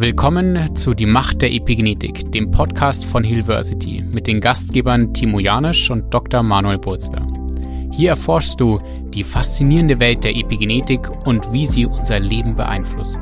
Willkommen 0.00 0.76
zu 0.76 0.94
Die 0.94 1.06
Macht 1.06 1.42
der 1.42 1.50
Epigenetik, 1.50 2.30
dem 2.30 2.52
Podcast 2.52 3.04
von 3.04 3.24
Hillversity 3.24 4.00
mit 4.00 4.28
den 4.28 4.40
Gastgebern 4.40 5.12
Timo 5.12 5.40
Janisch 5.40 5.90
und 5.90 6.14
Dr. 6.14 6.44
Manuel 6.44 6.78
Burzler. 6.78 7.26
Hier 7.90 8.10
erforschst 8.10 8.60
du 8.60 8.78
die 9.12 9.24
faszinierende 9.24 9.98
Welt 9.98 10.22
der 10.22 10.36
Epigenetik 10.36 11.10
und 11.26 11.52
wie 11.52 11.66
sie 11.66 11.84
unser 11.84 12.20
Leben 12.20 12.54
beeinflusst. 12.54 13.18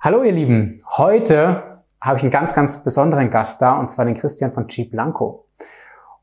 Hallo 0.00 0.24
ihr 0.24 0.32
Lieben, 0.32 0.82
heute 0.88 1.84
habe 2.00 2.16
ich 2.16 2.24
einen 2.24 2.32
ganz, 2.32 2.52
ganz 2.52 2.82
besonderen 2.82 3.30
Gast 3.30 3.62
da 3.62 3.78
und 3.78 3.92
zwar 3.92 4.06
den 4.06 4.18
Christian 4.18 4.52
von 4.52 4.66
G 4.66 4.86
Blanco. 4.86 5.46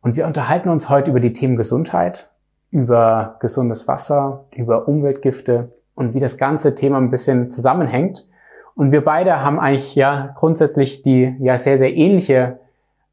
Und 0.01 0.17
wir 0.17 0.27
unterhalten 0.27 0.67
uns 0.67 0.89
heute 0.89 1.11
über 1.11 1.21
die 1.21 1.31
Themen 1.31 1.55
Gesundheit, 1.55 2.31
über 2.69 3.37
gesundes 3.39 3.87
Wasser, 3.87 4.45
über 4.53 4.89
Umweltgifte 4.89 5.78
und 5.99 6.13
wie 6.13 6.21
das 6.21 6.37
ganze 6.37 6.75
Thema 6.75 6.97
ein 6.97 7.11
bisschen 7.11 7.51
zusammenhängt. 7.51 8.25
Und 8.73 8.93
wir 8.93 9.03
beide 9.03 9.43
haben 9.43 9.59
eigentlich 9.59 9.95
ja 9.95 10.33
grundsätzlich 10.37 11.01
die 11.01 11.35
ja 11.41 11.57
sehr, 11.57 11.77
sehr 11.77 11.93
ähnliche 11.93 12.61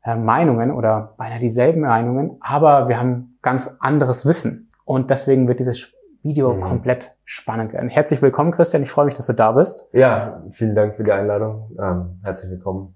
äh, 0.05 0.15
Meinungen 0.15 0.71
oder 0.71 1.15
beinahe 1.17 1.41
dieselben 1.41 1.81
Meinungen, 1.81 2.37
aber 2.41 2.89
wir 2.89 3.01
haben 3.01 3.39
ganz 3.43 3.79
anderes 3.81 4.25
Wissen. 4.25 4.71
Und 4.85 5.11
deswegen 5.11 5.49
wird 5.49 5.59
dieses 5.59 5.93
Video 6.23 6.55
mhm. 6.55 6.61
komplett 6.61 7.17
spannend 7.25 7.73
werden. 7.73 7.89
Herzlich 7.89 8.23
willkommen, 8.23 8.53
Christian. 8.53 8.85
Ich 8.85 8.91
freue 8.91 9.07
mich, 9.07 9.17
dass 9.17 9.27
du 9.27 9.33
da 9.33 9.51
bist. 9.51 9.89
Ja, 9.93 10.45
vielen 10.53 10.77
Dank 10.77 10.95
für 10.95 11.03
die 11.03 11.11
Einladung. 11.11 11.77
Ähm, 11.83 12.21
herzlich 12.23 12.53
willkommen. 12.53 12.95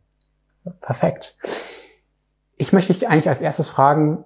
Perfekt. 0.81 1.37
Ich 2.59 2.73
möchte 2.73 2.93
dich 2.93 3.09
eigentlich 3.09 3.29
als 3.29 3.43
erstes 3.43 3.67
fragen, 3.67 4.23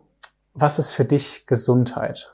was 0.53 0.79
ist 0.79 0.91
für 0.91 1.07
dich 1.07 1.47
Gesundheit? 1.47 2.34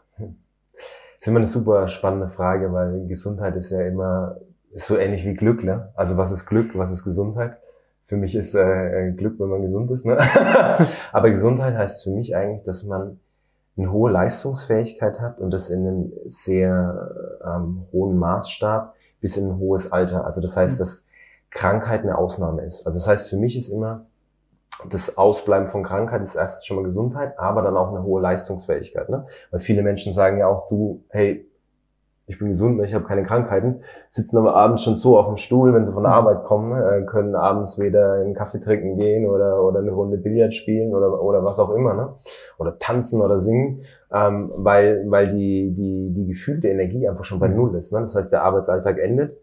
Das 1.20 1.26
ist 1.26 1.28
immer 1.28 1.40
eine 1.40 1.48
super 1.48 1.88
spannende 1.88 2.30
Frage, 2.30 2.72
weil 2.72 3.06
Gesundheit 3.06 3.54
ist 3.56 3.70
ja 3.70 3.82
immer 3.82 4.38
ist 4.72 4.86
so 4.86 4.96
ähnlich 4.96 5.24
wie 5.24 5.34
Glück, 5.34 5.64
ne? 5.64 5.90
Also 5.94 6.16
was 6.16 6.30
ist 6.30 6.46
Glück, 6.46 6.76
was 6.78 6.92
ist 6.92 7.04
Gesundheit? 7.04 7.58
Für 8.06 8.16
mich 8.16 8.34
ist 8.34 8.54
äh, 8.54 9.12
Glück, 9.16 9.38
wenn 9.38 9.48
man 9.48 9.62
gesund 9.62 9.90
ist, 9.90 10.06
ne? 10.06 10.18
Aber 11.12 11.30
Gesundheit 11.30 11.76
heißt 11.76 12.04
für 12.04 12.10
mich 12.10 12.34
eigentlich, 12.36 12.64
dass 12.64 12.84
man 12.84 13.20
eine 13.76 13.92
hohe 13.92 14.10
Leistungsfähigkeit 14.10 15.20
hat 15.20 15.40
und 15.40 15.50
das 15.50 15.70
in 15.70 15.86
einem 15.86 16.12
sehr 16.24 17.38
ähm, 17.44 17.82
hohen 17.92 18.18
Maßstab 18.18 18.94
bis 19.20 19.36
in 19.36 19.48
ein 19.48 19.58
hohes 19.58 19.92
Alter. 19.92 20.24
Also 20.24 20.40
das 20.40 20.56
heißt, 20.56 20.76
mhm. 20.76 20.78
dass 20.78 21.06
Krankheit 21.50 22.02
eine 22.02 22.16
Ausnahme 22.16 22.62
ist. 22.62 22.86
Also 22.86 22.98
das 22.98 23.08
heißt, 23.08 23.28
für 23.28 23.36
mich 23.36 23.56
ist 23.56 23.70
immer 23.70 24.06
das 24.88 25.18
Ausbleiben 25.18 25.68
von 25.68 25.82
Krankheit 25.82 26.22
ist 26.22 26.36
erstens 26.36 26.66
schon 26.66 26.76
mal 26.76 26.84
Gesundheit, 26.84 27.38
aber 27.38 27.62
dann 27.62 27.76
auch 27.76 27.88
eine 27.88 28.02
hohe 28.02 28.20
Leistungsfähigkeit. 28.20 29.08
Ne? 29.08 29.26
Weil 29.50 29.60
viele 29.60 29.82
Menschen 29.82 30.12
sagen 30.12 30.38
ja 30.38 30.46
auch, 30.46 30.68
du, 30.68 31.02
hey, 31.08 31.46
ich 32.30 32.38
bin 32.38 32.50
gesund, 32.50 32.80
ich 32.84 32.94
habe 32.94 33.04
keine 33.04 33.24
Krankheiten, 33.24 33.80
sitzen 34.08 34.36
aber 34.38 34.54
abends 34.54 34.84
schon 34.84 34.96
so 34.96 35.18
auf 35.18 35.26
dem 35.26 35.36
Stuhl, 35.36 35.74
wenn 35.74 35.84
sie 35.84 35.92
von 35.92 36.04
der 36.04 36.12
mhm. 36.12 36.18
Arbeit 36.18 36.44
kommen, 36.44 36.80
äh, 36.80 37.04
können 37.04 37.34
abends 37.34 37.78
weder 37.78 38.14
einen 38.14 38.34
Kaffee 38.34 38.60
trinken 38.60 38.96
gehen 38.96 39.28
oder, 39.28 39.62
oder 39.64 39.80
eine 39.80 39.90
Runde 39.90 40.16
Billard 40.16 40.54
spielen 40.54 40.94
oder, 40.94 41.20
oder 41.20 41.44
was 41.44 41.58
auch 41.58 41.70
immer, 41.70 41.94
ne? 41.94 42.14
oder 42.58 42.78
tanzen 42.78 43.20
oder 43.20 43.38
singen, 43.38 43.82
ähm, 44.12 44.52
weil, 44.54 45.04
weil 45.08 45.28
die, 45.28 45.74
die, 45.74 46.12
die 46.14 46.26
gefühlte 46.28 46.68
Energie 46.68 47.08
einfach 47.08 47.24
schon 47.24 47.40
bei 47.40 47.48
mhm. 47.48 47.56
Null 47.56 47.74
ist. 47.74 47.92
Ne? 47.92 48.00
Das 48.00 48.14
heißt, 48.14 48.32
der 48.32 48.44
Arbeitsalltag 48.44 48.98
endet 48.98 49.36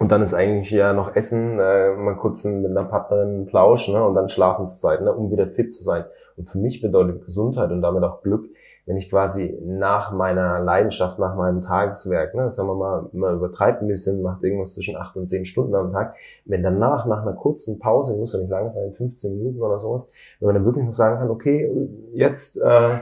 und 0.00 0.10
dann 0.10 0.22
ist 0.22 0.32
eigentlich 0.32 0.70
ja 0.70 0.94
noch 0.94 1.14
Essen, 1.14 1.60
äh, 1.60 1.94
mal 1.94 2.16
kurz 2.16 2.44
mit 2.44 2.70
einer 2.70 2.84
Partnerin 2.84 3.44
Plausch 3.44 3.88
ne? 3.88 4.02
und 4.02 4.14
dann 4.14 4.30
Schlafenszeit, 4.30 5.02
ne? 5.02 5.12
um 5.12 5.30
wieder 5.30 5.46
fit 5.46 5.74
zu 5.74 5.84
sein. 5.84 6.04
Und 6.36 6.48
für 6.48 6.56
mich 6.56 6.80
bedeutet 6.80 7.26
Gesundheit 7.26 7.70
und 7.70 7.82
damit 7.82 8.02
auch 8.02 8.22
Glück, 8.22 8.48
wenn 8.86 8.96
ich 8.96 9.10
quasi 9.10 9.60
nach 9.62 10.10
meiner 10.10 10.58
Leidenschaft, 10.60 11.18
nach 11.18 11.36
meinem 11.36 11.60
Tageswerk, 11.60 12.34
ne, 12.34 12.50
sagen 12.50 12.70
wir 12.70 12.76
mal, 12.76 13.10
man 13.12 13.36
übertreibt 13.36 13.82
ein 13.82 13.88
bisschen, 13.88 14.22
macht 14.22 14.42
irgendwas 14.42 14.74
zwischen 14.74 14.96
acht 14.96 15.16
und 15.16 15.28
zehn 15.28 15.44
Stunden 15.44 15.74
am 15.74 15.92
Tag, 15.92 16.16
wenn 16.46 16.62
danach, 16.62 17.04
nach 17.04 17.20
einer 17.20 17.34
kurzen 17.34 17.78
Pause, 17.78 18.16
muss 18.16 18.32
ja 18.32 18.40
nicht 18.40 18.48
lange 18.48 18.72
sein, 18.72 18.94
15 18.94 19.36
Minuten 19.36 19.60
oder 19.60 19.78
sowas, 19.78 20.10
wenn 20.40 20.46
man 20.46 20.54
dann 20.54 20.64
wirklich 20.64 20.86
noch 20.86 20.94
sagen 20.94 21.18
kann, 21.18 21.30
okay, 21.30 21.70
jetzt 22.14 22.56
äh, 22.56 23.00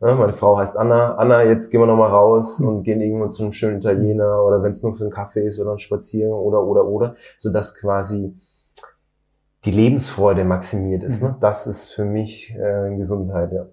Ne, 0.00 0.14
meine 0.14 0.32
Frau 0.34 0.56
heißt 0.56 0.76
Anna. 0.76 1.16
Anna, 1.16 1.42
jetzt 1.42 1.70
gehen 1.70 1.80
wir 1.80 1.86
nochmal 1.86 2.10
raus 2.10 2.60
und 2.60 2.84
gehen 2.84 3.00
irgendwo 3.00 3.28
zu 3.28 3.42
einem 3.42 3.52
schönen 3.52 3.78
Italiener 3.78 4.44
oder 4.44 4.62
wenn 4.62 4.70
es 4.70 4.82
nur 4.82 4.96
für 4.96 5.04
einen 5.04 5.12
Kaffee 5.12 5.46
ist 5.46 5.60
oder 5.60 5.72
ein 5.72 5.78
Spaziergang 5.78 6.38
oder, 6.38 6.62
oder, 6.62 6.84
oder, 6.86 7.14
sodass 7.38 7.74
quasi 7.74 8.36
die 9.64 9.72
Lebensfreude 9.72 10.44
maximiert 10.44 11.02
ist. 11.02 11.22
Ne? 11.22 11.30
Mhm. 11.30 11.40
Das 11.40 11.66
ist 11.66 11.92
für 11.92 12.04
mich 12.04 12.54
äh, 12.56 12.96
Gesundheit, 12.96 13.52
ja. 13.52 13.66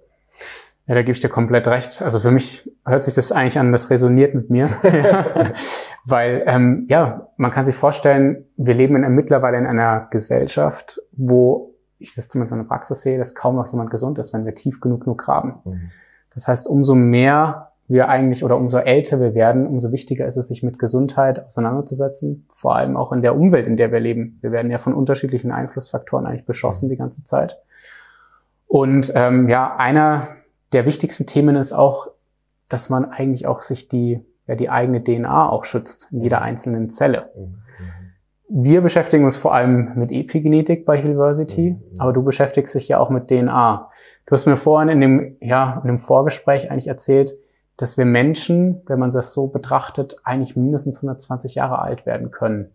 Ja, 0.88 0.94
da 0.94 1.02
gebe 1.02 1.12
ich 1.14 1.20
dir 1.20 1.30
komplett 1.30 1.68
recht. 1.68 2.02
Also 2.02 2.20
für 2.20 2.32
mich 2.32 2.72
hört 2.86 3.04
sich 3.04 3.14
das 3.14 3.32
eigentlich 3.32 3.58
an, 3.58 3.72
das 3.72 3.90
resoniert 3.92 4.34
mit 4.34 4.50
mir. 4.50 4.70
Weil, 6.06 6.44
ähm, 6.48 6.86
ja, 6.90 7.30
man 7.38 7.52
kann 7.52 7.66
sich 7.66 7.76
vorstellen, 7.76 8.46
wir 8.58 8.74
leben 8.74 9.04
in, 9.04 9.12
mittlerweile 9.14 9.58
in 9.58 9.66
einer 9.68 10.08
Gesellschaft, 10.12 11.02
wo 11.12 11.76
ich 11.98 12.14
das 12.16 12.28
zumindest 12.28 12.54
in 12.54 12.60
der 12.60 12.68
Praxis 12.68 13.02
sehe, 13.02 13.18
dass 13.18 13.36
kaum 13.36 13.56
noch 13.56 13.72
jemand 13.72 13.90
gesund 13.90 14.18
ist, 14.20 14.34
wenn 14.34 14.46
wir 14.46 14.54
tief 14.56 14.80
genug 14.80 15.06
nur 15.06 15.18
graben. 15.18 15.60
Mhm. 15.66 15.92
Das 16.36 16.48
heißt, 16.48 16.68
umso 16.68 16.94
mehr 16.94 17.72
wir 17.88 18.10
eigentlich 18.10 18.44
oder 18.44 18.58
umso 18.58 18.78
älter 18.78 19.20
wir 19.20 19.36
werden, 19.36 19.68
umso 19.68 19.92
wichtiger 19.92 20.26
ist 20.26 20.38
es, 20.38 20.48
sich 20.48 20.64
mit 20.64 20.80
Gesundheit 20.80 21.46
auseinanderzusetzen, 21.46 22.48
vor 22.50 22.76
allem 22.76 22.98
auch 22.98 23.12
in 23.12 23.22
der 23.22 23.36
Umwelt, 23.36 23.68
in 23.68 23.78
der 23.78 23.92
wir 23.92 24.00
leben. 24.00 24.40
Wir 24.42 24.52
werden 24.52 24.72
ja 24.72 24.80
von 24.80 24.94
unterschiedlichen 24.94 25.52
Einflussfaktoren 25.52 26.26
eigentlich 26.26 26.46
beschossen 26.46 26.90
die 26.90 26.98
ganze 26.98 27.24
Zeit. 27.24 27.58
Und 28.68 29.12
ähm, 29.16 29.50
ja, 29.50 29.76
einer 29.76 30.30
der 30.74 30.86
wichtigsten 30.86 31.28
Themen 31.28 31.56
ist 31.56 31.74
auch, 31.74 32.08
dass 32.70 32.90
man 32.90 33.06
eigentlich 33.06 33.46
auch 33.46 33.62
sich 33.62 33.88
die, 33.88 34.20
ja, 34.48 34.56
die 34.56 34.70
eigene 34.70 35.04
DNA 35.04 35.50
auch 35.50 35.66
schützt 35.66 36.12
in 36.12 36.22
jeder 36.22 36.42
einzelnen 36.42 36.90
Zelle. 36.90 37.30
Wir 38.48 38.82
beschäftigen 38.82 39.26
uns 39.26 39.36
vor 39.36 39.56
allem 39.56 39.94
mit 39.96 40.12
Epigenetik 40.12 40.86
bei 40.86 40.98
Hillversity, 40.98 41.78
aber 41.98 42.14
du 42.14 42.24
beschäftigst 42.24 42.76
dich 42.76 42.88
ja 42.88 43.00
auch 43.00 43.10
mit 43.10 43.28
DNA. 43.28 43.90
Du 44.28 44.32
hast 44.32 44.46
mir 44.46 44.56
vorhin 44.56 44.90
in 44.90 45.02
dem, 45.02 45.38
ja, 45.42 45.80
in 45.82 45.88
dem 45.88 46.00
Vorgespräch 46.00 46.70
eigentlich 46.70 46.88
erzählt, 46.88 47.38
dass 47.78 47.98
wir 47.98 48.06
Menschen, 48.06 48.84
wenn 48.86 49.00
man 49.00 49.12
das 49.12 49.34
so 49.34 49.48
betrachtet, 49.48 50.18
eigentlich 50.24 50.56
mindestens 50.56 50.98
120 50.98 51.56
Jahre 51.56 51.80
alt 51.80 52.06
werden 52.06 52.30
können. 52.30 52.70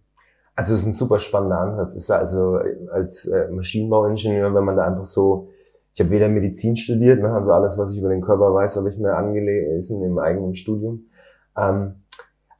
Also 0.57 0.75
das 0.75 0.83
ist 0.83 0.87
ein 0.89 0.93
super 0.93 1.21
spannender 1.21 1.61
Ansatz. 1.61 1.95
Ist 1.95 2.11
also 2.11 2.59
als 2.93 3.27
äh, 3.27 3.49
Maschinenbauingenieur, 3.51 4.53
wenn 4.53 4.65
man 4.65 4.77
da 4.77 4.87
einfach 4.87 5.07
so, 5.07 5.49
ich 5.95 6.01
habe 6.01 6.11
weder 6.11 6.29
Medizin 6.29 6.77
studiert, 6.77 7.23
ne, 7.23 7.33
also 7.33 7.53
alles, 7.53 7.79
was 7.79 7.93
ich 7.93 7.99
über 7.99 8.09
den 8.09 8.21
Körper 8.21 8.53
weiß, 8.53 8.77
habe 8.77 8.91
ich 8.91 8.99
mir 8.99 9.15
angelesen 9.15 10.03
im 10.03 10.19
eigenen 10.19 10.57
Studium. 10.57 11.05
Ähm, 11.57 11.95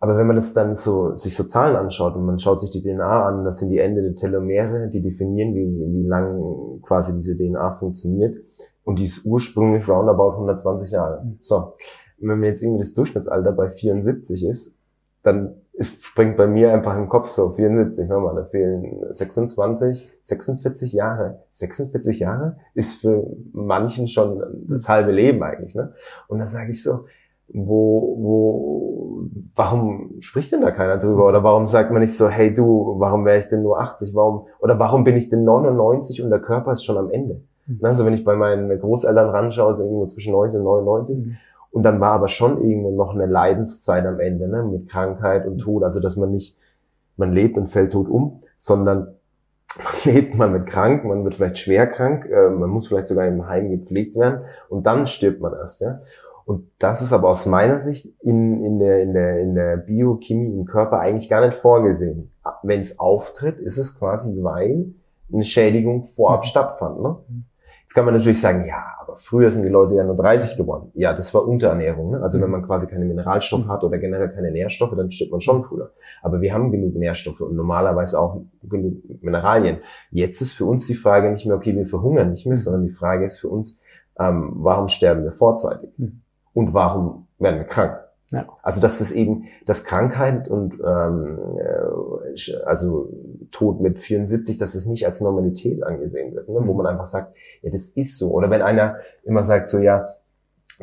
aber 0.03 0.17
wenn 0.17 0.27
man 0.27 0.37
das 0.37 0.55
dann 0.55 0.77
so, 0.77 1.15
sich 1.15 1.37
so 1.37 1.45
Zahlen 1.45 1.77
anschaut 1.77 2.17
und 2.17 2.25
man 2.25 2.39
schaut 2.39 2.59
sich 2.59 2.71
die 2.71 2.81
DNA 2.81 3.29
an, 3.29 3.45
das 3.45 3.59
sind 3.59 3.69
die 3.69 3.79
Ende 3.79 4.01
der 4.01 4.15
Telomere, 4.15 4.89
die 4.89 5.03
definieren, 5.03 5.55
wie, 5.55 5.67
wie 5.67 6.07
lang 6.07 6.81
quasi 6.81 7.13
diese 7.13 7.37
DNA 7.37 7.73
funktioniert. 7.73 8.37
Und 8.83 8.99
die 8.99 9.05
ist 9.05 9.27
ursprünglich 9.27 9.87
roundabout 9.87 10.33
120 10.33 10.93
Jahre. 10.93 11.23
Mhm. 11.23 11.37
So. 11.41 11.75
wenn 12.19 12.41
mir 12.41 12.49
jetzt 12.49 12.63
irgendwie 12.63 12.81
das 12.81 12.95
Durchschnittsalter 12.95 13.53
bei 13.53 13.71
74 13.71 14.47
ist, 14.47 14.75
dann 15.23 15.57
springt 15.79 16.39
bei 16.39 16.47
mir 16.47 16.73
einfach 16.73 16.97
im 16.97 17.11
Kopf 17.11 17.29
so 17.29 17.53
74, 17.53 18.09
hör 18.09 18.21
mal, 18.21 18.35
da 18.35 18.45
fehlen 18.45 19.03
26, 19.11 20.11
46 20.23 20.93
Jahre. 20.95 21.43
46 21.53 22.21
Jahre 22.21 22.57
ist 22.75 23.03
für 23.03 23.27
manchen 23.53 24.09
schon 24.09 24.43
das 24.69 24.89
halbe 24.89 25.13
Leben 25.13 25.43
eigentlich, 25.43 25.75
ne? 25.75 25.93
Und 26.29 26.39
da 26.39 26.47
sage 26.47 26.71
ich 26.71 26.83
so, 26.83 27.05
wo, 27.53 28.17
wo, 28.19 29.29
warum 29.55 30.17
spricht 30.21 30.53
denn 30.53 30.61
da 30.61 30.71
keiner 30.71 30.99
drüber? 30.99 31.27
Oder 31.27 31.43
warum 31.43 31.67
sagt 31.67 31.91
man 31.91 32.01
nicht 32.01 32.17
so, 32.17 32.29
hey 32.29 32.55
du, 32.55 32.95
warum 32.99 33.25
wäre 33.25 33.39
ich 33.39 33.49
denn 33.49 33.63
nur 33.63 33.81
80? 33.81 34.15
Warum, 34.15 34.47
oder 34.61 34.79
warum 34.79 35.05
bin 35.05 35.17
ich 35.17 35.29
denn 35.29 35.45
99 35.45 36.23
und 36.23 36.31
der 36.31 36.41
Körper 36.41 36.73
ist 36.73 36.85
schon 36.85 36.97
am 36.97 37.11
Ende? 37.11 37.43
Mhm. 37.67 37.79
Also 37.83 38.07
wenn 38.07 38.15
ich 38.15 38.25
bei 38.25 38.37
meinen 38.37 38.79
Großeltern 38.79 39.29
ranschaue, 39.29 39.73
ist 39.73 39.81
irgendwo 39.81 40.07
zwischen 40.07 40.33
90 40.33 40.61
und 40.61 40.65
99. 40.65 41.19
Mhm. 41.19 41.37
Und 41.73 41.83
dann 41.85 42.01
war 42.01 42.13
aber 42.13 42.29
schon 42.29 42.61
irgendwo 42.63 42.91
noch 42.91 43.15
eine 43.15 43.27
Leidenszeit 43.27 44.05
am 44.05 44.19
Ende, 44.19 44.49
ne, 44.49 44.65
mit 44.65 44.89
Krankheit 44.89 45.47
und 45.47 45.59
Tod. 45.59 45.85
Also 45.85 46.01
dass 46.01 46.17
man 46.17 46.33
nicht, 46.33 46.57
man 47.17 47.33
lebt 47.33 47.57
und 47.57 47.69
fällt 47.69 47.93
tot 47.93 48.09
um, 48.09 48.43
sondern 48.59 49.15
man 49.77 49.95
lebt, 50.15 50.35
man 50.35 50.53
wird 50.53 50.67
krank, 50.67 51.05
man 51.05 51.25
wird 51.25 51.37
vielleicht 51.37 51.59
schwer 51.59 51.87
krank, 51.87 52.27
äh, 52.27 52.51
man 52.51 52.71
muss 52.71 52.89
vielleicht 52.89 53.07
sogar 53.07 53.27
im 53.27 53.47
Heim 53.47 53.71
gepflegt 53.71 54.17
werden 54.17 54.43
und 54.69 54.85
dann 54.87 55.07
stirbt 55.07 55.41
man 55.41 55.53
erst, 55.53 55.81
ja. 55.81 56.01
Und 56.51 56.69
das 56.81 57.01
ist 57.01 57.13
aber 57.13 57.29
aus 57.29 57.47
meiner 57.47 57.79
Sicht 57.79 58.09
in, 58.23 58.65
in, 58.65 58.81
der, 58.81 59.03
in, 59.03 59.15
der, 59.15 59.39
in 59.39 59.55
der 59.55 59.77
Biochemie 59.77 60.53
im 60.53 60.65
Körper 60.65 60.99
eigentlich 60.99 61.31
gar 61.31 61.47
nicht 61.47 61.59
vorgesehen. 61.59 62.33
Wenn 62.65 62.81
es 62.81 62.99
auftritt, 62.99 63.61
ist 63.61 63.79
es 63.79 63.97
quasi, 63.97 64.37
weil 64.43 64.87
eine 65.33 65.45
Schädigung 65.45 66.07
vorab 66.07 66.41
mhm. 66.41 66.47
stattfand. 66.47 67.01
Ne? 67.01 67.17
Jetzt 67.83 67.95
kann 67.95 68.05
man 68.05 68.15
natürlich 68.15 68.41
sagen, 68.41 68.67
ja, 68.67 68.83
aber 69.01 69.17
früher 69.19 69.53
sind 69.53 69.63
die 69.63 69.69
Leute 69.69 69.95
ja 69.95 70.03
nur 70.03 70.17
30 70.17 70.57
geworden. 70.57 70.91
Ja, 70.95 71.13
das 71.13 71.33
war 71.33 71.47
Unterernährung. 71.47 72.11
Ne? 72.11 72.21
Also 72.21 72.39
mhm. 72.39 72.43
wenn 72.43 72.51
man 72.51 72.67
quasi 72.67 72.89
keine 72.89 73.05
Mineralstoffe 73.05 73.69
hat 73.69 73.85
oder 73.85 73.99
generell 73.99 74.31
keine 74.31 74.51
Nährstoffe, 74.51 74.97
dann 74.97 75.13
stirbt 75.13 75.31
man 75.31 75.41
schon 75.41 75.63
früher. 75.63 75.93
Aber 76.21 76.41
wir 76.41 76.53
haben 76.53 76.73
genug 76.73 76.97
Nährstoffe 76.97 77.43
und 77.43 77.55
normalerweise 77.55 78.19
auch 78.19 78.41
genug 78.69 78.95
Mineralien. 79.23 79.77
Jetzt 80.11 80.41
ist 80.41 80.55
für 80.55 80.65
uns 80.65 80.89
die 80.89 80.97
Frage 80.97 81.31
nicht 81.31 81.47
mehr, 81.47 81.55
okay, 81.55 81.77
wir 81.77 81.87
verhungern 81.87 82.33
nicht 82.33 82.45
mehr, 82.45 82.57
mhm. 82.57 82.61
sondern 82.61 82.83
die 82.83 82.93
Frage 82.93 83.25
ist 83.25 83.39
für 83.39 83.49
uns, 83.49 83.79
ähm, 84.19 84.51
warum 84.57 84.89
sterben 84.89 85.23
wir 85.23 85.33
vorzeitig? 85.33 85.91
Mhm 85.97 86.23
und 86.55 86.75
warum 86.75 87.27
werden 87.39 87.59
wir 87.59 87.67
krank? 87.67 88.01
Ja. 88.31 88.47
Also 88.63 88.81
dass 88.81 89.01
es 89.01 89.11
eben, 89.11 89.49
dass 89.67 89.85
Krankheit 89.85 90.49
und 90.49 90.75
ähm, 90.75 91.39
äh, 91.59 92.65
also 92.65 93.13
Tod 93.51 93.81
mit 93.81 93.99
74, 93.99 94.57
dass 94.57 94.75
es 94.75 94.87
nicht 94.87 95.07
als 95.07 95.21
Normalität 95.21 95.83
angesehen 95.83 96.35
wird, 96.35 96.49
ne? 96.49 96.61
wo 96.65 96.73
mhm. 96.73 96.77
man 96.77 96.87
einfach 96.87 97.07
sagt, 97.07 97.35
ja, 97.63 97.71
das 97.71 97.89
ist 97.89 98.19
so. 98.19 98.31
Oder 98.31 98.49
wenn 98.51 98.63
einer 98.63 98.99
immer 99.25 99.43
sagt 99.43 99.69
so, 99.69 99.79
ja, 99.79 100.09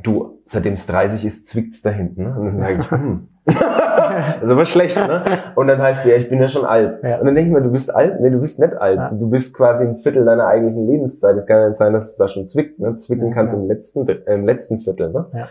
du, 0.04 0.42
seitdem 0.44 0.74
es 0.74 0.88
30 0.88 1.24
ist, 1.24 1.48
zwickt's 1.48 1.82
da 1.82 1.90
hinten. 1.90 2.24
Ne? 2.24 2.38
Und 2.38 2.46
dann 2.48 2.58
sage 2.58 2.82
ich, 2.82 2.92
hm. 2.92 3.30
das 3.56 4.44
ist 4.44 4.50
aber 4.50 4.66
schlecht, 4.66 4.98
ne? 4.98 5.24
Und 5.56 5.68
dann 5.68 5.82
heißt 5.82 6.06
es, 6.06 6.12
ja, 6.12 6.18
ich 6.18 6.30
bin 6.30 6.40
ja 6.42 6.50
schon 6.50 6.66
alt. 6.66 7.02
Ja. 7.02 7.20
Und 7.20 7.28
dann 7.28 7.36
denke 7.36 7.50
ich 7.50 7.56
mir, 7.56 7.62
du 7.62 7.72
bist 7.72 7.94
alt? 7.96 8.20
Nee, 8.20 8.30
du 8.30 8.40
bist 8.40 8.60
nicht 8.60 8.76
alt. 8.76 8.98
Ja. 8.98 9.10
Du 9.10 9.30
bist 9.30 9.56
quasi 9.56 9.86
ein 9.86 9.96
Viertel 9.96 10.26
deiner 10.26 10.48
eigentlichen 10.48 10.86
Lebenszeit. 10.86 11.38
Es 11.38 11.46
kann 11.46 11.62
ja 11.62 11.68
nicht 11.70 11.78
sein, 11.78 11.94
dass 11.94 12.12
es 12.12 12.18
da 12.18 12.28
schon 12.28 12.46
zwickt. 12.46 12.78
Ne? 12.80 12.98
Zwicken 12.98 13.30
ja, 13.30 13.34
kannst 13.34 13.56
du 13.56 13.60
im 13.60 13.68
letzten, 13.68 14.08
äh, 14.08 14.34
im 14.34 14.46
letzten 14.46 14.82
Viertel. 14.82 15.12
Ne? 15.12 15.26
Ja. 15.34 15.48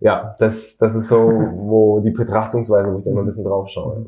ja, 0.00 0.36
das, 0.40 0.76
das 0.76 0.96
ist 0.96 1.08
so, 1.08 1.30
wo 1.54 2.00
die 2.00 2.10
Betrachtungsweise, 2.10 2.92
wo 2.92 2.98
ich 2.98 3.04
da 3.04 3.10
immer 3.12 3.20
ein 3.20 3.26
bisschen 3.26 3.44
drauf 3.44 3.68
schaue. 3.68 4.06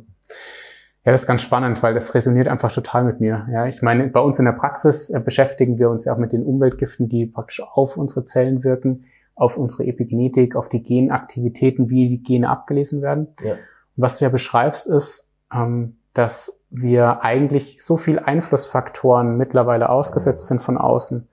Ja, 1.05 1.13
das 1.13 1.23
ist 1.23 1.27
ganz 1.29 1.43
spannend, 1.43 1.81
weil 1.83 1.95
das 1.95 2.15
resoniert 2.15 2.49
einfach 2.49 2.73
total 2.73 3.05
mit 3.05 3.21
mir. 3.21 3.47
Ja, 3.53 3.67
ich 3.67 3.83
meine, 3.83 4.09
bei 4.09 4.21
uns 4.21 4.41
in 4.41 4.47
der 4.47 4.53
Praxis 4.53 5.11
äh, 5.11 5.21
beschäftigen 5.21 5.79
wir 5.79 5.91
uns 5.91 6.05
ja 6.05 6.13
auch 6.13 6.19
mit 6.19 6.33
den 6.33 6.43
Umweltgiften, 6.43 7.09
die 7.09 7.27
praktisch 7.27 7.63
auf 7.63 7.97
unsere 7.97 8.25
Zellen 8.25 8.65
wirken 8.65 9.05
auf 9.39 9.57
unsere 9.57 9.85
Epigenetik, 9.87 10.57
auf 10.57 10.69
die 10.69 10.83
Genaktivitäten, 10.83 11.89
wie 11.89 12.09
die 12.09 12.23
Gene 12.23 12.51
abgelesen 12.51 13.03
werden. 13.03 13.29
Ja. 13.43 13.53
Und 13.53 13.59
was 13.97 14.19
du 14.19 14.25
ja 14.25 14.31
beschreibst, 14.31 14.89
ist, 14.89 15.33
ähm, 15.53 15.97
dass 16.13 16.65
wir 16.71 17.23
eigentlich 17.23 17.83
so 17.85 17.97
viel 17.97 18.19
Einflussfaktoren 18.19 19.37
mittlerweile 19.37 19.89
ausgesetzt 19.89 20.49
sind 20.49 20.61
von 20.61 20.77
außen. 20.77 21.29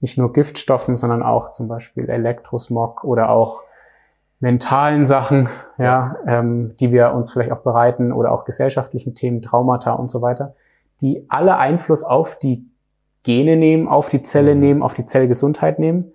Nicht 0.00 0.18
nur 0.18 0.32
Giftstoffen, 0.32 0.96
sondern 0.96 1.22
auch 1.22 1.52
zum 1.52 1.68
Beispiel 1.68 2.10
Elektrosmog 2.10 3.04
oder 3.04 3.30
auch 3.30 3.62
mentalen 4.40 5.06
Sachen, 5.06 5.48
ja, 5.78 6.16
ähm, 6.26 6.76
die 6.78 6.92
wir 6.92 7.12
uns 7.12 7.32
vielleicht 7.32 7.52
auch 7.52 7.62
bereiten 7.62 8.12
oder 8.12 8.32
auch 8.32 8.44
gesellschaftlichen 8.44 9.14
Themen, 9.14 9.40
Traumata 9.40 9.92
und 9.92 10.10
so 10.10 10.20
weiter, 10.20 10.54
die 11.00 11.24
alle 11.28 11.56
Einfluss 11.56 12.02
auf 12.02 12.38
die 12.38 12.66
Gene 13.22 13.56
nehmen, 13.56 13.88
auf 13.88 14.10
die 14.10 14.20
Zelle 14.20 14.54
mhm. 14.54 14.60
nehmen, 14.60 14.82
auf 14.82 14.94
die 14.94 15.04
Zellgesundheit 15.04 15.78
nehmen 15.78 16.13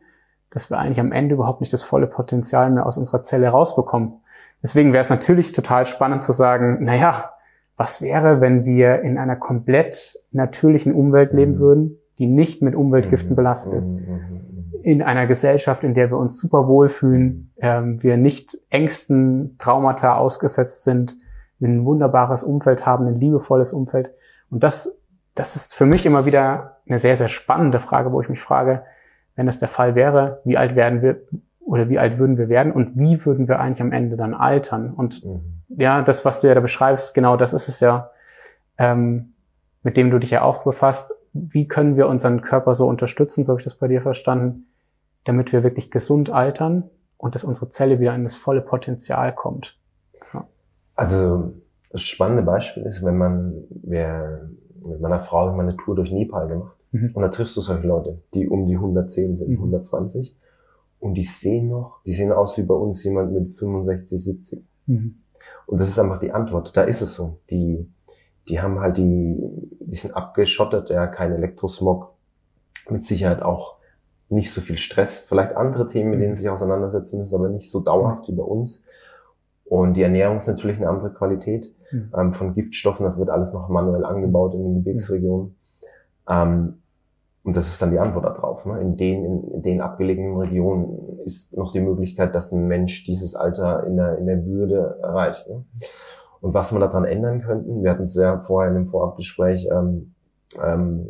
dass 0.52 0.70
wir 0.70 0.78
eigentlich 0.78 1.00
am 1.00 1.12
Ende 1.12 1.36
überhaupt 1.36 1.62
nicht 1.62 1.74
das 1.74 1.84
volle 1.84 2.08
Potenzial 2.08 2.70
mehr 2.70 2.86
aus 2.86 2.98
unserer 2.98 3.22
Zelle 3.22 3.50
rausbekommen. 3.50 4.14
Deswegen 4.62 4.92
wäre 4.92 5.02
es 5.02 5.10
natürlich 5.10 5.52
total 5.52 5.86
spannend 5.86 6.24
zu 6.24 6.32
sagen, 6.32 6.84
naja, 6.84 7.32
was 7.78 8.02
wäre, 8.02 8.42
wenn 8.42 8.66
wir 8.66 9.02
in 9.02 9.18
einer 9.18 9.38
komplett 9.38 10.20
natürlichen 10.32 10.94
Umwelt 10.94 11.32
leben 11.32 11.54
mhm. 11.54 11.60
würden, 11.60 11.98
die 12.18 12.28
nicht 12.28 12.62
mit 12.62 12.76
Umweltgiften 12.76 13.32
mhm. 13.32 13.36
belastet 13.36 13.74
ist, 13.74 14.02
mhm. 14.02 14.82
in 14.84 15.02
einer 15.02 15.28
Gesellschaft, 15.28 15.84
in 15.86 15.94
der 15.94 16.12
wir 16.12 16.18
uns 16.18 16.38
super 16.38 16.68
wohlfühlen, 16.68 17.54
ähm, 17.58 18.04
wir 18.04 18.18
nicht 18.18 18.58
Ängsten, 18.70 19.56
Traumata 19.60 20.18
ausgesetzt 20.18 20.84
sind, 20.84 21.16
ein 21.62 21.86
wunderbares 21.86 22.44
Umfeld 22.44 22.86
haben, 22.86 23.08
ein 23.08 23.20
liebevolles 23.20 23.72
Umfeld. 23.72 24.12
Und 24.50 24.64
das, 24.64 25.02
das 25.36 25.56
ist 25.56 25.76
für 25.76 25.86
mich 25.86 26.06
immer 26.06 26.26
wieder 26.26 26.78
eine 26.88 27.00
sehr, 27.00 27.16
sehr 27.16 27.30
spannende 27.30 27.80
Frage, 27.80 28.12
wo 28.12 28.22
ich 28.22 28.30
mich 28.30 28.42
frage, 28.42 28.84
wenn 29.40 29.46
das 29.46 29.58
der 29.58 29.70
Fall 29.70 29.96
wäre, 29.96 30.42
wie 30.44 30.58
alt 30.58 30.76
werden 30.76 31.02
wir 31.02 31.22
oder 31.62 31.88
wie 31.88 31.98
alt 31.98 32.20
würden 32.20 32.38
wir 32.38 32.50
werden 32.50 32.74
und 32.74 33.00
wie 33.00 33.26
würden 33.26 33.48
wir 33.48 33.62
eigentlich 33.62 33.80
am 33.82 33.94
Ende 33.94 34.18
dann 34.18 34.34
altern? 34.34 34.94
Und 34.94 35.24
mhm. 35.24 35.62
ja, 35.70 36.02
das, 36.02 36.26
was 36.26 36.42
du 36.42 36.50
ja 36.50 36.56
da 36.56 36.60
beschreibst, 36.60 37.16
genau 37.16 37.38
das 37.38 37.54
ist 37.54 37.70
es 37.70 37.80
ja, 37.80 38.12
ähm, 38.78 39.32
mit 39.82 39.96
dem 39.96 40.12
du 40.12 40.20
dich 40.20 40.32
ja 40.32 40.42
auch 40.42 40.66
befasst. 40.66 41.14
Wie 41.32 41.70
können 41.70 41.96
wir 41.96 42.10
unseren 42.10 42.42
Körper 42.42 42.76
so 42.76 42.86
unterstützen, 42.90 43.46
so 43.46 43.54
habe 43.54 43.62
ich 43.62 43.64
das 43.64 43.76
bei 43.76 43.88
dir 43.88 44.02
verstanden, 44.02 44.66
damit 45.24 45.54
wir 45.54 45.64
wirklich 45.64 45.90
gesund 45.90 46.30
altern 46.30 46.90
und 47.16 47.34
dass 47.34 47.46
unsere 47.46 47.70
Zelle 47.70 48.02
wieder 48.02 48.14
in 48.14 48.26
das 48.26 48.36
volle 48.36 48.60
Potenzial 48.60 49.34
kommt? 49.34 49.80
Ja. 50.34 50.46
Also 50.96 51.54
das 51.92 52.02
spannende 52.02 52.44
Beispiel 52.44 52.84
ist, 52.84 53.06
wenn 53.06 53.16
man, 53.16 53.54
wir, 53.70 54.50
mit 54.86 55.00
meiner 55.00 55.22
Frau 55.22 55.48
haben 55.48 55.56
wir 55.56 55.64
eine 55.64 55.78
Tour 55.78 55.96
durch 55.96 56.12
Nepal 56.12 56.50
gemacht 56.50 56.76
Mhm. 56.92 57.12
Und 57.14 57.22
da 57.22 57.30
triffst 57.30 57.56
du 57.58 57.62
solche 57.62 57.88
Leute, 57.88 58.22
die 58.34 58.48
um 58.48 58.68
die 58.68 58.76
110 58.76 59.38
sind, 59.38 59.50
mhm. 59.50 59.58
120. 59.58 60.36
Und 61.00 61.14
die 61.14 61.24
sehen 61.24 61.70
noch, 61.70 62.02
die 62.06 62.14
sehen 62.14 62.32
aus 62.32 62.58
wie 62.58 62.64
bei 62.64 62.74
uns 62.74 63.04
jemand 63.04 63.32
mit 63.32 63.56
65, 63.56 64.24
70. 64.24 64.64
Mhm. 64.88 65.16
Und 65.66 65.80
das 65.80 65.88
ist 65.90 66.00
einfach 66.00 66.20
die 66.20 66.32
Antwort. 66.32 66.76
Da 66.76 66.84
ist 66.84 67.02
es 67.02 67.16
so. 67.16 67.40
Die, 67.50 67.90
die 68.48 68.60
haben 68.60 68.80
halt 68.80 68.98
die, 68.98 69.38
die 69.80 69.96
sind 69.96 70.16
abgeschottet, 70.16 70.90
ja, 70.90 71.08
kein 71.08 71.32
Elektrosmog. 71.32 72.14
Mit 72.90 73.04
Sicherheit 73.04 73.42
auch 73.42 73.76
nicht 74.30 74.52
so 74.52 74.62
viel 74.62 74.78
Stress. 74.78 75.20
Vielleicht 75.20 75.56
andere 75.56 75.88
Themen, 75.88 76.12
mit 76.12 76.22
denen 76.22 76.36
sie 76.36 76.44
sich 76.44 76.50
auseinandersetzen 76.50 77.20
müssen, 77.20 77.36
aber 77.36 77.50
nicht 77.50 77.70
so 77.70 77.82
dauerhaft 77.82 78.28
wie 78.28 78.34
bei 78.34 78.44
uns. 78.44 78.86
Und 79.66 79.94
die 79.96 80.02
Ernährung 80.02 80.38
ist 80.38 80.48
natürlich 80.48 80.78
eine 80.78 80.90
andere 80.90 81.14
Qualität 81.14 81.74
mhm. 81.92 82.12
ähm, 82.18 82.34
von 82.34 82.56
Giftstoffen. 82.56 83.04
Das 83.04 83.20
wird 83.20 83.30
alles 83.30 83.54
noch 83.54 83.70
manuell 83.70 84.04
angebaut 84.04 84.54
in 84.56 84.64
den 84.64 84.76
Gebirgsregionen. 84.76 85.56
Ähm, 86.30 86.82
und 87.44 87.56
das 87.56 87.68
ist 87.68 87.82
dann 87.82 87.92
die 87.92 88.00
Antwort 88.00 88.26
darauf. 88.26 88.66
Ne? 88.66 88.80
In, 88.80 88.98
den, 88.98 89.26
in, 89.26 89.64
den 89.64 89.82
abgelegenen 89.82 90.38
Regionen 90.38 91.20
ist 91.26 91.56
noch 91.58 91.72
die 91.72 91.80
Möglichkeit, 91.80 92.36
dass 92.36 92.52
ein 92.52 92.68
Mensch 92.68 93.06
dieses 93.06 93.36
Alter 93.36 93.86
in 93.88 93.98
der, 93.98 94.18
in 94.18 94.28
der 94.28 94.46
Würde 94.46 95.00
erreicht. 95.02 95.50
Ne? 95.50 95.64
Und 96.42 96.54
was 96.54 96.72
man 96.72 96.82
daran 96.82 97.06
ändern 97.06 97.42
könnten, 97.42 97.84
wir 97.84 97.92
hatten 97.92 98.04
es 98.04 98.16
ja 98.16 98.40
vorher 98.40 98.70
in 98.70 98.76
dem 98.76 98.88
Vorabgespräch 98.88 99.68
ähm, 99.72 100.14
ähm, 100.64 101.08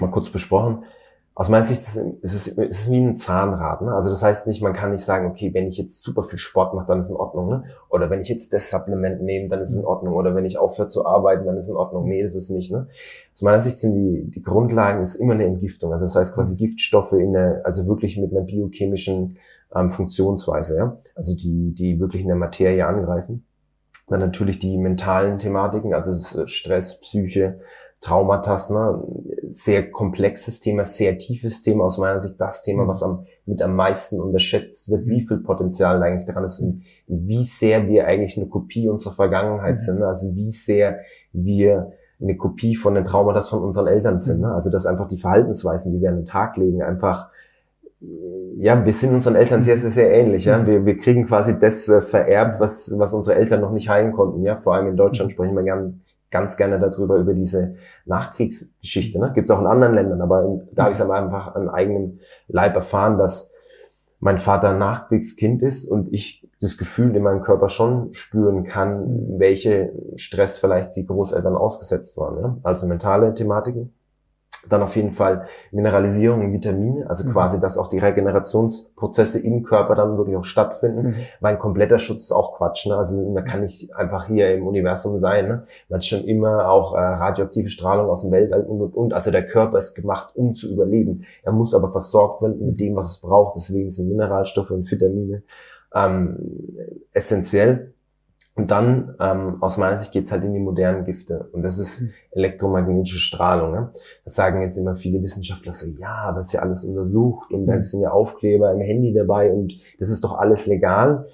mal 0.00 0.10
kurz 0.10 0.30
besprochen, 0.30 0.84
aus 1.34 1.48
meiner 1.48 1.64
Sicht 1.64 1.80
ist 1.80 1.96
es, 1.96 2.46
ist 2.46 2.56
es 2.58 2.90
wie 2.90 3.00
ein 3.00 3.16
Zahnrad. 3.16 3.80
Ne? 3.80 3.94
Also 3.94 4.10
das 4.10 4.22
heißt 4.22 4.46
nicht, 4.46 4.62
man 4.62 4.74
kann 4.74 4.90
nicht 4.90 5.04
sagen, 5.04 5.30
okay, 5.30 5.54
wenn 5.54 5.66
ich 5.66 5.78
jetzt 5.78 6.02
super 6.02 6.24
viel 6.24 6.38
Sport 6.38 6.74
mache, 6.74 6.86
dann 6.88 7.00
ist 7.00 7.06
es 7.06 7.10
in 7.10 7.16
Ordnung. 7.16 7.48
Ne? 7.48 7.64
Oder 7.88 8.10
wenn 8.10 8.20
ich 8.20 8.28
jetzt 8.28 8.52
das 8.52 8.68
Supplement 8.68 9.22
nehme, 9.22 9.48
dann 9.48 9.62
ist 9.62 9.70
es 9.70 9.78
in 9.78 9.86
Ordnung. 9.86 10.14
Oder 10.14 10.34
wenn 10.34 10.44
ich 10.44 10.58
aufhöre 10.58 10.88
zu 10.88 11.06
arbeiten, 11.06 11.46
dann 11.46 11.56
ist 11.56 11.64
es 11.64 11.70
in 11.70 11.76
Ordnung. 11.76 12.06
Nee, 12.06 12.22
das 12.22 12.34
ist 12.34 12.50
nicht. 12.50 12.70
Ne? 12.70 12.88
Aus 13.32 13.40
meiner 13.40 13.62
Sicht 13.62 13.78
sind 13.78 13.94
die, 13.94 14.30
die 14.30 14.42
Grundlagen 14.42 15.00
ist 15.00 15.14
immer 15.14 15.32
eine 15.32 15.46
Entgiftung. 15.46 15.94
Also 15.94 16.04
das 16.04 16.16
heißt 16.16 16.34
quasi 16.34 16.56
Giftstoffe 16.56 17.12
in 17.12 17.32
der, 17.32 17.62
also 17.64 17.86
wirklich 17.86 18.18
mit 18.18 18.30
einer 18.32 18.42
biochemischen 18.42 19.38
ähm, 19.74 19.88
Funktionsweise, 19.88 20.76
ja. 20.76 20.98
Also 21.14 21.34
die, 21.34 21.72
die 21.74 21.98
wirklich 21.98 22.22
in 22.22 22.28
der 22.28 22.36
Materie 22.36 22.86
angreifen. 22.86 23.46
Dann 24.08 24.20
natürlich 24.20 24.58
die 24.58 24.76
mentalen 24.76 25.38
Thematiken, 25.38 25.94
also 25.94 26.46
Stress, 26.46 27.00
Psyche, 27.00 27.60
Traumata, 28.02 28.58
ne? 28.70 29.02
sehr 29.48 29.90
komplexes 29.90 30.60
Thema, 30.60 30.84
sehr 30.84 31.18
tiefes 31.18 31.62
Thema, 31.62 31.84
aus 31.84 31.98
meiner 31.98 32.20
Sicht 32.20 32.40
das 32.40 32.62
Thema, 32.62 32.84
mhm. 32.84 32.88
was 32.88 33.02
am, 33.02 33.26
mit 33.46 33.62
am 33.62 33.76
meisten 33.76 34.20
unterschätzt 34.20 34.90
wird, 34.90 35.06
wie 35.06 35.24
viel 35.26 35.38
Potenzial 35.38 36.02
eigentlich 36.02 36.26
dran 36.26 36.44
ist 36.44 36.58
und 36.58 36.82
wie 37.06 37.42
sehr 37.42 37.88
wir 37.88 38.06
eigentlich 38.06 38.36
eine 38.36 38.48
Kopie 38.48 38.88
unserer 38.88 39.14
Vergangenheit 39.14 39.76
mhm. 39.76 39.78
sind, 39.78 40.00
ne? 40.00 40.08
also 40.08 40.34
wie 40.34 40.50
sehr 40.50 40.98
wir 41.32 41.92
eine 42.20 42.36
Kopie 42.36 42.74
von 42.74 42.94
den 42.94 43.04
Traumata 43.04 43.40
von 43.40 43.62
unseren 43.62 43.86
Eltern 43.86 44.18
sind, 44.18 44.40
ne? 44.40 44.52
also 44.52 44.68
dass 44.68 44.84
einfach 44.84 45.06
die 45.06 45.18
Verhaltensweisen, 45.18 45.92
die 45.92 46.00
wir 46.00 46.10
an 46.10 46.16
den 46.16 46.26
Tag 46.26 46.56
legen, 46.56 46.82
einfach 46.82 47.30
ja, 48.56 48.84
wir 48.84 48.92
sind 48.92 49.14
unseren 49.14 49.36
Eltern 49.36 49.62
sehr, 49.62 49.78
sehr, 49.78 49.92
sehr 49.92 50.12
ähnlich. 50.12 50.46
Ja? 50.46 50.58
Mhm. 50.58 50.66
Wir, 50.66 50.86
wir 50.86 50.98
kriegen 50.98 51.26
quasi 51.26 51.58
das 51.58 51.88
äh, 51.88 52.02
vererbt, 52.02 52.58
was, 52.58 52.92
was 52.98 53.14
unsere 53.14 53.36
Eltern 53.36 53.60
noch 53.60 53.70
nicht 53.70 53.88
heilen 53.88 54.12
konnten. 54.12 54.42
Ja, 54.42 54.56
vor 54.56 54.74
allem 54.74 54.88
in 54.88 54.96
Deutschland 54.96 55.30
mhm. 55.30 55.34
sprechen 55.34 55.54
wir 55.54 55.62
gern 55.62 56.00
ganz 56.32 56.56
gerne 56.56 56.80
darüber, 56.80 57.16
über 57.16 57.34
diese 57.34 57.76
Nachkriegsgeschichte. 58.06 59.20
Ne? 59.20 59.30
Gibt 59.34 59.48
es 59.48 59.54
auch 59.54 59.60
in 59.60 59.66
anderen 59.68 59.94
Ländern, 59.94 60.20
aber 60.20 60.62
da 60.72 60.84
habe 60.84 60.92
ich 60.92 60.98
es 60.98 61.10
einfach 61.10 61.54
an 61.54 61.68
eigenem 61.68 62.18
Leib 62.48 62.74
erfahren, 62.74 63.18
dass 63.18 63.52
mein 64.18 64.38
Vater 64.38 64.70
ein 64.70 64.78
Nachkriegskind 64.78 65.62
ist 65.62 65.84
und 65.88 66.12
ich 66.12 66.48
das 66.60 66.78
Gefühl 66.78 67.14
in 67.14 67.22
meinem 67.22 67.42
Körper 67.42 67.68
schon 67.68 68.14
spüren 68.14 68.64
kann, 68.64 69.38
welche 69.38 69.92
Stress 70.16 70.58
vielleicht 70.58 70.96
die 70.96 71.06
Großeltern 71.06 71.56
ausgesetzt 71.56 72.16
waren. 72.16 72.40
Ne? 72.40 72.56
Also 72.62 72.86
mentale 72.86 73.34
Thematiken, 73.34 73.92
dann 74.68 74.82
auf 74.82 74.96
jeden 74.96 75.12
Fall 75.12 75.46
Mineralisierung, 75.70 76.52
Vitamine, 76.52 77.08
also 77.08 77.28
mhm. 77.28 77.32
quasi, 77.32 77.60
dass 77.60 77.78
auch 77.78 77.88
die 77.88 77.98
Regenerationsprozesse 77.98 79.40
im 79.40 79.64
Körper 79.64 79.94
dann 79.94 80.16
wirklich 80.16 80.36
auch 80.36 80.44
stattfinden. 80.44 81.08
Mhm. 81.08 81.14
Weil 81.40 81.54
ein 81.54 81.58
kompletter 81.58 81.98
Schutz 81.98 82.24
ist 82.24 82.32
auch 82.32 82.56
Quatsch. 82.56 82.86
Ne? 82.86 82.96
Also 82.96 83.28
man 83.30 83.44
kann 83.44 83.62
nicht 83.62 83.94
einfach 83.94 84.26
hier 84.26 84.54
im 84.54 84.66
Universum 84.66 85.16
sein. 85.18 85.48
Ne? 85.48 85.66
Man 85.88 85.98
hat 85.98 86.04
schon 86.04 86.24
immer 86.24 86.70
auch 86.70 86.94
äh, 86.94 86.98
radioaktive 86.98 87.70
Strahlung 87.70 88.08
aus 88.08 88.22
dem 88.22 88.30
Weltall 88.30 88.62
und, 88.62 88.80
und, 88.80 88.94
und. 88.94 89.12
Also 89.12 89.30
der 89.30 89.46
Körper 89.46 89.78
ist 89.78 89.94
gemacht, 89.94 90.34
um 90.34 90.54
zu 90.54 90.72
überleben. 90.72 91.24
Er 91.42 91.52
muss 91.52 91.74
aber 91.74 91.90
versorgt 91.90 92.42
werden 92.42 92.64
mit 92.64 92.78
dem, 92.78 92.96
was 92.96 93.16
es 93.16 93.20
braucht. 93.20 93.56
Deswegen 93.56 93.90
sind 93.90 94.08
Mineralstoffe 94.08 94.70
und 94.70 94.90
Vitamine 94.90 95.42
ähm, 95.94 96.36
essentiell. 97.12 97.94
Und 98.54 98.70
dann, 98.70 99.14
ähm, 99.18 99.62
aus 99.62 99.78
meiner 99.78 99.98
Sicht, 99.98 100.12
geht's 100.12 100.30
halt 100.30 100.44
in 100.44 100.52
die 100.52 100.60
modernen 100.60 101.06
Gifte. 101.06 101.48
Und 101.52 101.62
das 101.62 101.78
ist 101.78 102.02
mhm. 102.02 102.10
elektromagnetische 102.32 103.18
Strahlung. 103.18 103.72
Ne? 103.72 103.90
Das 104.24 104.34
sagen 104.34 104.60
jetzt 104.60 104.76
immer 104.76 104.94
viele 104.94 105.22
Wissenschaftler 105.22 105.72
so, 105.72 105.86
ja, 105.98 106.14
aber 106.26 106.42
es 106.42 106.48
ist 106.48 106.52
ja 106.52 106.60
alles 106.60 106.84
untersucht 106.84 107.50
und 107.50 107.66
dann 107.66 107.78
mhm. 107.78 107.82
sind 107.82 108.00
ja 108.02 108.10
Aufkleber 108.10 108.70
im 108.72 108.80
Handy 108.80 109.14
dabei 109.14 109.50
und 109.50 109.78
das 109.98 110.10
ist 110.10 110.22
doch 110.22 110.38
alles 110.38 110.66
legal. 110.66 111.28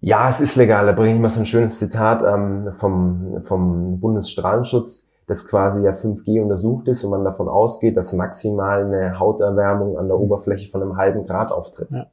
Ja, 0.00 0.28
es 0.28 0.40
ist 0.40 0.56
legal. 0.56 0.86
Da 0.86 0.92
bringe 0.92 1.14
ich 1.14 1.20
mal 1.20 1.28
so 1.28 1.40
ein 1.40 1.46
schönes 1.46 1.78
Zitat 1.78 2.22
ähm, 2.22 2.72
vom, 2.78 3.42
vom 3.44 4.00
Bundesstrahlenschutz, 4.00 5.10
dass 5.28 5.46
quasi 5.46 5.84
ja 5.84 5.92
5G 5.92 6.40
untersucht 6.42 6.88
ist 6.88 7.04
und 7.04 7.10
man 7.10 7.24
davon 7.24 7.48
ausgeht, 7.48 7.96
dass 7.96 8.12
maximal 8.12 8.84
eine 8.84 9.20
Hauterwärmung 9.20 9.98
an 9.98 10.08
der 10.08 10.16
mhm. 10.16 10.24
Oberfläche 10.24 10.68
von 10.68 10.82
einem 10.82 10.96
halben 10.96 11.24
Grad 11.24 11.52
auftritt. 11.52 11.88
Ja. 11.92 12.06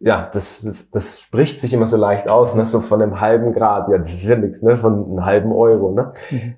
Ja, 0.00 0.30
das, 0.32 0.62
das, 0.62 0.90
das 0.90 1.20
spricht 1.20 1.60
sich 1.60 1.74
immer 1.74 1.86
so 1.86 1.98
leicht 1.98 2.26
aus, 2.26 2.54
ne? 2.54 2.64
so 2.64 2.80
von 2.80 3.02
einem 3.02 3.20
halben 3.20 3.52
Grad, 3.52 3.88
ja, 3.88 3.98
das 3.98 4.10
ist 4.10 4.24
ja 4.24 4.36
nichts, 4.36 4.62
ne? 4.62 4.78
von 4.78 5.04
einem 5.04 5.24
halben 5.24 5.52
Euro. 5.52 5.92
Ne? 5.92 6.12
Mhm. 6.30 6.54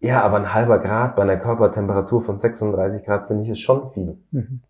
Ja, 0.00 0.22
aber 0.22 0.36
ein 0.36 0.54
halber 0.54 0.78
Grad 0.78 1.16
bei 1.16 1.22
einer 1.22 1.38
Körpertemperatur 1.38 2.22
von 2.22 2.38
36 2.38 3.04
Grad 3.04 3.26
finde 3.26 3.44
ich 3.44 3.50
ist 3.50 3.60
schon 3.60 3.90
viel. 3.90 4.18
Mhm. 4.30 4.60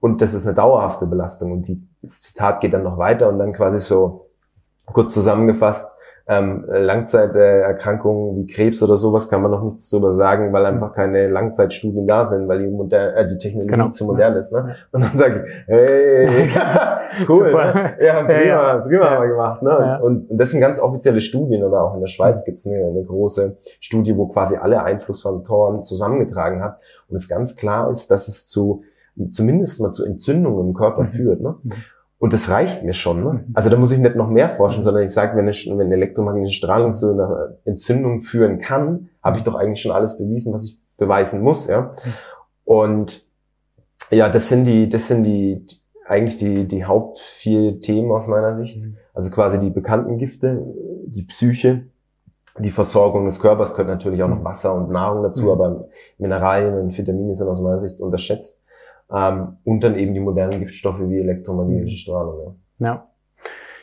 Und 0.00 0.22
das 0.22 0.34
ist 0.34 0.46
eine 0.46 0.54
dauerhafte 0.54 1.06
Belastung. 1.06 1.52
Und 1.52 1.66
die, 1.66 1.82
das 2.02 2.20
Zitat 2.20 2.60
geht 2.60 2.74
dann 2.74 2.82
noch 2.82 2.98
weiter 2.98 3.28
und 3.28 3.38
dann 3.38 3.52
quasi 3.52 3.80
so 3.80 4.28
kurz 4.86 5.14
zusammengefasst, 5.14 5.90
ähm, 6.30 6.64
Langzeiterkrankungen 6.68 8.36
wie 8.36 8.46
Krebs 8.46 8.80
oder 8.84 8.96
sowas 8.96 9.28
kann 9.28 9.42
man 9.42 9.50
noch 9.50 9.64
nichts 9.64 9.90
drüber 9.90 10.14
sagen, 10.14 10.52
weil 10.52 10.64
einfach 10.64 10.94
keine 10.94 11.26
Langzeitstudien 11.28 12.06
da 12.06 12.24
sind, 12.24 12.46
weil 12.46 12.60
die, 12.60 12.68
moder 12.68 13.16
äh, 13.16 13.26
die 13.26 13.36
Technologie 13.36 13.72
genau. 13.72 13.90
zu 13.90 14.04
modern 14.04 14.36
ist. 14.36 14.52
Ne? 14.52 14.76
Und 14.92 15.00
dann 15.00 15.16
sage 15.16 15.44
ich, 15.44 15.66
hey, 15.66 16.48
cool, 17.28 17.52
ne? 17.52 17.94
ja, 18.00 18.22
prima, 18.22 18.42
ja, 18.44 18.78
prima 18.78 19.04
ja. 19.04 19.10
haben 19.10 19.22
wir 19.22 19.28
gemacht. 19.28 19.62
Ne? 19.62 19.70
Ja. 19.70 19.96
Und, 19.96 20.30
und 20.30 20.38
das 20.38 20.52
sind 20.52 20.60
ganz 20.60 20.78
offizielle 20.78 21.20
Studien 21.20 21.64
oder 21.64 21.82
auch 21.82 21.94
in 21.94 22.00
der 22.00 22.06
Schweiz 22.06 22.44
gibt 22.44 22.58
es 22.58 22.66
eine, 22.68 22.76
eine 22.76 23.02
große 23.02 23.56
Studie, 23.80 24.16
wo 24.16 24.28
quasi 24.28 24.56
alle 24.56 24.84
Einflussfaktoren 24.84 25.82
zusammengetragen 25.82 26.62
hat 26.62 26.78
und 27.08 27.16
es 27.16 27.28
ganz 27.28 27.56
klar 27.56 27.90
ist, 27.90 28.08
dass 28.08 28.28
es 28.28 28.46
zu 28.46 28.84
zumindest 29.32 29.80
mal 29.80 29.90
zu 29.90 30.04
Entzündungen 30.04 30.68
im 30.68 30.74
Körper 30.74 31.02
mhm. 31.02 31.08
führt. 31.08 31.40
Ne? 31.40 31.56
Und 32.20 32.34
das 32.34 32.50
reicht 32.50 32.84
mir 32.84 32.92
schon. 32.92 33.24
Ne? 33.24 33.32
Mhm. 33.32 33.44
Also 33.54 33.70
da 33.70 33.76
muss 33.78 33.92
ich 33.92 33.98
nicht 33.98 34.14
noch 34.14 34.28
mehr 34.28 34.50
forschen, 34.50 34.82
sondern 34.82 35.02
ich 35.02 35.10
sage, 35.10 35.36
wenn, 35.38 35.48
eine, 35.48 35.52
wenn 35.52 35.86
eine 35.86 35.94
elektromagnetische 35.94 36.58
Strahlung 36.58 36.94
zu 36.94 37.12
einer 37.12 37.56
Entzündung 37.64 38.20
führen 38.20 38.58
kann, 38.58 39.08
habe 39.22 39.38
ich 39.38 39.44
doch 39.44 39.54
eigentlich 39.54 39.80
schon 39.80 39.90
alles 39.90 40.18
bewiesen, 40.18 40.52
was 40.52 40.66
ich 40.66 40.78
beweisen 40.98 41.40
muss. 41.40 41.66
Ja. 41.66 41.80
Mhm. 42.04 42.12
Und 42.64 43.24
ja, 44.10 44.28
das 44.28 44.50
sind 44.50 44.64
die, 44.64 44.90
das 44.90 45.08
sind 45.08 45.24
die 45.24 45.66
eigentlich 46.06 46.36
die 46.36 46.68
die 46.68 46.84
Haupt 46.84 47.20
vier 47.20 47.80
Themen 47.80 48.12
aus 48.12 48.28
meiner 48.28 48.54
Sicht. 48.58 48.84
Mhm. 48.84 48.98
Also 49.14 49.30
quasi 49.30 49.58
die 49.58 49.70
bekannten 49.70 50.18
Gifte, 50.18 50.62
die 51.06 51.22
Psyche, 51.22 51.86
die 52.58 52.70
Versorgung 52.70 53.24
des 53.24 53.40
Körpers 53.40 53.72
gehört 53.72 53.88
natürlich 53.88 54.22
auch 54.22 54.28
noch 54.28 54.44
Wasser 54.44 54.74
und 54.74 54.90
Nahrung 54.90 55.22
dazu, 55.22 55.50
aber 55.52 55.88
Mineralien 56.18 56.74
und 56.74 56.98
Vitamine 56.98 57.34
sind 57.34 57.48
aus 57.48 57.62
meiner 57.62 57.80
Sicht 57.80 57.98
unterschätzt. 57.98 58.59
Ähm, 59.12 59.56
und 59.64 59.82
dann 59.82 59.96
eben 59.96 60.14
die 60.14 60.20
modernen 60.20 60.60
Giftstoffe 60.60 61.00
wie 61.00 61.18
elektromagnetische 61.18 61.94
mhm. 61.94 61.98
Strahlung. 61.98 62.56
Ja. 62.78 62.86
ja. 62.86 63.06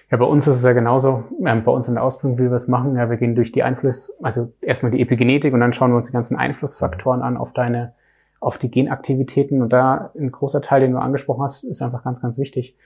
Ja, 0.10 0.16
bei 0.18 0.26
uns 0.26 0.48
ist 0.48 0.58
es 0.58 0.64
ja 0.64 0.72
genauso. 0.72 1.26
Ähm, 1.46 1.64
bei 1.64 1.72
uns 1.72 1.90
in 1.90 1.96
der 1.96 2.04
Ausbildung, 2.04 2.38
wie 2.40 2.44
wir 2.44 2.54
es 2.54 2.70
machen, 2.70 2.96
ja, 2.96 3.10
wir 3.10 3.18
gehen 3.18 3.36
durch 3.36 3.52
die 3.52 3.64
Einfluss, 3.64 4.16
also 4.24 4.54
erstmal 4.62 4.92
die 4.92 5.02
Epigenetik 5.02 5.54
und 5.54 5.60
dann 5.60 5.74
schauen 5.74 5.92
wir 5.92 5.98
uns 5.98 6.08
die 6.08 6.14
ganzen 6.14 6.38
Einflussfaktoren 6.38 7.22
an 7.22 7.36
auf 7.36 7.52
deine, 7.52 7.94
auf 8.40 8.58
die 8.58 8.72
Genaktivitäten. 8.72 9.62
Und 9.62 9.74
da 9.74 10.12
ein 10.18 10.32
großer 10.32 10.62
Teil, 10.62 10.80
den 10.80 10.94
du 10.94 10.98
angesprochen 10.98 11.44
hast, 11.44 11.64
ist 11.64 11.82
einfach 11.82 12.06
ganz, 12.06 12.22
ganz 12.22 12.40
wichtig. 12.40 12.78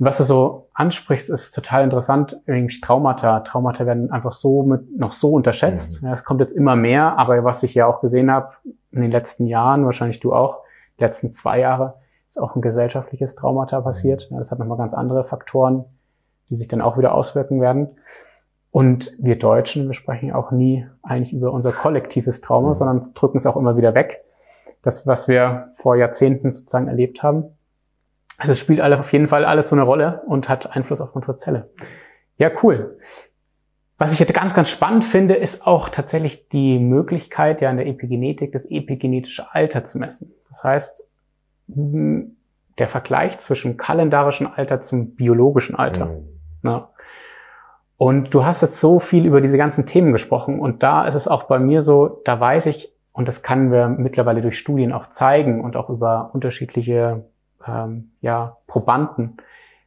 Und 0.00 0.06
was 0.06 0.18
du 0.18 0.24
so 0.24 0.68
ansprichst, 0.74 1.30
ist 1.30 1.52
total 1.52 1.84
interessant, 1.84 2.40
nämlich 2.46 2.80
Traumata. 2.80 3.40
Traumata 3.40 3.86
werden 3.86 4.10
einfach 4.10 4.32
so 4.32 4.64
mit, 4.64 4.98
noch 4.98 5.12
so 5.12 5.30
unterschätzt. 5.30 6.02
Mhm. 6.02 6.08
Ja, 6.08 6.14
es 6.14 6.24
kommt 6.24 6.40
jetzt 6.40 6.56
immer 6.56 6.74
mehr, 6.74 7.16
aber 7.18 7.44
was 7.44 7.62
ich 7.62 7.74
ja 7.74 7.86
auch 7.86 8.00
gesehen 8.00 8.32
habe 8.32 8.48
in 8.90 9.02
den 9.02 9.12
letzten 9.12 9.46
Jahren, 9.46 9.84
wahrscheinlich 9.84 10.18
du 10.18 10.34
auch, 10.34 10.63
letzten 10.98 11.32
zwei 11.32 11.60
Jahre 11.60 11.94
ist 12.28 12.38
auch 12.38 12.56
ein 12.56 12.62
gesellschaftliches 12.62 13.34
Traumata 13.34 13.80
passiert. 13.80 14.28
Ja, 14.30 14.38
das 14.38 14.50
hat 14.50 14.58
nochmal 14.58 14.78
ganz 14.78 14.94
andere 14.94 15.24
Faktoren, 15.24 15.84
die 16.50 16.56
sich 16.56 16.68
dann 16.68 16.80
auch 16.80 16.98
wieder 16.98 17.14
auswirken 17.14 17.60
werden. 17.60 17.96
Und 18.70 19.16
wir 19.20 19.38
Deutschen, 19.38 19.86
wir 19.86 19.94
sprechen 19.94 20.32
auch 20.32 20.50
nie 20.50 20.86
eigentlich 21.02 21.32
über 21.32 21.52
unser 21.52 21.70
kollektives 21.70 22.40
Trauma, 22.40 22.68
mhm. 22.68 22.74
sondern 22.74 23.00
drücken 23.14 23.36
es 23.36 23.46
auch 23.46 23.56
immer 23.56 23.76
wieder 23.76 23.94
weg. 23.94 24.24
Das, 24.82 25.06
was 25.06 25.28
wir 25.28 25.70
vor 25.74 25.96
Jahrzehnten 25.96 26.52
sozusagen 26.52 26.88
erlebt 26.88 27.22
haben. 27.22 27.44
Also 28.36 28.52
es 28.52 28.58
spielt 28.58 28.80
auf 28.80 29.12
jeden 29.12 29.28
Fall 29.28 29.44
alles 29.44 29.68
so 29.68 29.76
eine 29.76 29.84
Rolle 29.84 30.22
und 30.26 30.48
hat 30.48 30.74
Einfluss 30.74 31.00
auf 31.00 31.14
unsere 31.14 31.36
Zelle. 31.36 31.70
Ja, 32.36 32.50
cool. 32.62 32.98
Was 33.96 34.12
ich 34.12 34.18
jetzt 34.18 34.34
ganz, 34.34 34.54
ganz 34.54 34.70
spannend 34.70 35.04
finde, 35.04 35.34
ist 35.34 35.66
auch 35.66 35.88
tatsächlich 35.88 36.48
die 36.48 36.78
Möglichkeit, 36.78 37.60
ja 37.60 37.70
in 37.70 37.76
der 37.76 37.86
Epigenetik 37.86 38.52
das 38.52 38.66
epigenetische 38.70 39.54
Alter 39.54 39.84
zu 39.84 39.98
messen. 39.98 40.32
Das 40.48 40.64
heißt, 40.64 41.10
hm, 41.72 42.36
der 42.78 42.88
Vergleich 42.88 43.38
zwischen 43.38 43.76
kalendarischen 43.76 44.46
Alter 44.46 44.80
zum 44.80 45.14
biologischen 45.14 45.76
Alter. 45.76 46.06
Mhm. 46.06 46.28
Ja. 46.64 46.90
Und 47.96 48.34
du 48.34 48.44
hast 48.44 48.62
jetzt 48.62 48.80
so 48.80 48.98
viel 48.98 49.26
über 49.26 49.40
diese 49.40 49.56
ganzen 49.56 49.86
Themen 49.86 50.12
gesprochen 50.12 50.58
und 50.58 50.82
da 50.82 51.06
ist 51.06 51.14
es 51.14 51.28
auch 51.28 51.44
bei 51.44 51.60
mir 51.60 51.80
so, 51.80 52.20
da 52.24 52.38
weiß 52.38 52.66
ich, 52.66 52.92
und 53.12 53.28
das 53.28 53.44
können 53.44 53.70
wir 53.70 53.86
mittlerweile 53.86 54.42
durch 54.42 54.58
Studien 54.58 54.92
auch 54.92 55.08
zeigen 55.10 55.62
und 55.62 55.76
auch 55.76 55.88
über 55.88 56.30
unterschiedliche 56.32 57.24
ähm, 57.66 58.10
ja, 58.20 58.56
Probanden, 58.66 59.36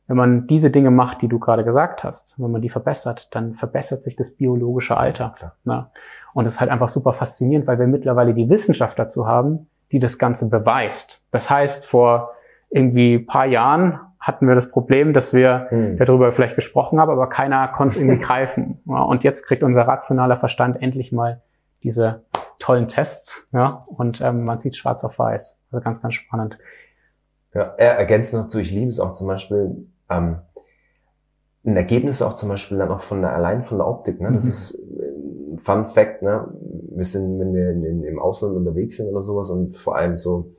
wenn 0.07 0.17
man 0.17 0.47
diese 0.47 0.71
Dinge 0.71 0.89
macht, 0.89 1.21
die 1.21 1.27
du 1.27 1.37
gerade 1.37 1.63
gesagt 1.63 2.03
hast, 2.03 2.41
wenn 2.41 2.51
man 2.51 2.61
die 2.61 2.69
verbessert, 2.69 3.35
dann 3.35 3.53
verbessert 3.53 4.03
sich 4.03 4.15
das 4.15 4.35
biologische 4.35 4.97
Alter. 4.97 5.35
Ne? 5.65 5.87
Und 6.33 6.45
das 6.45 6.53
ist 6.53 6.59
halt 6.61 6.71
einfach 6.71 6.89
super 6.89 7.13
faszinierend, 7.13 7.67
weil 7.67 7.79
wir 7.79 7.87
mittlerweile 7.87 8.33
die 8.33 8.49
Wissenschaft 8.49 8.97
dazu 8.97 9.27
haben, 9.27 9.67
die 9.91 9.99
das 9.99 10.17
Ganze 10.17 10.49
beweist. 10.49 11.23
Das 11.31 11.49
heißt, 11.49 11.85
vor 11.85 12.31
irgendwie 12.69 13.19
paar 13.19 13.45
Jahren 13.45 13.99
hatten 14.19 14.47
wir 14.47 14.55
das 14.55 14.71
Problem, 14.71 15.13
dass 15.13 15.33
wir 15.33 15.67
hm. 15.69 15.97
darüber 15.97 16.31
vielleicht 16.31 16.55
gesprochen 16.55 16.99
haben, 16.99 17.11
aber 17.11 17.27
keiner 17.29 17.67
konnte 17.69 17.93
es 17.93 17.97
irgendwie 17.97 18.17
greifen. 18.23 18.79
Ja, 18.85 19.01
und 19.03 19.23
jetzt 19.23 19.43
kriegt 19.43 19.63
unser 19.63 19.87
rationaler 19.87 20.37
Verstand 20.37 20.81
endlich 20.81 21.11
mal 21.11 21.41
diese 21.83 22.23
tollen 22.59 22.87
Tests, 22.87 23.47
ja, 23.53 23.85
und 23.87 24.19
ähm, 24.21 24.43
man 24.43 24.59
sieht 24.59 24.75
schwarz 24.75 25.03
auf 25.03 25.19
weiß. 25.19 25.61
Also 25.71 25.83
ganz, 25.83 26.01
ganz 26.01 26.15
spannend. 26.15 26.57
Ja, 27.53 27.73
er 27.77 27.97
ergänzt 27.97 28.33
noch 28.33 28.47
zu, 28.47 28.59
ich 28.59 28.71
liebe 28.71 28.89
es 28.89 28.99
auch 28.99 29.13
zum 29.13 29.27
Beispiel, 29.27 29.87
ähm, 30.09 30.37
ein 31.65 31.75
Ergebnis 31.75 32.21
auch 32.21 32.35
zum 32.35 32.49
Beispiel 32.49 32.77
dann 32.77 32.91
auch 32.91 33.01
von 33.01 33.21
der, 33.21 33.33
allein 33.33 33.63
von 33.63 33.77
der 33.77 33.87
Optik, 33.87 34.21
ne? 34.21 34.31
Das 34.31 34.43
mhm. 34.43 34.49
ist 34.49 34.83
ein 35.53 35.59
Fun 35.59 35.85
Fact, 35.87 36.21
ne? 36.21 36.47
Wir 36.95 37.05
sind, 37.05 37.39
wenn 37.39 37.53
wir 37.53 37.71
in, 37.71 37.83
in, 37.83 38.03
im 38.03 38.19
Ausland 38.19 38.55
unterwegs 38.55 38.97
sind 38.97 39.07
oder 39.09 39.21
sowas 39.21 39.49
und 39.49 39.77
vor 39.77 39.97
allem 39.97 40.17
so 40.17 40.51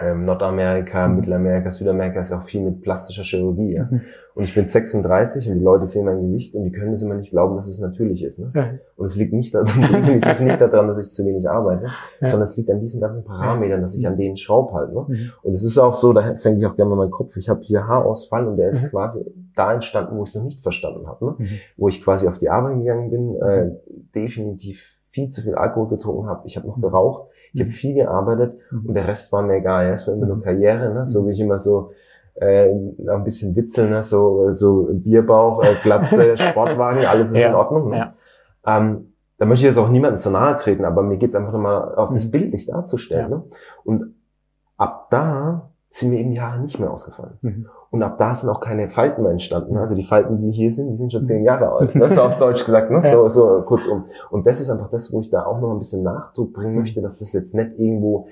ähm, 0.00 0.24
Nordamerika, 0.24 1.08
mhm. 1.08 1.16
Mittelamerika, 1.16 1.70
Südamerika 1.70 2.20
ist 2.20 2.32
auch 2.32 2.42
viel 2.42 2.60
mit 2.60 2.82
plastischer 2.82 3.22
Chirurgie. 3.22 3.74
Ja? 3.74 3.88
Mhm. 3.90 4.02
Und 4.34 4.44
ich 4.44 4.54
bin 4.54 4.66
36 4.66 5.48
und 5.48 5.54
die 5.54 5.64
Leute 5.64 5.86
sehen 5.86 6.04
mein 6.04 6.20
Gesicht 6.20 6.54
und 6.54 6.64
die 6.64 6.72
können 6.72 6.92
es 6.92 7.02
immer 7.02 7.14
nicht 7.14 7.30
glauben, 7.30 7.56
dass 7.56 7.68
es 7.68 7.80
natürlich 7.80 8.22
ist. 8.22 8.38
Ne? 8.38 8.52
Ja. 8.54 8.70
Und 8.96 9.06
es 9.06 9.16
liegt 9.16 9.32
nicht, 9.32 9.54
daran, 9.54 9.80
nicht 10.44 10.60
daran, 10.60 10.88
dass 10.88 11.06
ich 11.06 11.12
zu 11.12 11.24
wenig 11.24 11.48
arbeite, 11.48 11.86
ja. 12.20 12.28
sondern 12.28 12.46
es 12.46 12.56
liegt 12.58 12.68
an 12.68 12.80
diesen 12.80 13.00
ganzen 13.00 13.24
Parametern, 13.24 13.80
dass 13.80 13.96
ich 13.96 14.06
an 14.06 14.18
denen 14.18 14.36
schraub 14.36 14.74
halt. 14.74 14.92
Ne? 14.92 15.06
Mhm. 15.08 15.32
Und 15.42 15.54
es 15.54 15.64
ist 15.64 15.78
auch 15.78 15.94
so, 15.94 16.12
da 16.12 16.34
senke 16.34 16.60
ich 16.60 16.66
auch 16.66 16.76
gerne 16.76 16.90
mal 16.90 16.96
meinen 16.96 17.10
Kopf, 17.10 17.34
ich 17.38 17.48
habe 17.48 17.62
hier 17.62 17.86
Haarausfall 17.86 18.46
und 18.46 18.58
der 18.58 18.68
ist 18.68 18.84
mhm. 18.84 18.88
quasi 18.88 19.24
da 19.54 19.72
entstanden, 19.72 20.18
wo 20.18 20.24
ich 20.24 20.28
es 20.28 20.34
noch 20.34 20.44
nicht 20.44 20.62
verstanden 20.62 21.06
habe. 21.06 21.24
Ne? 21.24 21.34
Mhm. 21.38 21.48
Wo 21.78 21.88
ich 21.88 22.04
quasi 22.04 22.28
auf 22.28 22.38
die 22.38 22.50
Arbeit 22.50 22.76
gegangen 22.76 23.10
bin, 23.10 23.36
äh, 23.40 23.70
definitiv 24.14 24.84
viel 25.12 25.30
zu 25.30 25.40
viel 25.40 25.54
Alkohol 25.54 25.88
getrunken 25.88 26.26
habe, 26.26 26.42
ich 26.46 26.58
habe 26.58 26.66
noch 26.66 26.78
geraucht 26.78 27.30
ich 27.56 27.62
habe 27.62 27.70
mhm. 27.70 27.74
viel 27.74 27.94
gearbeitet 27.94 28.58
mhm. 28.70 28.86
und 28.86 28.94
der 28.94 29.08
Rest 29.08 29.32
war 29.32 29.42
mir 29.42 29.56
egal. 29.56 29.90
Es 29.90 30.06
war 30.06 30.14
immer 30.14 30.26
nur 30.26 30.36
mhm. 30.36 30.42
Karriere, 30.42 30.92
ne? 30.92 31.06
so 31.06 31.26
wie 31.26 31.32
ich 31.32 31.40
immer 31.40 31.58
so 31.58 31.92
äh, 32.34 32.68
ein 32.68 33.24
bisschen 33.24 33.56
witzeln, 33.56 33.90
ne? 33.90 34.02
so, 34.02 34.52
so 34.52 34.90
Bierbauch, 34.92 35.64
äh, 35.64 35.74
Glatze, 35.82 36.36
Sportwagen, 36.36 37.06
alles 37.06 37.30
ist 37.30 37.38
ja. 37.38 37.48
in 37.48 37.54
Ordnung. 37.54 37.90
Ne? 37.90 37.96
Ja. 37.96 38.14
Ähm, 38.66 39.14
da 39.38 39.46
möchte 39.46 39.64
ich 39.64 39.74
jetzt 39.74 39.78
auch 39.78 39.88
niemandem 39.88 40.18
zu 40.18 40.30
nahe 40.30 40.56
treten, 40.56 40.84
aber 40.84 41.02
mir 41.02 41.16
geht's 41.16 41.34
einfach 41.34 41.52
nochmal 41.52 41.94
auch 41.94 42.10
das 42.10 42.30
Bild 42.30 42.52
nicht 42.52 42.68
darzustellen. 42.68 43.30
Ja. 43.30 43.36
Ne? 43.36 43.44
Und 43.84 44.14
ab 44.76 45.08
da 45.10 45.65
sind 45.90 46.10
mir 46.10 46.20
eben 46.20 46.30
die 46.30 46.40
Haare 46.40 46.60
nicht 46.60 46.78
mehr 46.78 46.90
ausgefallen. 46.90 47.38
Mhm. 47.42 47.68
Und 47.90 48.02
ab 48.02 48.18
da 48.18 48.34
sind 48.34 48.48
auch 48.48 48.60
keine 48.60 48.90
Falten 48.90 49.22
mehr 49.22 49.30
entstanden. 49.30 49.76
Also 49.76 49.94
die 49.94 50.04
Falten, 50.04 50.40
die 50.40 50.50
hier 50.50 50.70
sind, 50.70 50.90
die 50.90 50.96
sind 50.96 51.12
schon 51.12 51.24
zehn 51.24 51.44
Jahre 51.44 51.70
alt. 51.70 51.94
Ne? 51.94 52.10
So 52.10 52.22
aus 52.22 52.38
Deutsch 52.38 52.64
gesagt, 52.64 52.90
ne? 52.90 53.00
so, 53.02 53.28
so 53.28 53.62
kurzum. 53.62 54.04
Und 54.30 54.46
das 54.46 54.60
ist 54.60 54.70
einfach 54.70 54.90
das, 54.90 55.12
wo 55.12 55.20
ich 55.20 55.30
da 55.30 55.46
auch 55.46 55.60
noch 55.60 55.72
ein 55.72 55.78
bisschen 55.78 56.02
Nachdruck 56.02 56.52
bringen 56.52 56.74
mhm. 56.74 56.80
möchte, 56.80 57.00
dass 57.00 57.20
das 57.20 57.32
jetzt 57.32 57.54
nicht 57.54 57.78
irgendwo 57.78 58.28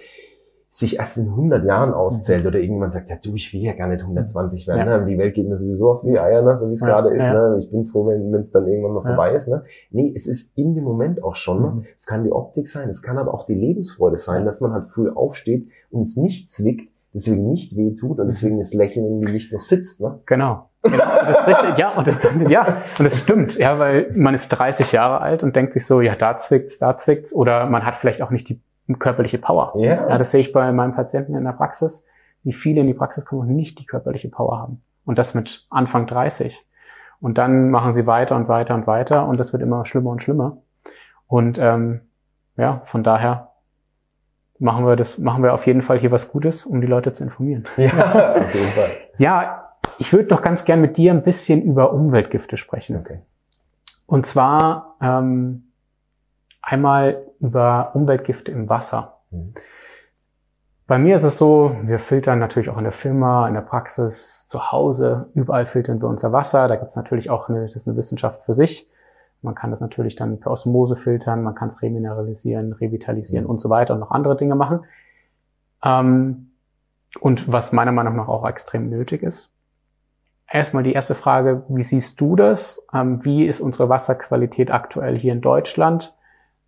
sich 0.75 0.99
erst 0.99 1.18
in 1.18 1.28
100 1.28 1.64
Jahren 1.64 1.94
auszählt 1.94 2.42
mhm. 2.42 2.49
oder 2.49 2.58
irgendjemand 2.58 2.92
sagt, 2.92 3.08
ja 3.08 3.14
du, 3.23 3.32
ich 3.37 3.52
will 3.54 3.61
ja 3.61 3.75
gar 3.75 3.87
nicht 3.87 4.00
120 4.00 4.66
werden. 4.66 4.88
Ja. 4.88 4.99
Ne? 4.99 5.06
Die 5.06 5.16
Welt 5.16 5.37
geht 5.37 5.49
mir 5.49 5.56
sowieso 5.56 5.92
auf 5.92 6.00
die 6.02 6.18
Eier, 6.18 6.42
ne? 6.42 6.56
so 6.56 6.68
wie 6.68 6.73
es 6.73 6.80
ja. 6.80 6.88
gerade 6.88 7.14
ist. 7.14 7.23
Ja. 7.23 7.50
Ne? 7.50 7.58
Ich 7.61 7.70
bin 7.70 7.87
froh, 7.87 8.08
wenn 8.08 8.34
es 8.34 8.50
dann 8.50 8.66
irgendwann 8.66 8.94
mal 8.94 9.02
vorbei 9.02 9.34
ist. 9.34 9.46
Ne? 9.46 9.62
Nee, 9.92 10.12
es 10.16 10.26
ist 10.26 10.58
in 10.58 10.75
dem 10.75 10.82
Moment 10.82 11.23
auch 11.23 11.37
schon. 11.37 11.62
Ne? 11.62 11.68
Mhm. 11.68 11.84
Es 11.96 12.06
kann 12.06 12.25
die 12.25 12.32
Optik 12.32 12.66
sein, 12.66 12.88
es 12.88 13.02
kann 13.02 13.18
aber 13.18 13.32
auch 13.32 13.46
die 13.46 13.54
Lebensfreude 13.54 14.16
sein, 14.16 14.44
dass 14.44 14.61
man 14.61 14.73
halt 14.73 14.88
früh 14.88 15.08
aufsteht 15.11 15.68
und 15.90 16.02
es 16.02 16.16
nicht 16.16 16.50
zwickt, 16.50 16.90
deswegen 17.14 17.49
nicht 17.49 17.76
wehtut 17.76 18.18
und 18.18 18.26
deswegen 18.26 18.59
das 18.59 18.75
Lächeln 18.75 19.06
im 19.06 19.21
Gesicht 19.21 19.52
noch 19.52 19.61
sitzt. 19.61 20.00
Ne? 20.00 20.21
Genau. 20.26 20.68
genau. 20.83 20.99
Das 20.99 21.40
ist 21.40 21.47
richtig, 21.47 21.78
ja, 21.78 21.90
und 21.90 22.06
das, 22.06 22.23
ja, 22.49 22.83
und 22.99 23.04
das 23.04 23.21
stimmt, 23.21 23.56
ja, 23.56 23.78
weil 23.78 24.11
man 24.14 24.35
ist 24.35 24.49
30 24.49 24.92
Jahre 24.92 25.21
alt 25.21 25.42
und 25.42 25.56
denkt 25.56 25.73
sich 25.73 25.87
so, 25.87 26.00
ja, 26.00 26.16
da 26.16 26.37
zwickt's, 26.37 26.78
da 26.78 26.97
zwickt's, 26.97 27.35
oder 27.35 27.66
man 27.66 27.87
hat 27.87 27.97
vielleicht 27.97 28.21
auch 28.21 28.30
nicht 28.30 28.49
die 28.49 28.61
körperliche 28.99 29.38
Power. 29.38 29.73
Ja. 29.76 30.09
ja 30.09 30.18
das 30.18 30.33
sehe 30.33 30.40
ich 30.40 30.52
bei 30.52 30.71
meinen 30.73 30.94
Patienten 30.94 31.35
in 31.37 31.44
der 31.44 31.52
Praxis, 31.52 32.06
wie 32.42 32.52
viele 32.52 32.80
in 32.80 32.87
die 32.87 32.94
Praxis 32.94 33.25
kommen 33.25 33.42
und 33.42 33.56
nicht 33.56 33.78
die 33.78 33.87
körperliche 33.87 34.28
Power 34.28 34.59
haben. 34.59 34.83
Und 35.04 35.18
das 35.18 35.35
mit 35.35 35.66
Anfang 35.71 36.06
30. 36.06 36.66
Und 37.21 37.38
dann 37.38 37.71
machen 37.71 37.92
sie 37.92 38.06
weiter 38.06 38.37
und 38.37 38.49
weiter 38.49 38.75
und 38.75 38.87
weiter 38.87 39.26
und 39.26 39.38
das 39.38 39.52
wird 39.52 39.62
immer 39.62 39.87
schlimmer 39.87 40.11
und 40.11 40.23
schlimmer. 40.23 40.59
Und 41.26 41.59
ähm, 41.59 42.02
ja, 42.56 42.83
von 42.85 43.02
daher 43.02 43.53
machen 44.58 44.87
wir 44.87 44.96
das, 44.96 45.18
machen 45.18 45.42
wir 45.42 45.52
auf 45.52 45.66
jeden 45.66 45.82
Fall 45.82 45.99
hier 45.99 46.11
was 46.11 46.30
Gutes, 46.30 46.64
um 46.64 46.80
die 46.80 46.87
Leute 46.87 47.12
zu 47.12 47.25
informieren. 47.25 47.66
Ja, 47.76 48.34
auf 48.46 48.54
jeden 48.54 48.68
Fall. 48.68 48.90
Ja, 49.18 49.70
Ich 49.99 50.12
würde 50.12 50.28
doch 50.28 50.42
ganz 50.42 50.64
gern 50.64 50.80
mit 50.80 50.96
dir 50.96 51.12
ein 51.12 51.23
bisschen 51.23 51.62
über 51.62 51.92
Umweltgifte 51.92 52.56
sprechen. 52.56 52.96
Okay. 52.96 53.20
Und 54.06 54.26
zwar 54.26 54.96
ähm, 55.00 55.70
einmal 56.62 57.23
über 57.40 57.90
Umweltgifte 57.94 58.50
im 58.50 58.68
Wasser. 58.68 59.20
Mhm. 59.30 59.46
Bei 60.87 60.99
mir 60.99 61.16
ist 61.16 61.25
es 61.25 61.38
so, 61.38 61.76
wir 61.82 61.99
filtern 61.99 62.38
natürlich 62.38 62.68
auch 62.68 62.76
in 62.76 62.84
der 62.84 62.92
Firma, 62.92 63.49
in 63.49 63.54
der 63.54 63.62
Praxis, 63.62 64.46
zu 64.49 64.70
Hause, 64.70 65.30
überall 65.34 65.64
filtern 65.64 66.02
wir 66.02 66.08
unser 66.08 66.32
Wasser. 66.32 66.68
Da 66.68 66.76
gibt 66.76 66.90
es 66.90 66.96
natürlich 66.96 67.30
auch 67.30 67.49
eine, 67.49 67.64
das 67.64 67.76
ist 67.76 67.88
eine 67.88 67.96
Wissenschaft 67.96 68.42
für 68.42 68.52
sich. 68.52 68.90
Man 69.44 69.54
kann 69.54 69.70
das 69.70 69.80
natürlich 69.80 70.16
dann 70.16 70.40
per 70.40 70.50
Osmose 70.50 70.96
filtern, 70.96 71.42
man 71.42 71.54
kann 71.54 71.68
es 71.68 71.82
remineralisieren, 71.82 72.72
revitalisieren 72.72 73.44
Mhm. 73.44 73.50
und 73.50 73.60
so 73.60 73.70
weiter 73.70 73.94
und 73.94 74.00
noch 74.00 74.10
andere 74.10 74.36
Dinge 74.36 74.54
machen. 74.56 74.80
Ähm, 75.84 76.50
und 77.20 77.50
was 77.52 77.72
meiner 77.72 77.92
Meinung 77.92 78.16
nach 78.16 78.28
auch 78.28 78.46
extrem 78.48 78.88
nötig 78.90 79.22
ist. 79.22 79.56
Erstmal 80.50 80.82
die 80.82 80.92
erste 80.92 81.14
Frage, 81.14 81.62
wie 81.68 81.82
siehst 81.82 82.20
du 82.20 82.36
das? 82.36 82.86
Ähm, 82.92 83.24
wie 83.24 83.46
ist 83.46 83.60
unsere 83.60 83.88
Wasserqualität 83.88 84.70
aktuell 84.70 85.18
hier 85.18 85.32
in 85.32 85.40
Deutschland? 85.40 86.14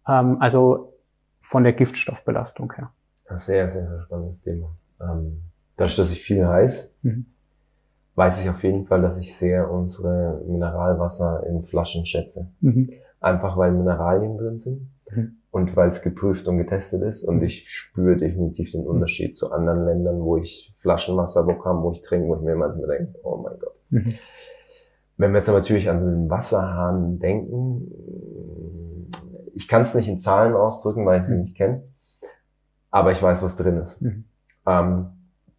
Ähm, 0.06 0.36
also 0.40 0.92
von 1.40 1.62
der 1.64 1.72
Giftstoffbelastung 1.72 2.72
her. 2.74 2.90
Ein 3.28 3.36
sehr, 3.36 3.68
sehr, 3.68 3.88
sehr 3.88 4.02
spannendes 4.02 4.40
Thema. 4.42 4.68
Ähm, 5.00 5.42
dadurch, 5.76 5.96
dass 5.96 6.10
ich 6.12 6.22
viel 6.22 6.46
weiß, 6.46 6.94
Mhm. 7.02 7.26
Weiß 8.16 8.42
ich 8.42 8.50
auf 8.50 8.62
jeden 8.64 8.86
Fall, 8.86 9.00
dass 9.02 9.18
ich 9.18 9.36
sehr 9.36 9.70
unsere 9.70 10.42
Mineralwasser 10.48 11.44
in 11.46 11.62
Flaschen 11.64 12.04
schätze. 12.06 12.48
Mhm. 12.60 12.90
Einfach 13.20 13.56
weil 13.56 13.72
Mineralien 13.72 14.36
drin 14.38 14.58
sind 14.58 14.90
Mhm. 15.12 15.36
und 15.52 15.76
weil 15.76 15.88
es 15.88 16.02
geprüft 16.02 16.48
und 16.48 16.58
getestet 16.58 17.02
ist. 17.02 17.22
Und 17.24 17.40
ich 17.42 17.68
spüre 17.70 18.16
definitiv 18.16 18.72
den 18.72 18.84
Unterschied 18.86 19.36
zu 19.36 19.52
anderen 19.52 19.84
Ländern, 19.84 20.20
wo 20.20 20.36
ich 20.36 20.74
Flaschenwasser 20.78 21.44
bekomme, 21.44 21.82
wo 21.82 21.92
ich 21.92 22.02
trinke, 22.02 22.26
wo 22.28 22.34
ich 22.36 22.42
mir 22.42 22.56
manchmal 22.56 22.88
denke, 22.98 23.14
oh 23.22 23.36
mein 23.36 23.58
Gott. 23.60 23.74
Mhm. 23.90 24.14
Wenn 25.18 25.30
wir 25.32 25.38
jetzt 25.38 25.48
natürlich 25.48 25.88
an 25.88 26.04
den 26.04 26.28
Wasserhahn 26.30 27.18
denken, 27.20 27.90
ich 29.54 29.68
kann 29.68 29.82
es 29.82 29.94
nicht 29.94 30.08
in 30.08 30.18
Zahlen 30.18 30.54
ausdrücken, 30.54 31.06
weil 31.06 31.20
ich 31.20 31.26
sie 31.26 31.34
Mhm. 31.34 31.40
nicht 31.40 31.56
kenne, 31.56 31.82
aber 32.90 33.12
ich 33.12 33.22
weiß, 33.22 33.42
was 33.42 33.56
drin 33.56 33.76
ist. 33.78 34.02
Mhm. 34.02 34.24
Ähm, 34.66 35.06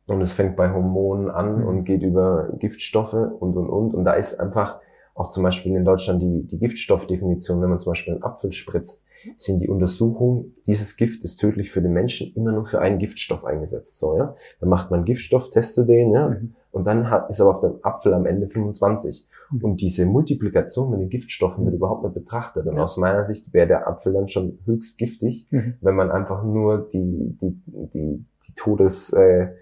und 0.08 0.22
es 0.22 0.34
fängt 0.34 0.56
bei 0.56 0.72
Hormonen 0.74 1.30
an 1.30 1.62
Mhm. 1.62 1.68
und 1.68 1.84
geht 1.86 2.02
über 2.02 2.50
Giftstoffe 2.60 3.14
und, 3.14 3.56
und, 3.58 3.70
und. 3.70 3.94
Und 3.94 4.06
da 4.06 4.14
ist 4.14 4.40
einfach 4.40 4.80
auch 5.14 5.30
zum 5.30 5.44
Beispiel 5.44 5.76
in 5.76 5.84
Deutschland 5.84 6.22
die, 6.22 6.44
die 6.48 6.60
Giftstoffdefinition, 6.60 7.60
wenn 7.62 7.70
man 7.70 7.80
zum 7.80 7.92
Beispiel 7.92 8.14
einen 8.14 8.24
Apfel 8.24 8.52
spritzt, 8.52 9.04
sind 9.36 9.62
die 9.62 9.68
Untersuchungen, 9.68 10.56
dieses 10.68 10.96
Gift 10.96 11.24
ist 11.24 11.38
tödlich 11.38 11.72
für 11.72 11.82
den 11.82 11.92
Menschen, 11.92 12.32
immer 12.36 12.52
nur 12.52 12.68
für 12.68 12.80
einen 12.80 13.00
Giftstoff 13.00 13.44
eingesetzt. 13.44 13.98
So, 14.00 14.16
ja? 14.16 14.36
Dann 14.60 14.70
macht 14.70 14.92
man 14.92 15.06
Giftstoff, 15.06 15.50
testet 15.50 15.90
den, 15.90 16.12
ja, 16.12 16.30
Mhm. 16.30 16.54
und 16.72 16.86
dann 16.86 17.10
hat, 17.10 17.30
ist 17.32 17.42
aber 17.42 17.50
auf 17.56 17.62
dem 17.62 17.80
Apfel 17.82 18.14
am 18.14 18.28
Ende 18.28 18.48
25. 18.48 19.28
Mhm. 19.50 19.64
Und 19.66 19.82
diese 19.82 20.06
Multiplikation 20.06 20.92
mit 20.92 21.00
den 21.02 21.10
Giftstoffen 21.10 21.66
wird 21.66 21.74
überhaupt 21.76 22.04
nicht 22.04 22.14
betrachtet. 22.14 22.68
Und 22.68 22.76
Ja. 22.78 22.84
aus 22.84 22.98
meiner 22.98 23.26
Sicht 23.26 23.52
wäre 23.54 23.66
der 23.68 23.88
Apfel 23.88 24.14
dann 24.14 24.30
schon 24.30 24.60
höchst 24.66 25.00
giftig, 25.00 25.48
Mhm. 25.50 25.74
wenn 25.82 25.96
man 25.96 26.12
einfach 26.12 26.44
nur 26.44 26.88
die, 26.94 27.36
die, 27.42 27.60
die, 27.66 28.24
die 28.48 28.54
Todesprozente 28.56 29.52
äh, 29.52 29.56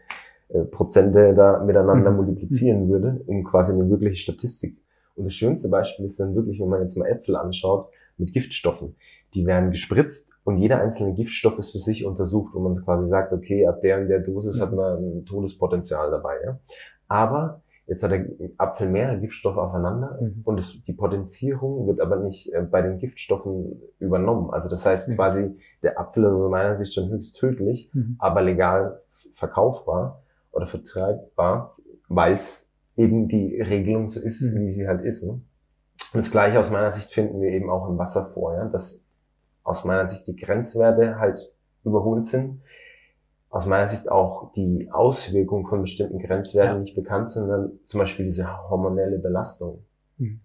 Prozente 0.71 1.33
da 1.33 1.63
miteinander 1.63 2.11
Mhm. 2.11 2.17
multiplizieren 2.17 2.89
würde, 2.89 3.21
in 3.27 3.43
quasi 3.43 3.73
eine 3.73 3.89
wirkliche 3.89 4.17
Statistik. 4.17 4.77
Und 5.15 5.25
das 5.25 5.33
schönste 5.33 5.69
Beispiel 5.69 6.05
ist 6.05 6.19
dann 6.19 6.35
wirklich, 6.35 6.59
wenn 6.59 6.69
man 6.69 6.81
jetzt 6.81 6.97
mal 6.97 7.07
Äpfel 7.07 7.35
anschaut, 7.35 7.89
mit 8.17 8.31
Giftstoffen. 8.33 8.95
Die 9.33 9.45
werden 9.45 9.71
gespritzt 9.71 10.31
und 10.43 10.57
jeder 10.57 10.79
einzelne 10.79 11.13
Giftstoff 11.13 11.57
ist 11.59 11.71
für 11.71 11.79
sich 11.79 12.05
untersucht, 12.05 12.53
wo 12.53 12.59
man 12.59 12.73
quasi 12.73 13.07
sagt, 13.07 13.33
okay, 13.33 13.67
ab 13.67 13.81
der 13.81 13.99
und 13.99 14.07
der 14.07 14.19
Dosis 14.19 14.57
Mhm. 14.57 14.61
hat 14.61 14.73
man 14.73 15.03
ein 15.03 15.25
Todespotenzial 15.25 16.11
dabei. 16.11 16.35
Ja? 16.45 16.59
Aber 17.07 17.61
jetzt 17.87 18.03
hat 18.03 18.11
der 18.11 18.25
Apfel 18.57 18.89
mehrere 18.89 19.20
Giftstoffe 19.20 19.57
aufeinander 19.57 20.17
Mhm. 20.22 20.41
und 20.46 20.59
es, 20.59 20.81
die 20.83 20.93
Potenzierung 20.93 21.87
wird 21.87 22.00
aber 22.00 22.17
nicht 22.17 22.53
äh, 22.53 22.61
bei 22.61 22.81
den 22.81 22.98
Giftstoffen 23.00 23.81
übernommen. 24.00 24.51
Also 24.51 24.70
das 24.70 24.85
heißt 24.85 25.09
Mhm. 25.09 25.15
quasi, 25.15 25.55
der 25.83 26.00
Apfel 26.00 26.24
ist 26.24 26.31
aus 26.39 26.50
meiner 26.50 26.75
Sicht 26.75 26.93
schon 26.93 27.09
höchst 27.09 27.35
tödlich, 27.35 27.89
Mhm. 27.93 28.15
aber 28.20 28.41
legal 28.43 29.01
verkaufbar 29.33 30.22
oder 30.55 30.68
vertreibbar, 30.68 31.77
weil 32.07 32.35
es 32.35 32.72
eben 32.96 33.27
die 33.27 33.61
Regelung 33.61 34.07
so 34.07 34.20
ist, 34.22 34.41
Mhm. 34.41 34.61
wie 34.61 34.70
sie 34.70 34.87
halt 34.87 35.03
ist. 35.03 35.24
Ne? 35.24 35.33
Und 35.33 35.44
das 36.13 36.31
Gleiche 36.31 36.59
aus 36.59 36.72
meiner 36.72 36.91
Sicht 36.91 37.11
finden 37.11 37.41
wir 37.41 37.50
eben 37.50 37.70
auch 37.70 37.87
im 37.89 37.98
Wasser 37.98 38.31
vor, 38.33 38.55
ja? 38.55 38.65
dass 38.70 39.03
aus 39.63 39.83
meiner 39.83 40.07
Sicht 40.07 40.27
die 40.27 40.35
Grenzwerte 40.35 41.20
halt 41.20 41.53
überholt 41.83 42.25
sind. 42.25 42.61
Aus 43.50 43.65
meiner 43.68 43.87
Sicht 43.87 44.09
auch 44.09 44.51
die 44.53 44.89
Auswirkungen 44.91 45.65
von 45.68 45.81
bestimmten 45.81 46.20
Grenzwerten 46.20 46.75
Ja. 46.75 46.79
nicht 46.81 46.96
bekannt 46.96 47.29
sind, 47.29 47.48
dann 47.50 47.72
zum 47.85 48.00
Beispiel 48.00 48.25
diese 48.25 48.70
hormonelle 48.70 49.20
Belastung. 49.20 49.83
Mhm. 50.18 50.41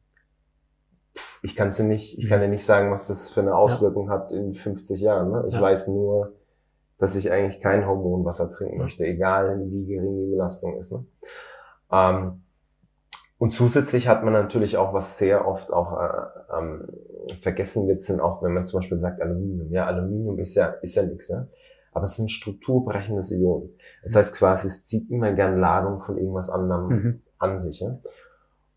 Ich 1.43 1.57
kann 1.57 1.71
dir 1.71 1.85
nicht, 1.85 2.19
ich 2.19 2.25
Mhm. 2.25 2.29
kann 2.29 2.41
dir 2.41 2.49
nicht 2.49 2.65
sagen, 2.65 2.91
was 2.91 3.09
das 3.09 3.31
für 3.31 3.41
eine 3.41 3.55
Auswirkung 3.55 4.11
hat 4.11 4.31
in 4.33 4.55
50 4.55 5.01
Jahren. 5.01 5.31
Ne? 5.31 5.45
Ich 5.49 5.55
Ja. 5.55 5.63
weiß 5.63 5.89
nur, 5.89 6.35
dass 7.01 7.17
ich 7.17 7.33
eigentlich 7.33 7.61
kein 7.61 7.87
Hormonwasser 7.87 8.51
trinken 8.51 8.77
Ja. 8.77 8.83
möchte, 8.85 9.05
egal 9.05 9.61
wie 9.71 9.87
gering 9.87 10.17
die 10.27 10.31
Belastung 10.31 10.79
ist. 10.79 10.93
Ne? 10.93 11.05
Ähm, 11.91 12.43
und 13.39 13.53
zusätzlich 13.53 14.07
hat 14.07 14.23
man 14.23 14.35
natürlich 14.35 14.77
auch, 14.77 14.93
was 14.93 15.17
sehr 15.19 15.49
oft 15.49 15.73
auch 15.73 15.99
äh, 15.99 16.59
ähm, 16.59 16.89
vergessen 17.41 17.89
wird, 17.89 18.03
sind 18.03 18.21
auch, 18.21 18.43
wenn 18.43 18.53
man 18.53 18.67
zum 18.67 18.81
Beispiel 18.81 18.99
sagt 18.99 19.21
Aluminium. 19.23 19.73
Ja, 19.73 19.87
Aluminium 19.87 20.39
ist 20.39 20.55
ja, 20.55 20.67
ist 20.67 20.95
ja 20.95 21.03
nichts, 21.05 21.31
ne? 21.31 21.49
aber 21.93 22.05
es 22.05 22.17
sind 22.17 22.31
strukturbrechendes 22.31 23.33
Ionen. 23.33 23.71
Das 24.05 24.15
heißt 24.15 24.37
quasi, 24.37 24.67
es 24.67 24.85
zieht 24.85 25.11
immer 25.11 25.33
gern 25.33 25.59
Ladung 25.59 26.01
von 26.03 26.19
irgendwas 26.19 26.51
anderem 26.51 26.89
Mhm. 26.89 27.23
an 27.39 27.59
sich. 27.59 27.81
Ja? 27.81 27.99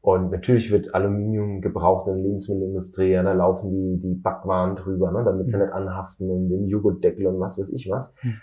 Und 0.04 0.32
natürlich 0.32 0.70
wird 0.70 0.94
Aluminium 0.94 1.62
gebraucht 1.62 2.08
in 2.10 2.16
der 2.16 2.24
Lebensmittelindustrie, 2.24 3.12
ja, 3.12 3.24
da 3.24 3.32
laufen 3.32 3.72
die, 3.72 4.02
die 4.02 4.16
Backwaren 4.16 4.76
drüber, 4.76 5.14
ne, 5.14 5.24
damit 5.24 5.48
sie 5.48 5.56
Mhm. 5.56 5.62
nicht 5.64 5.72
anhaften 5.74 6.30
und 6.30 6.50
den 6.50 6.68
Joghurtdeckel 6.68 7.26
und 7.26 7.40
was 7.40 7.58
weiß 7.58 7.72
ich 7.72 7.90
was. 7.90 8.14
Mhm. 8.22 8.34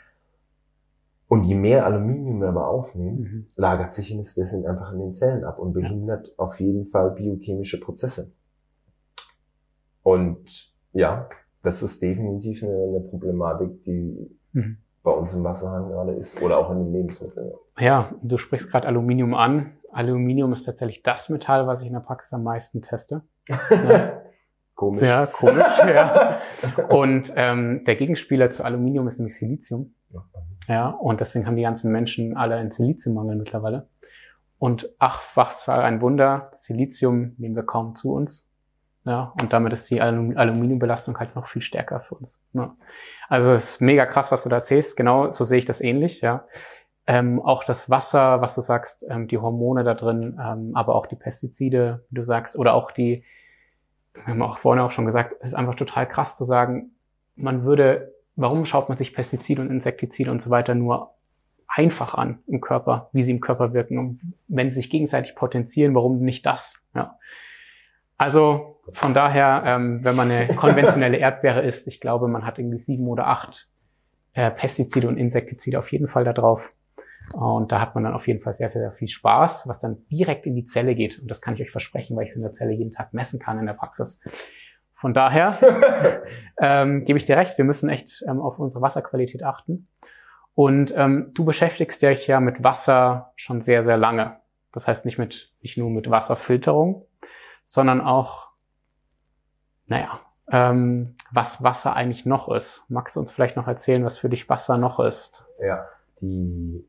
Und 1.29 1.45
je 1.45 1.55
mehr 1.55 1.85
Aluminium 1.85 2.41
wir 2.41 2.49
aber 2.49 2.67
aufnehmen, 2.67 3.19
Mhm. 3.21 3.47
lagert 3.57 3.93
sich 3.93 4.17
das 4.17 4.55
einfach 4.55 4.95
in 4.95 5.01
den 5.01 5.13
Zellen 5.13 5.45
ab 5.45 5.59
und 5.59 5.75
behindert 5.75 6.33
auf 6.39 6.59
jeden 6.61 6.87
Fall 6.87 7.11
biochemische 7.11 7.79
Prozesse. 7.79 8.33
Und 10.03 10.73
ja, 10.95 11.29
das 11.63 11.83
ist 11.83 12.01
definitiv 12.01 12.63
eine, 12.63 12.73
eine 12.73 13.01
Problematik, 13.01 13.83
die 13.85 14.31
Mhm. 14.53 14.79
Bei 15.11 15.17
uns 15.17 15.35
im 15.35 15.45
Wasserhahn 15.45 15.89
gerade 15.89 16.13
ist 16.13 16.41
oder 16.41 16.59
auch 16.59 16.71
in 16.71 16.79
den 16.79 16.93
Lebensmitteln. 16.93 17.53
Ja, 17.79 18.13
du 18.23 18.39
sprichst 18.39 18.71
gerade 18.71 18.87
Aluminium 18.87 19.35
an. 19.35 19.73
Aluminium 19.93 20.53
ist 20.53 20.65
tatsächlich 20.65 21.03
das 21.03 21.29
Metall, 21.29 21.67
was 21.67 21.81
ich 21.81 21.89
in 21.89 21.95
der 21.95 22.01
Praxis 22.01 22.33
am 22.33 22.45
meisten 22.45 22.83
teste. 22.83 23.23
Ja. 23.71 24.23
Komisch. 24.75 25.01
Sehr 25.01 25.27
komisch, 25.27 25.79
ja. 25.87 26.39
Und 26.89 27.35
ähm, 27.37 27.85
der 27.85 27.97
Gegenspieler 27.97 28.49
zu 28.49 28.65
Aluminium 28.65 29.09
ist 29.09 29.19
nämlich 29.19 29.37
Silizium. 29.37 29.95
Ja, 30.69 30.89
und 30.89 31.21
deswegen 31.21 31.47
haben 31.47 31.57
die 31.57 31.63
ganzen 31.63 31.93
Menschen 31.93 32.35
alle 32.35 32.55
einen 32.55 32.71
Siliziummangel 32.71 33.37
mittlerweile. 33.37 33.89
Und 34.59 34.89
ach, 34.99 35.21
was 35.35 35.65
für 35.65 35.75
ein 35.75 36.01
Wunder, 36.01 36.51
Silizium 36.55 37.35
nehmen 37.37 37.57
wir 37.57 37.65
kaum 37.65 37.95
zu 37.95 38.15
uns. 38.15 38.50
Ja, 39.11 39.33
und 39.43 39.53
damit 39.53 39.73
ist 39.73 39.91
die 39.91 40.01
Alum 40.01 40.37
Aluminiumbelastung 40.37 41.19
halt 41.19 41.35
noch 41.35 41.49
viel 41.49 41.63
stärker 41.63 41.99
für 41.99 42.15
uns. 42.15 42.41
Ja. 42.53 42.77
Also 43.29 43.51
es 43.51 43.73
ist 43.73 43.81
mega 43.81 44.07
krass, 44.07 44.31
was 44.31 44.45
du 44.45 44.49
da 44.49 44.59
erzählst. 44.59 44.97
Genau, 44.97 45.33
so 45.33 45.45
sehe 45.45 45.59
ich 45.59 45.65
das 45.65 45.81
ähnlich, 45.81 46.21
ja. 46.21 46.45
Ähm, 47.09 47.43
auch 47.43 47.65
das 47.65 47.91
Wasser, 47.91 48.41
was 48.41 48.55
du 48.55 48.61
sagst, 48.61 49.05
ähm, 49.11 49.27
die 49.27 49.39
Hormone 49.39 49.83
da 49.83 49.95
drin, 49.95 50.39
ähm, 50.41 50.77
aber 50.77 50.95
auch 50.95 51.07
die 51.07 51.17
Pestizide, 51.17 52.05
wie 52.11 52.15
du 52.15 52.25
sagst, 52.25 52.57
oder 52.57 52.75
auch 52.75 52.93
die, 52.93 53.25
wir 54.15 54.27
haben 54.29 54.43
auch 54.43 54.61
vorhin 54.61 54.81
auch 54.81 54.93
schon 54.93 55.07
gesagt, 55.07 55.35
es 55.41 55.49
ist 55.49 55.55
einfach 55.55 55.75
total 55.75 56.07
krass 56.07 56.37
zu 56.37 56.45
sagen, 56.45 56.93
man 57.35 57.65
würde, 57.65 58.15
warum 58.37 58.65
schaut 58.65 58.89
man 58.89 58.97
sich 58.97 59.13
Pestizide 59.13 59.61
und 59.61 59.73
Insektizide 59.73 60.31
und 60.31 60.41
so 60.41 60.51
weiter 60.51 60.77
nur 60.77 61.15
einfach 61.67 62.15
an 62.15 62.39
im 62.47 62.61
Körper, 62.61 63.11
wie 63.13 63.25
sie 63.25 63.33
im 63.33 63.41
Körper 63.41 63.73
wirken. 63.73 63.99
Und 63.99 64.21
wenn 64.47 64.71
sie 64.71 64.77
sich 64.77 64.91
gegenseitig 64.91 65.35
potenzieren, 65.35 65.97
warum 65.97 66.21
nicht 66.21 66.47
das? 66.47 66.87
Ja. 66.95 67.19
Also 68.21 68.77
von 68.93 69.15
daher, 69.15 69.63
ähm, 69.65 70.05
wenn 70.05 70.15
man 70.15 70.31
eine 70.31 70.55
konventionelle 70.55 71.17
Erdbeere 71.17 71.63
isst, 71.63 71.89
ich 71.89 72.03
glaube, 72.03 72.29
man 72.29 72.45
hat 72.45 72.59
irgendwie 72.59 72.79
sieben 72.79 73.09
oder 73.09 73.27
acht 73.29 73.71
äh, 74.35 74.51
Pestizide 74.51 75.09
und 75.09 75.17
Insektizide 75.17 75.79
auf 75.79 75.91
jeden 75.91 76.07
Fall 76.07 76.25
da 76.25 76.35
drauf. 76.35 76.71
Und 77.33 77.73
da 77.73 77.81
hat 77.81 77.95
man 77.95 78.05
dann 78.05 78.13
auf 78.13 78.29
jeden 78.29 78.43
Fall 78.43 78.53
sehr, 78.53 78.71
sehr 78.71 78.93
viel 78.93 79.09
Spaß, 79.09 79.67
was 79.69 79.81
dann 79.81 80.05
direkt 80.11 80.45
in 80.45 80.55
die 80.55 80.67
Zelle 80.67 80.95
geht. 80.95 81.19
Und 81.19 81.31
das 81.31 81.41
kann 81.41 81.55
ich 81.55 81.63
euch 81.63 81.71
versprechen, 81.71 82.15
weil 82.15 82.25
ich 82.25 82.33
es 82.33 82.37
in 82.37 82.43
der 82.43 82.53
Zelle 82.53 82.73
jeden 82.73 82.93
Tag 82.93 83.15
messen 83.15 83.41
kann 83.41 83.59
in 83.59 83.65
der 83.65 83.73
Praxis. 83.73 84.21
Von 84.93 85.15
daher 85.15 85.57
ähm, 86.61 87.07
gebe 87.07 87.17
ich 87.17 87.25
dir 87.25 87.39
recht, 87.39 87.57
wir 87.57 87.65
müssen 87.65 87.89
echt 87.89 88.23
ähm, 88.29 88.43
auf 88.43 88.59
unsere 88.59 88.83
Wasserqualität 88.83 89.43
achten. 89.45 89.89
Und 90.55 90.93
ähm, 90.95 91.31
du 91.33 91.47
beschäftigst 91.47 92.03
dich 92.03 92.27
ja 92.27 92.39
mit 92.39 92.63
Wasser 92.63 93.33
schon 93.37 93.63
sehr, 93.63 93.83
sehr 93.83 93.97
lange. 93.97 94.37
Das 94.73 94.87
heißt 94.87 95.07
nicht 95.07 95.17
mit, 95.17 95.55
nicht 95.63 95.79
nur 95.79 95.89
mit 95.89 96.11
Wasserfilterung, 96.11 97.07
sondern 97.65 98.01
auch, 98.01 98.49
naja, 99.87 100.21
ähm, 100.51 101.17
was 101.31 101.63
Wasser 101.63 101.95
eigentlich 101.95 102.27
noch 102.27 102.49
ist. 102.49 102.85
Magst 102.89 103.17
du 103.17 103.21
uns 103.21 103.31
vielleicht 103.31 103.57
noch 103.57 103.69
erzählen, 103.69 104.05
was 104.05 104.19
für 104.19 104.29
dich 104.29 104.49
Wasser 104.49 104.79
noch 104.79 104.99
ist? 105.01 105.47
Ja, 105.65 105.87
die, 106.21 106.85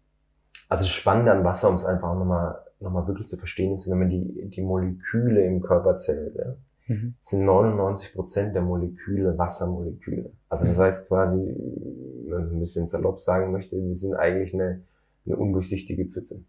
also 0.68 0.84
das 0.84 0.90
Spannende 0.90 1.32
an 1.32 1.44
Wasser, 1.44 1.70
um 1.70 1.76
es 1.76 1.86
einfach 1.86 2.16
nochmal 2.16 2.64
nochmal 2.82 3.08
wirklich 3.08 3.28
zu 3.28 3.38
verstehen 3.38 3.74
ist, 3.74 3.90
wenn 3.90 4.00
man 4.00 4.10
die, 4.10 4.50
die 4.50 4.62
Moleküle 4.62 5.46
im 5.46 5.62
Körper 5.62 5.96
zählt, 5.98 6.36
ja, 6.36 6.56
mhm. 6.88 7.16
sind 7.20 7.46
99 7.46 8.14
Prozent 8.14 8.56
der 8.56 8.62
Moleküle 8.62 9.38
Wassermoleküle. 9.38 10.32
Also 10.50 10.66
das 10.66 10.78
heißt 10.78 11.08
quasi, 11.08 11.40
wenn 11.40 12.32
man 12.32 12.44
so 12.44 12.54
ein 12.54 12.60
bisschen 12.60 12.88
salopp 12.88 13.20
sagen 13.20 13.52
möchte, 13.52 13.78
wir 13.78 13.96
sind 13.96 14.16
eigentlich 14.16 14.54
eine, 14.54 14.82
eine 15.26 15.38
undurchsichtige 15.38 16.06
Pfütze. 16.06 16.44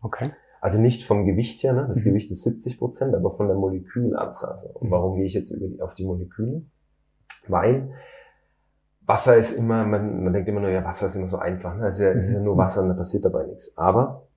Okay. 0.00 0.32
Also 0.62 0.80
nicht 0.80 1.02
vom 1.02 1.26
Gewicht 1.26 1.64
her, 1.64 1.72
ne? 1.72 1.86
das 1.88 2.02
mhm. 2.02 2.10
Gewicht 2.10 2.30
ist 2.30 2.44
70 2.44 2.78
Prozent, 2.78 3.16
aber 3.16 3.34
von 3.34 3.48
der 3.48 3.56
Molekülanzahl. 3.56 4.52
Also, 4.52 4.68
und 4.68 4.86
mhm. 4.86 4.90
warum 4.92 5.16
gehe 5.16 5.24
ich 5.24 5.34
jetzt 5.34 5.50
über 5.50 5.66
die, 5.66 5.82
auf 5.82 5.94
die 5.94 6.04
Moleküle? 6.04 6.62
Weil 7.48 7.90
Wasser 9.04 9.36
ist 9.36 9.50
immer, 9.50 9.84
man, 9.84 10.22
man 10.22 10.32
denkt 10.32 10.48
immer 10.48 10.60
nur, 10.60 10.70
ja, 10.70 10.84
Wasser 10.84 11.08
ist 11.08 11.16
immer 11.16 11.26
so 11.26 11.38
einfach. 11.38 11.74
Ne? 11.76 11.88
Es, 11.88 11.96
ist 11.96 12.02
ja, 12.02 12.12
es 12.12 12.28
ist 12.28 12.34
ja 12.34 12.40
nur 12.40 12.54
mhm. 12.54 12.58
Wasser 12.58 12.82
und 12.82 12.90
da 12.90 12.94
passiert 12.94 13.24
dabei 13.24 13.44
nichts. 13.44 13.76
Aber 13.76 14.28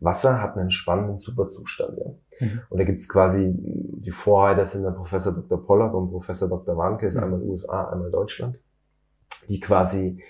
Wasser 0.00 0.42
hat 0.42 0.56
einen 0.56 0.72
spannenden 0.72 1.20
Superzustand. 1.20 1.96
Ja? 1.96 2.10
Mhm. 2.44 2.60
Und 2.70 2.78
da 2.78 2.82
gibt's 2.82 3.08
quasi, 3.08 3.54
die 3.54 4.10
Vorreiter 4.10 4.66
sind 4.66 4.82
der 4.82 4.90
Professor 4.90 5.32
Dr. 5.32 5.64
Pollack 5.64 5.94
und 5.94 6.10
Professor 6.10 6.48
Dr. 6.48 6.76
Warnke, 6.76 7.06
ist 7.06 7.14
mhm. 7.14 7.22
einmal 7.22 7.42
USA, 7.42 7.88
einmal 7.88 8.10
Deutschland, 8.10 8.58
die 9.48 9.60
quasi 9.60 10.20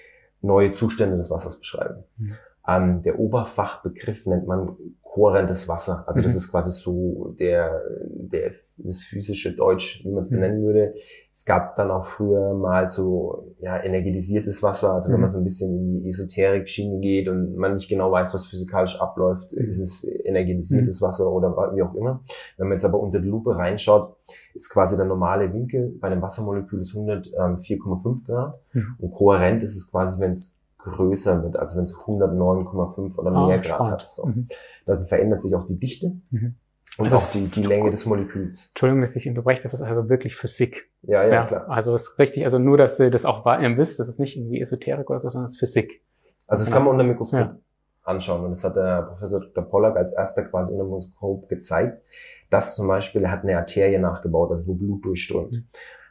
neue 0.42 0.74
Zustände 0.74 1.16
des 1.16 1.30
Wassers 1.30 1.58
beschreiben. 1.58 2.04
Mhm. 2.18 2.32
Ähm, 2.68 3.02
der 3.02 3.18
Oberfachbegriff 3.18 4.26
nennt 4.26 4.46
man 4.46 4.76
kohärentes 5.18 5.68
Wasser. 5.68 6.04
Also 6.06 6.22
das 6.22 6.32
mhm. 6.32 6.38
ist 6.38 6.50
quasi 6.50 6.70
so 6.70 7.34
der, 7.40 7.82
der, 8.08 8.52
das 8.78 9.00
physische 9.00 9.52
Deutsch, 9.52 10.04
wie 10.04 10.10
man 10.10 10.22
es 10.22 10.30
mhm. 10.30 10.36
benennen 10.36 10.62
würde. 10.62 10.94
Es 11.32 11.44
gab 11.44 11.74
dann 11.76 11.90
auch 11.90 12.06
früher 12.06 12.54
mal 12.54 12.88
so 12.88 13.54
ja, 13.60 13.82
energetisiertes 13.82 14.62
Wasser, 14.62 14.94
also 14.94 15.10
wenn 15.10 15.20
man 15.20 15.28
mhm. 15.28 15.32
so 15.32 15.38
ein 15.38 15.44
bisschen 15.44 15.76
in 15.76 16.02
die 16.02 16.08
Esoterik-Schiene 16.08 17.00
geht 17.00 17.28
und 17.28 17.56
man 17.56 17.74
nicht 17.74 17.88
genau 17.88 18.12
weiß, 18.12 18.32
was 18.34 18.46
physikalisch 18.46 19.00
abläuft, 19.00 19.52
mhm. 19.52 19.68
ist 19.68 19.80
es 19.80 20.04
energetisiertes 20.04 21.02
Wasser 21.02 21.30
oder 21.32 21.50
wie 21.74 21.82
auch 21.82 21.94
immer. 21.94 22.22
Wenn 22.56 22.68
man 22.68 22.76
jetzt 22.76 22.84
aber 22.84 23.00
unter 23.00 23.20
die 23.20 23.28
Lupe 23.28 23.56
reinschaut, 23.56 24.16
ist 24.54 24.70
quasi 24.70 24.96
der 24.96 25.06
normale 25.06 25.52
Winkel 25.52 25.96
bei 26.00 26.08
einem 26.08 26.22
Wassermolekül 26.22 26.80
ist 26.80 26.94
104,5 26.94 28.24
Grad 28.24 28.60
mhm. 28.72 28.96
und 28.98 29.12
kohärent 29.12 29.62
ist 29.62 29.76
es 29.76 29.90
quasi, 29.90 30.20
wenn 30.20 30.32
es 30.32 30.57
größer 30.90 31.42
wird, 31.42 31.56
also 31.56 31.76
wenn 31.76 31.84
es 31.84 31.94
109,5 31.94 33.16
oder 33.16 33.32
ah, 33.32 33.46
mehr 33.46 33.58
Grad 33.58 33.90
hat. 33.90 34.08
So. 34.08 34.26
Mhm. 34.26 34.48
Dann 34.86 35.06
verändert 35.06 35.42
sich 35.42 35.54
auch 35.54 35.66
die 35.66 35.78
Dichte 35.78 36.16
mhm. 36.30 36.54
und 36.98 37.04
also 37.04 37.16
auch 37.16 37.32
die, 37.32 37.48
die 37.48 37.62
Länge 37.62 37.90
des 37.90 38.06
Moleküls. 38.06 38.68
Entschuldigung, 38.68 39.02
dass 39.02 39.16
ich 39.16 39.28
unterbreche, 39.28 39.62
das 39.62 39.74
ist 39.74 39.82
also 39.82 40.08
wirklich 40.08 40.36
Physik. 40.36 40.90
Ja, 41.02 41.22
ja, 41.22 41.32
ja 41.32 41.46
klar. 41.46 41.68
Also 41.68 41.92
das 41.92 42.02
ist 42.02 42.18
richtig, 42.18 42.44
also 42.44 42.58
nur, 42.58 42.76
dass 42.76 42.98
ihr 42.98 43.10
das 43.10 43.24
auch 43.24 43.44
wisst, 43.44 44.00
das 44.00 44.08
ist 44.08 44.18
nicht 44.18 44.36
irgendwie 44.36 44.60
Esoterik 44.60 45.08
oder 45.10 45.20
so, 45.20 45.30
sondern 45.30 45.46
das 45.46 45.52
ist 45.52 45.60
Physik. 45.60 46.02
Also 46.46 46.62
das 46.62 46.66
genau. 46.66 46.76
kann 46.76 46.84
man 46.84 46.92
unter 46.92 47.04
dem 47.04 47.10
Mikroskop 47.10 47.40
ja. 47.40 47.56
anschauen 48.04 48.44
und 48.44 48.50
das 48.50 48.64
hat 48.64 48.76
der 48.76 49.02
Professor 49.02 49.40
Dr. 49.40 49.64
Pollack 49.64 49.96
als 49.96 50.12
erster 50.12 50.44
quasi 50.44 50.72
unter 50.72 50.84
dem 50.84 50.90
Mikroskop 50.90 51.48
gezeigt, 51.48 52.02
dass 52.50 52.74
zum 52.74 52.88
Beispiel, 52.88 53.22
er 53.22 53.30
hat 53.30 53.42
eine 53.42 53.58
Arterie 53.58 53.98
nachgebaut, 53.98 54.50
also 54.50 54.66
wo 54.66 54.74
Blut 54.74 55.04
durchströmt. 55.04 55.52
Mhm. 55.52 55.64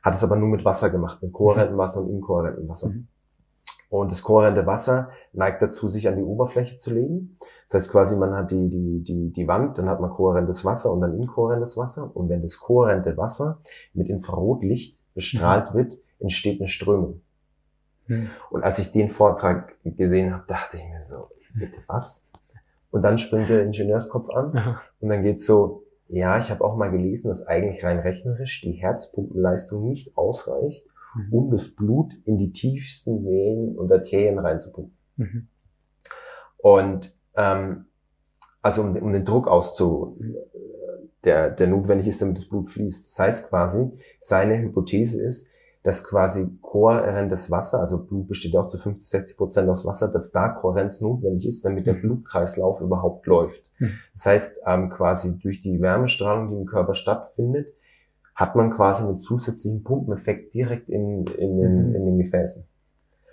Hat 0.04 0.16
es 0.16 0.24
aber 0.24 0.36
nur 0.36 0.50
mit 0.50 0.64
Wasser 0.64 0.90
gemacht, 0.90 1.22
mit 1.22 1.34
kohärentem 1.34 1.78
Wasser 1.78 2.02
und 2.02 2.10
inkohärentem 2.10 2.68
Wasser. 2.70 2.90
Mhm. 2.90 3.08
Und 3.90 4.12
das 4.12 4.22
kohärente 4.22 4.66
Wasser 4.66 5.10
neigt 5.32 5.62
dazu, 5.62 5.88
sich 5.88 6.08
an 6.08 6.18
die 6.18 6.24
Oberfläche 6.24 6.78
zu 6.78 6.94
legen. 6.94 7.38
Das 7.70 7.82
heißt 7.82 7.92
quasi, 7.92 8.18
man 8.18 8.34
hat 8.34 8.52
die, 8.52 8.70
die, 8.70 9.04
die, 9.04 9.32
die 9.32 9.48
Wand, 9.48 9.78
dann 9.78 9.88
hat 9.88 10.02
man 10.02 10.10
kohärentes 10.10 10.66
Wasser 10.66 10.92
und 10.92 11.02
dann 11.02 11.18
inkohärentes 11.18 11.78
Wasser. 11.78 12.12
Und 12.14 12.30
wenn 12.30 12.42
das 12.42 12.60
kohärente 12.60 13.16
Wasser 13.16 13.60
mit 13.94 14.10
Infrarotlicht 14.10 15.04
bestrahlt 15.14 15.74
mhm. 15.74 15.78
wird, 15.78 15.98
entsteht 16.20 16.60
eine 16.60 16.68
Strömung. 16.68 17.22
Mhm. 18.08 18.30
Und 18.50 18.64
als 18.64 18.80
ich 18.80 18.92
den 18.92 19.10
Vortrag 19.10 19.76
gesehen 19.84 20.34
habe, 20.34 20.44
dachte 20.48 20.78
ich 20.78 20.84
mir 20.84 21.04
so, 21.04 21.30
bitte 21.54 21.78
was? 21.88 22.28
Und 22.92 23.04
dann 23.04 23.18
springt 23.18 23.50
der 23.50 23.64
Ingenieurskopf 23.64 24.30
an 24.30 24.58
Aha. 24.58 24.82
und 25.00 25.10
dann 25.10 25.24
geht's 25.24 25.46
so, 25.46 25.84
ja, 26.08 26.40
ich 26.40 26.52
habe 26.52 26.64
auch 26.64 26.78
mal 26.78 26.90
gelesen, 26.90 27.28
dass 27.28 27.46
eigentlich 27.46 27.84
rein 27.84 28.00
rechnerisch 28.00 28.62
die 28.62 28.72
Herzpumpenleistung 28.72 29.84
nicht 29.84 30.18
ausreicht, 30.18 30.88
mhm. 31.18 31.34
um 31.34 31.52
das 31.52 31.76
Blut 31.76 32.14
in 32.26 32.38
die 32.38 32.52
tiefsten 32.52 33.26
Venen 33.26 33.78
und 33.78 33.92
Arterien 33.92 34.40
reinzupumpen. 34.40 34.98
Mhm. 35.18 35.48
Und 36.58 37.14
ähm, 37.36 37.86
also 38.62 38.82
um, 38.82 38.96
um 38.96 39.14
den 39.14 39.26
Druck 39.26 39.48
auszu, 39.48 40.20
der, 41.24 41.52
der 41.52 41.68
notwendig 41.68 42.08
ist, 42.08 42.22
damit 42.22 42.38
das 42.38 42.48
Blut 42.48 42.70
fließt. 42.70 43.12
Das 43.12 43.20
heißt 43.20 43.50
quasi, 43.50 43.92
seine 44.20 44.60
Hypothese 44.60 45.24
ist, 45.24 45.48
dass 45.84 46.04
quasi 46.04 46.50
kohärentes 46.62 47.50
Wasser, 47.50 47.80
also 47.80 48.04
Blut 48.04 48.28
besteht 48.28 48.54
ja 48.54 48.62
auch 48.62 48.68
zu 48.68 48.78
50, 48.78 49.10
60 49.10 49.38
Prozent 49.38 49.70
aus 49.70 49.86
Wasser, 49.86 50.10
dass 50.10 50.32
da 50.32 50.50
Kohärenz 50.50 51.00
notwendig 51.00 51.48
ist, 51.48 51.64
damit 51.64 51.88
der 51.88 51.94
mhm. 51.94 52.02
Blutkreislauf 52.02 52.82
überhaupt 52.82 53.26
läuft. 53.26 53.62
Mhm. 53.80 53.92
Das 54.14 54.26
heißt, 54.26 54.60
ähm, 54.66 54.90
quasi 54.90 55.40
durch 55.40 55.62
die 55.62 55.80
Wärmestrahlung, 55.80 56.50
die 56.50 56.58
im 56.58 56.66
Körper 56.66 56.96
stattfindet, 56.96 57.74
hat 58.38 58.56
man 58.56 58.70
quasi 58.70 59.04
einen 59.04 59.20
zusätzlichen 59.20 59.84
Pumpeneffekt 59.84 60.54
direkt 60.54 60.90
in, 60.90 61.26
in, 61.26 61.58
den, 61.58 61.90
mhm. 61.90 61.96
in 61.96 62.06
den 62.06 62.18
Gefäßen. 62.20 62.66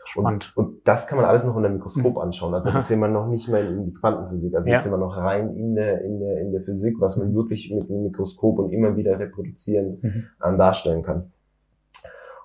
Spannend. 0.06 0.52
Und, 0.56 0.66
und 0.66 0.88
das 0.88 1.06
kann 1.06 1.18
man 1.18 1.26
alles 1.26 1.44
noch 1.44 1.54
unter 1.54 1.68
dem 1.68 1.76
Mikroskop 1.76 2.14
mhm. 2.14 2.20
anschauen. 2.20 2.54
Also 2.54 2.70
das 2.70 2.88
sehen 2.88 3.00
wir 3.00 3.08
noch 3.08 3.28
nicht 3.28 3.48
mal 3.48 3.66
in 3.66 3.84
die 3.84 3.92
Quantenphysik. 3.92 4.54
Also 4.54 4.68
ja. 4.68 4.76
jetzt 4.76 4.84
sind 4.84 4.92
wir 4.92 4.98
noch 4.98 5.14
rein 5.16 5.54
in 5.56 5.74
der, 5.74 6.02
in 6.02 6.20
der, 6.20 6.40
in 6.40 6.52
der 6.52 6.62
Physik, 6.62 6.96
was 7.00 7.18
man 7.18 7.30
mhm. 7.30 7.34
wirklich 7.34 7.70
mit 7.70 7.88
dem 7.88 8.02
Mikroskop 8.02 8.58
und 8.58 8.72
immer 8.72 8.96
wieder 8.96 9.18
reproduzieren 9.18 9.98
mhm. 10.00 10.24
ähm, 10.42 10.58
darstellen 10.58 11.02
kann. 11.02 11.32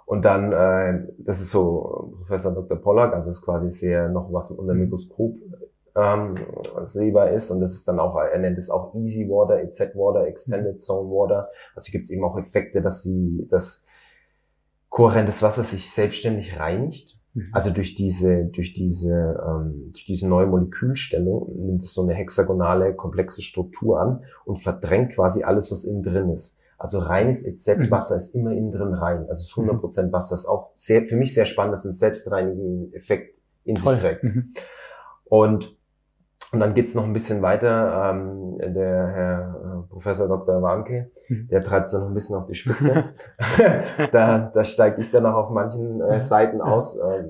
Und 0.05 0.25
dann, 0.25 0.51
äh, 0.51 1.07
das 1.19 1.39
ist 1.39 1.51
so 1.51 2.13
Professor 2.17 2.53
Dr. 2.53 2.77
Pollack, 2.77 3.13
also 3.13 3.29
ist 3.29 3.41
quasi 3.41 3.69
sehr 3.69 4.09
noch 4.09 4.33
was 4.33 4.51
unter 4.51 4.73
dem 4.73 4.81
Mikroskop 4.81 5.35
ähm, 5.99 6.37
sehbar 6.85 7.31
ist. 7.31 7.51
Und 7.51 7.59
das 7.61 7.73
ist 7.73 7.87
dann 7.87 7.99
auch, 7.99 8.15
er 8.15 8.39
nennt 8.39 8.57
es 8.57 8.69
auch 8.69 8.95
Easy 8.95 9.27
Water, 9.29 9.61
EZ 9.61 9.95
Water, 9.95 10.25
Extended 10.27 10.73
mhm. 10.73 10.79
Zone 10.79 11.09
Water. 11.09 11.49
Also 11.75 11.91
gibt 11.91 12.05
es 12.05 12.11
eben 12.11 12.23
auch 12.23 12.37
Effekte, 12.37 12.81
dass 12.81 13.03
sie, 13.03 13.47
dass 13.49 13.85
kohärentes 14.89 15.41
Wasser 15.41 15.63
sich 15.63 15.91
selbstständig 15.91 16.59
reinigt. 16.59 17.19
Mhm. 17.33 17.49
Also 17.51 17.69
durch 17.69 17.95
diese, 17.95 18.45
durch 18.45 18.73
diese, 18.73 19.39
ähm, 19.45 19.91
durch 19.91 20.05
diese 20.05 20.27
neue 20.27 20.47
Molekülstellung 20.47 21.51
nimmt 21.55 21.81
es 21.81 21.93
so 21.93 22.03
eine 22.03 22.13
hexagonale, 22.13 22.95
komplexe 22.95 23.41
Struktur 23.41 23.99
an 23.99 24.23
und 24.45 24.57
verdrängt 24.57 25.13
quasi 25.13 25.43
alles, 25.43 25.71
was 25.71 25.83
innen 25.83 26.03
drin 26.03 26.29
ist. 26.29 26.57
Also 26.77 26.99
reines 26.99 27.45
EZ-Wasser 27.45 28.15
mhm. 28.15 28.19
ist 28.19 28.35
immer 28.35 28.51
innen 28.51 28.71
drin 28.71 28.93
rein. 28.93 29.27
Also 29.29 29.41
es 29.41 29.49
ist 29.49 29.53
100% 29.53 30.07
mhm. 30.07 30.11
Wasser. 30.13 30.33
Das 30.33 30.41
ist 30.41 30.45
auch 30.45 30.71
sehr, 30.75 31.05
für 31.05 31.17
mich 31.17 31.33
sehr 31.33 31.45
spannend, 31.45 31.73
dass 31.73 31.85
ein 31.85 31.93
selbstreinigenden 31.93 32.93
Effekt 32.93 33.37
in 33.65 33.77
Voll. 33.77 33.95
sich 33.95 34.01
trägt. 34.01 34.23
Mhm. 34.23 34.53
Und 35.25 35.77
und 36.51 36.59
dann 36.59 36.73
geht's 36.73 36.95
noch 36.95 37.03
ein 37.03 37.13
bisschen 37.13 37.41
weiter. 37.41 38.11
Ähm, 38.11 38.57
der 38.59 39.07
Herr 39.07 39.85
äh, 39.85 39.91
Professor 39.91 40.27
Dr. 40.27 40.61
Warnke, 40.61 41.11
mhm. 41.27 41.47
der 41.49 41.63
treibt 41.63 41.87
es 41.87 41.93
noch 41.93 42.07
ein 42.07 42.13
bisschen 42.13 42.35
auf 42.35 42.45
die 42.45 42.55
Spitze. 42.55 43.05
da, 44.11 44.51
da 44.53 44.63
steige 44.63 45.01
ich 45.01 45.11
dann 45.11 45.25
auch 45.25 45.35
auf 45.35 45.49
manchen 45.51 46.01
äh, 46.01 46.21
Seiten 46.21 46.61
aus, 46.61 46.97
äh, 46.97 47.23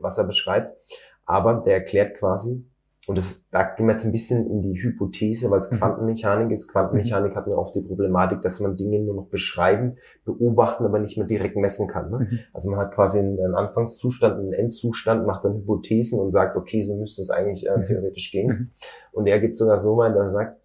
was 0.00 0.18
er 0.18 0.24
beschreibt. 0.24 0.76
Aber 1.24 1.62
der 1.64 1.74
erklärt 1.74 2.18
quasi, 2.18 2.66
und 3.06 3.18
das, 3.18 3.48
da 3.50 3.64
gehen 3.64 3.86
wir 3.86 3.92
jetzt 3.92 4.06
ein 4.06 4.12
bisschen 4.12 4.46
in 4.48 4.62
die 4.62 4.80
Hypothese, 4.80 5.50
weil 5.50 5.58
es 5.58 5.70
mhm. 5.70 5.76
Quantenmechanik 5.76 6.50
ist. 6.50 6.68
Quantenmechanik 6.68 7.32
mhm. 7.32 7.36
hat 7.36 7.46
mir 7.46 7.58
oft 7.58 7.76
die 7.76 7.82
Problematik, 7.82 8.40
dass 8.40 8.60
man 8.60 8.76
Dinge 8.76 8.98
nur 9.00 9.14
noch 9.14 9.26
beschreiben, 9.26 9.96
beobachten, 10.24 10.86
aber 10.86 10.98
nicht 10.98 11.18
mehr 11.18 11.26
direkt 11.26 11.56
messen 11.56 11.86
kann. 11.86 12.10
Ne? 12.10 12.18
Mhm. 12.30 12.38
Also 12.54 12.70
man 12.70 12.80
hat 12.80 12.94
quasi 12.94 13.18
einen, 13.18 13.54
Anfangszustand, 13.54 14.38
einen 14.38 14.52
Endzustand, 14.54 15.26
macht 15.26 15.44
dann 15.44 15.54
Hypothesen 15.54 16.18
und 16.18 16.30
sagt, 16.30 16.56
okay, 16.56 16.80
so 16.80 16.96
müsste 16.96 17.20
es 17.20 17.30
eigentlich 17.30 17.68
äh, 17.68 17.76
mhm. 17.76 17.84
theoretisch 17.84 18.30
gehen. 18.30 18.48
Mhm. 18.48 18.70
Und 19.12 19.26
er 19.26 19.38
geht 19.38 19.54
sogar 19.54 19.76
so 19.76 19.98
weit, 19.98 20.16
dass 20.16 20.32
er 20.32 20.38
sagt, 20.38 20.60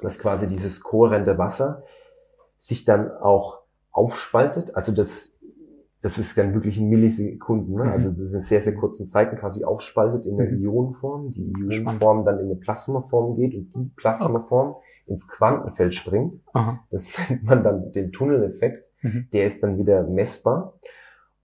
dass 0.00 0.18
quasi 0.18 0.46
dieses 0.46 0.82
kohärente 0.82 1.36
Wasser 1.36 1.82
sich 2.58 2.84
dann 2.84 3.10
auch 3.10 3.60
aufspaltet, 3.90 4.74
also 4.74 4.92
das 4.92 5.37
das 6.00 6.18
ist 6.18 6.38
dann 6.38 6.54
wirklich 6.54 6.78
in 6.78 6.88
Millisekunden, 6.88 7.74
ne? 7.74 7.84
Mhm. 7.84 7.90
also 7.90 8.10
das 8.12 8.32
in 8.32 8.40
sehr, 8.40 8.60
sehr 8.60 8.74
kurzen 8.74 9.06
Zeiten 9.06 9.36
quasi 9.36 9.64
aufspaltet 9.64 10.26
in 10.26 10.36
der 10.36 10.50
mhm. 10.50 10.62
Ionenform, 10.62 11.32
die 11.32 11.52
Ionenform 11.58 12.24
dann 12.24 12.38
in 12.38 12.46
eine 12.46 12.56
Plasmaform 12.56 13.36
geht 13.36 13.54
und 13.54 13.74
die 13.74 13.90
Plasmaform 13.96 14.76
ins 15.06 15.26
Quantenfeld 15.26 15.94
springt. 15.94 16.40
Aha. 16.52 16.80
Das 16.90 17.06
nennt 17.28 17.44
man 17.44 17.64
dann 17.64 17.92
den 17.92 18.12
Tunneleffekt, 18.12 18.84
mhm. 19.02 19.28
der 19.32 19.46
ist 19.46 19.62
dann 19.62 19.78
wieder 19.78 20.04
messbar 20.04 20.78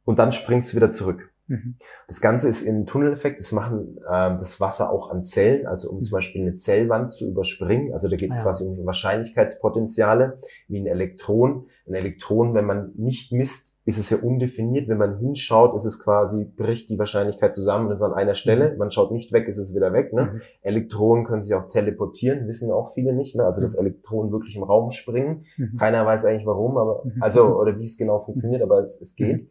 und 0.04 0.18
dann 0.18 0.30
springt 0.30 0.66
es 0.66 0.74
wieder 0.74 0.90
zurück. 0.90 1.30
Mhm. 1.46 1.76
Das 2.06 2.20
Ganze 2.20 2.48
ist 2.48 2.62
im 2.62 2.86
Tunneleffekt, 2.86 3.40
das 3.40 3.52
machen 3.52 3.98
äh, 4.08 4.38
das 4.38 4.60
Wasser 4.60 4.90
auch 4.90 5.10
an 5.10 5.24
Zellen, 5.24 5.66
also 5.66 5.90
um 5.90 5.98
mhm. 5.98 6.02
zum 6.04 6.12
Beispiel 6.12 6.42
eine 6.42 6.54
Zellwand 6.54 7.12
zu 7.12 7.28
überspringen. 7.28 7.92
Also 7.92 8.08
da 8.08 8.16
geht 8.16 8.30
es 8.30 8.36
ja. 8.36 8.42
quasi 8.42 8.66
um 8.66 8.86
Wahrscheinlichkeitspotenziale, 8.86 10.38
wie 10.68 10.78
ein 10.78 10.86
Elektron. 10.86 11.66
Ein 11.86 11.94
Elektron, 11.94 12.54
wenn 12.54 12.64
man 12.64 12.92
nicht 12.94 13.32
misst, 13.32 13.73
ist 13.86 13.98
es 13.98 14.08
ja 14.10 14.16
undefiniert. 14.18 14.88
Wenn 14.88 14.98
man 14.98 15.18
hinschaut, 15.18 15.74
ist 15.74 15.84
es 15.84 16.02
quasi, 16.02 16.44
bricht 16.44 16.88
die 16.88 16.98
Wahrscheinlichkeit 16.98 17.54
zusammen, 17.54 17.88
das 17.90 18.00
ist 18.00 18.04
an 18.04 18.14
einer 18.14 18.34
Stelle. 18.34 18.72
Mhm. 18.72 18.78
Man 18.78 18.90
schaut 18.90 19.12
nicht 19.12 19.32
weg, 19.32 19.46
ist 19.46 19.58
es 19.58 19.74
wieder 19.74 19.92
weg. 19.92 20.12
Ne? 20.12 20.22
Mhm. 20.22 20.40
Elektronen 20.62 21.26
können 21.26 21.42
sich 21.42 21.54
auch 21.54 21.68
teleportieren, 21.68 22.48
wissen 22.48 22.70
auch 22.70 22.94
viele 22.94 23.12
nicht. 23.12 23.36
Ne? 23.36 23.44
Also 23.44 23.60
dass 23.60 23.74
mhm. 23.74 23.86
Elektronen 23.86 24.32
wirklich 24.32 24.56
im 24.56 24.62
Raum 24.62 24.90
springen. 24.90 25.44
Mhm. 25.58 25.76
Keiner 25.76 26.06
weiß 26.06 26.24
eigentlich 26.24 26.46
warum, 26.46 26.78
aber 26.78 27.02
also 27.20 27.58
oder 27.58 27.78
wie 27.78 27.84
es 27.84 27.98
genau 27.98 28.20
funktioniert, 28.20 28.62
aber 28.62 28.80
es, 28.80 29.00
es 29.00 29.14
geht. 29.14 29.50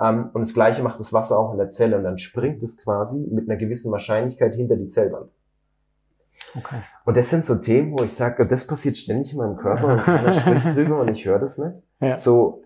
Ähm, 0.00 0.30
und 0.32 0.40
das 0.40 0.54
Gleiche 0.54 0.82
macht 0.82 0.98
das 0.98 1.12
Wasser 1.12 1.38
auch 1.38 1.52
in 1.52 1.58
der 1.58 1.70
Zelle 1.70 1.96
und 1.96 2.04
dann 2.04 2.18
springt 2.18 2.62
es 2.62 2.76
quasi 2.78 3.28
mit 3.30 3.48
einer 3.48 3.58
gewissen 3.58 3.92
Wahrscheinlichkeit 3.92 4.54
hinter 4.54 4.76
die 4.76 4.86
Zellwand. 4.88 5.30
Okay. 6.56 6.82
Und 7.04 7.16
das 7.16 7.30
sind 7.30 7.44
so 7.44 7.56
Themen, 7.56 7.92
wo 7.92 8.02
ich 8.02 8.12
sage, 8.12 8.46
das 8.46 8.66
passiert 8.66 8.96
ständig 8.96 9.32
in 9.32 9.38
meinem 9.38 9.56
Körper 9.56 9.86
und 9.86 10.02
keiner 10.02 10.32
spricht 10.32 10.66
drüber 10.76 11.00
und 11.00 11.08
ich 11.08 11.24
höre 11.26 11.38
das 11.38 11.58
nicht. 11.58 11.74
Ja. 12.00 12.16
So, 12.16 12.62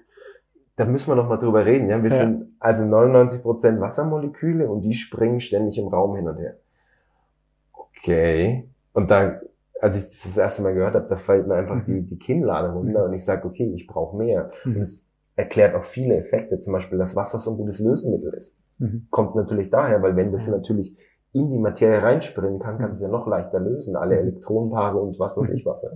da 0.83 0.91
müssen 0.91 1.11
wir 1.11 1.15
noch 1.15 1.29
mal 1.29 1.37
drüber 1.37 1.65
reden. 1.65 1.89
Ja, 1.89 2.03
wir 2.03 2.11
ja. 2.11 2.17
sind 2.17 2.57
also 2.59 2.85
99 2.85 3.43
Prozent 3.43 3.81
Wassermoleküle 3.81 4.69
und 4.69 4.83
die 4.83 4.95
springen 4.95 5.41
ständig 5.41 5.79
im 5.79 5.87
Raum 5.87 6.17
hin 6.17 6.27
und 6.27 6.39
her. 6.39 6.57
Okay. 7.73 8.69
Und 8.93 9.11
da, 9.11 9.41
als 9.81 9.97
ich 9.97 10.05
das 10.07 10.23
das 10.25 10.37
erste 10.37 10.63
Mal 10.63 10.75
gehört 10.75 10.95
habe, 10.95 11.07
da 11.07 11.17
fällt 11.17 11.47
mir 11.47 11.55
einfach 11.55 11.77
mhm. 11.77 11.85
die, 11.87 12.01
die 12.03 12.19
Kinnlade 12.19 12.73
runter 12.73 13.01
mhm. 13.01 13.07
und 13.07 13.15
ich 13.15 13.25
sage, 13.25 13.47
okay, 13.47 13.73
ich 13.75 13.87
brauche 13.87 14.17
mehr. 14.17 14.51
Mhm. 14.65 14.77
Und 14.77 14.83
es 14.83 15.09
erklärt 15.37 15.77
auch 15.77 15.85
viele 15.85 16.17
Effekte, 16.17 16.59
zum 16.59 16.73
Beispiel, 16.73 16.99
dass 16.99 17.15
Wasser 17.15 17.39
so 17.39 17.53
ein 17.53 17.57
gutes 17.59 17.79
Lösemittel 17.79 18.35
ist. 18.35 18.59
Mhm. 18.79 19.07
Kommt 19.11 19.37
natürlich 19.37 19.71
daher, 19.71 20.03
weil 20.03 20.17
wenn 20.17 20.33
das 20.33 20.49
natürlich 20.49 20.97
in 21.33 21.51
die 21.51 21.59
Materie 21.59 22.03
reinspringen 22.03 22.59
kann, 22.59 22.79
kannst 22.79 23.01
du 23.01 23.07
es 23.07 23.11
ja 23.11 23.17
noch 23.17 23.29
leichter 23.29 23.61
lösen. 23.61 23.95
Alle 23.95 24.17
mhm. 24.17 24.29
Elektronenpaare 24.29 24.99
und 24.99 25.19
was 25.21 25.37
weiß 25.37 25.51
ich 25.51 25.65
was. 25.65 25.83
Ja. 25.85 25.91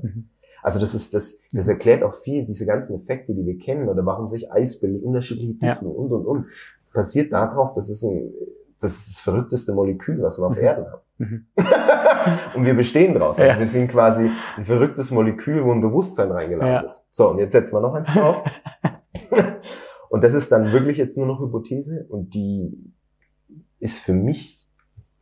Mhm. 0.62 0.66
Also 0.66 0.78
das 0.78 0.94
ist, 0.94 1.14
das, 1.14 1.40
das 1.52 1.68
erklärt 1.68 2.02
auch 2.02 2.14
viel, 2.14 2.44
diese 2.44 2.66
ganzen 2.66 2.96
Effekte, 2.96 3.34
die 3.34 3.46
wir 3.46 3.58
kennen, 3.58 3.88
oder 3.88 4.04
warum 4.04 4.28
sich 4.28 4.52
Eis 4.52 4.80
bildet, 4.80 5.02
unterschiedliche 5.02 5.54
Dichten 5.54 5.86
ja. 5.86 5.90
und, 5.90 6.12
und, 6.12 6.26
und. 6.26 6.46
Passiert 6.92 7.30
darauf, 7.30 7.74
das 7.74 7.90
ist 7.90 8.02
ein, 8.04 8.32
das 8.80 8.92
ist 8.92 9.08
das 9.08 9.20
verrückteste 9.20 9.74
Molekül, 9.74 10.22
was 10.22 10.38
wir 10.38 10.46
auf 10.46 10.56
mhm. 10.56 10.62
Erden 10.62 10.86
haben. 10.86 11.02
Mhm. 11.18 11.46
und 12.56 12.64
wir 12.64 12.74
bestehen 12.74 13.14
draus. 13.14 13.38
Also 13.38 13.52
ja. 13.52 13.58
wir 13.58 13.66
sind 13.66 13.88
quasi 13.88 14.30
ein 14.56 14.64
verrücktes 14.64 15.10
Molekül, 15.10 15.64
wo 15.64 15.72
ein 15.72 15.80
Bewusstsein 15.80 16.30
reingeladen 16.30 16.72
ja. 16.72 16.80
ist. 16.80 17.06
So, 17.12 17.30
und 17.30 17.38
jetzt 17.38 17.52
setzen 17.52 17.74
wir 17.74 17.80
noch 17.80 17.94
eins 17.94 18.12
drauf. 18.12 18.44
und 20.10 20.24
das 20.24 20.34
ist 20.34 20.52
dann 20.52 20.72
wirklich 20.72 20.98
jetzt 20.98 21.16
nur 21.16 21.26
noch 21.26 21.40
Hypothese 21.40 22.06
und 22.08 22.34
die 22.34 22.92
ist 23.78 23.98
für 23.98 24.14
mich 24.14 24.65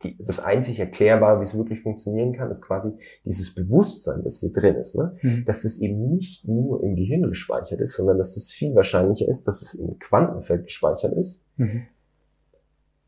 die, 0.05 0.23
das 0.23 0.39
einzig 0.39 0.79
Erklärbare, 0.79 1.39
wie 1.39 1.43
es 1.43 1.57
wirklich 1.57 1.81
funktionieren 1.81 2.33
kann, 2.33 2.49
ist 2.49 2.61
quasi 2.61 2.93
dieses 3.23 3.53
Bewusstsein, 3.55 4.23
das 4.23 4.39
hier 4.39 4.53
drin 4.53 4.75
ist. 4.75 4.95
Ne? 4.95 5.17
Mhm. 5.21 5.45
Dass 5.45 5.63
das 5.63 5.77
eben 5.77 6.09
nicht 6.09 6.47
nur 6.47 6.83
im 6.83 6.95
Gehirn 6.95 7.23
gespeichert 7.23 7.81
ist, 7.81 7.95
sondern 7.95 8.17
dass 8.17 8.35
das 8.35 8.51
viel 8.51 8.75
wahrscheinlicher 8.75 9.27
ist, 9.27 9.47
dass 9.47 9.61
es 9.61 9.73
im 9.75 9.99
Quantenfeld 9.99 10.65
gespeichert 10.65 11.13
ist 11.13 11.43
mhm. 11.57 11.83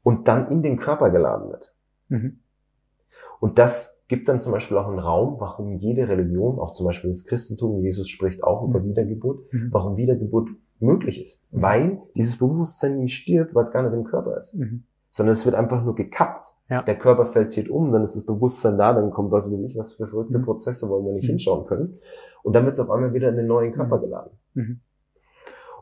und 0.03 0.27
dann 0.27 0.51
in 0.51 0.63
den 0.63 0.77
Körper 0.77 1.09
geladen 1.11 1.49
wird. 1.49 1.73
Mhm. 2.09 2.39
Und 3.39 3.59
das 3.59 3.99
gibt 4.07 4.29
dann 4.29 4.41
zum 4.41 4.51
Beispiel 4.51 4.77
auch 4.77 4.87
einen 4.87 4.99
Raum, 4.99 5.39
warum 5.39 5.73
jede 5.73 6.07
Religion, 6.07 6.59
auch 6.59 6.73
zum 6.73 6.85
Beispiel 6.85 7.09
das 7.09 7.25
Christentum, 7.25 7.81
Jesus 7.83 8.09
spricht 8.09 8.43
auch 8.43 8.67
über 8.67 8.79
mhm. 8.79 8.89
Wiedergeburt, 8.89 9.53
mhm. 9.53 9.69
warum 9.71 9.97
Wiedergeburt 9.97 10.49
möglich 10.79 11.21
ist. 11.21 11.45
Mhm. 11.51 11.61
Weil 11.61 12.01
dieses 12.15 12.37
Bewusstsein 12.37 12.99
nie 12.99 13.09
stirbt, 13.09 13.53
weil 13.53 13.63
es 13.63 13.71
gar 13.71 13.83
nicht 13.83 13.93
im 13.93 14.05
Körper 14.05 14.39
ist. 14.39 14.55
Mhm 15.17 15.17
sondern 15.17 15.33
es 15.33 15.45
wird 15.45 15.55
einfach 15.55 15.83
nur 15.83 15.95
gekappt. 15.95 16.53
Ja. 16.69 16.83
Der 16.83 16.95
Körper 16.95 17.25
fällt 17.25 17.53
hier 17.53 17.71
um, 17.71 17.91
dann 17.91 18.03
ist 18.03 18.15
das 18.15 18.23
Bewusstsein 18.23 18.77
da, 18.77 18.93
dann 18.93 19.09
kommt 19.09 19.31
was 19.31 19.51
weiß 19.51 19.61
ich, 19.63 19.75
was 19.75 19.93
für 19.93 20.07
verrückte 20.07 20.37
mhm. 20.37 20.45
Prozesse, 20.45 20.87
wo 20.89 21.03
wir 21.03 21.11
nicht 21.11 21.23
mhm. 21.23 21.29
hinschauen 21.29 21.65
können. 21.65 21.99
Und 22.43 22.53
dann 22.53 22.65
wird 22.65 22.75
es 22.75 22.79
auf 22.79 22.91
einmal 22.91 23.15
wieder 23.15 23.29
in 23.29 23.35
den 23.35 23.47
neuen 23.47 23.73
Körper 23.73 23.97
mhm. 23.97 24.01
geladen. 24.01 24.31
Mhm. 24.53 24.79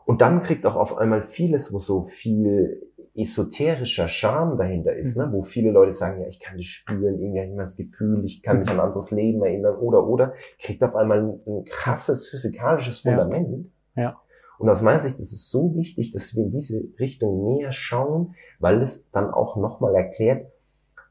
Und 0.06 0.22
dann 0.22 0.42
kriegt 0.42 0.64
auch 0.64 0.76
auf 0.76 0.96
einmal 0.96 1.20
vieles, 1.20 1.70
wo 1.74 1.80
so 1.80 2.04
viel 2.04 2.80
esoterischer 3.14 4.08
Charme 4.08 4.56
dahinter 4.56 4.96
ist, 4.96 5.18
ne? 5.18 5.26
Mhm. 5.26 5.32
wo 5.32 5.42
viele 5.42 5.70
Leute 5.70 5.92
sagen, 5.92 6.22
ja, 6.22 6.28
ich 6.28 6.40
kann 6.40 6.56
das 6.56 6.66
spüren, 6.66 7.20
irgendwie 7.20 7.56
das 7.58 7.76
Gefühl, 7.76 8.24
ich 8.24 8.42
kann 8.42 8.60
mich 8.60 8.70
an 8.70 8.80
ein 8.80 8.86
anderes 8.86 9.10
Leben 9.10 9.42
erinnern 9.42 9.76
oder 9.76 10.06
oder, 10.06 10.32
kriegt 10.58 10.82
auf 10.82 10.96
einmal 10.96 11.18
ein, 11.18 11.40
ein 11.46 11.64
krasses 11.66 12.28
physikalisches 12.28 13.00
Fundament. 13.00 13.66
Ja. 13.96 14.02
ja. 14.02 14.20
Und 14.58 14.68
aus 14.68 14.82
meiner 14.82 15.02
Sicht 15.02 15.18
ist 15.20 15.32
es 15.32 15.50
so 15.50 15.74
wichtig, 15.74 16.12
dass 16.12 16.34
wir 16.34 16.44
in 16.44 16.50
diese 16.50 16.82
Richtung 16.98 17.44
näher 17.44 17.72
schauen, 17.72 18.34
weil 18.58 18.82
es 18.82 19.10
dann 19.10 19.30
auch 19.30 19.56
nochmal 19.56 19.94
erklärt, 19.94 20.46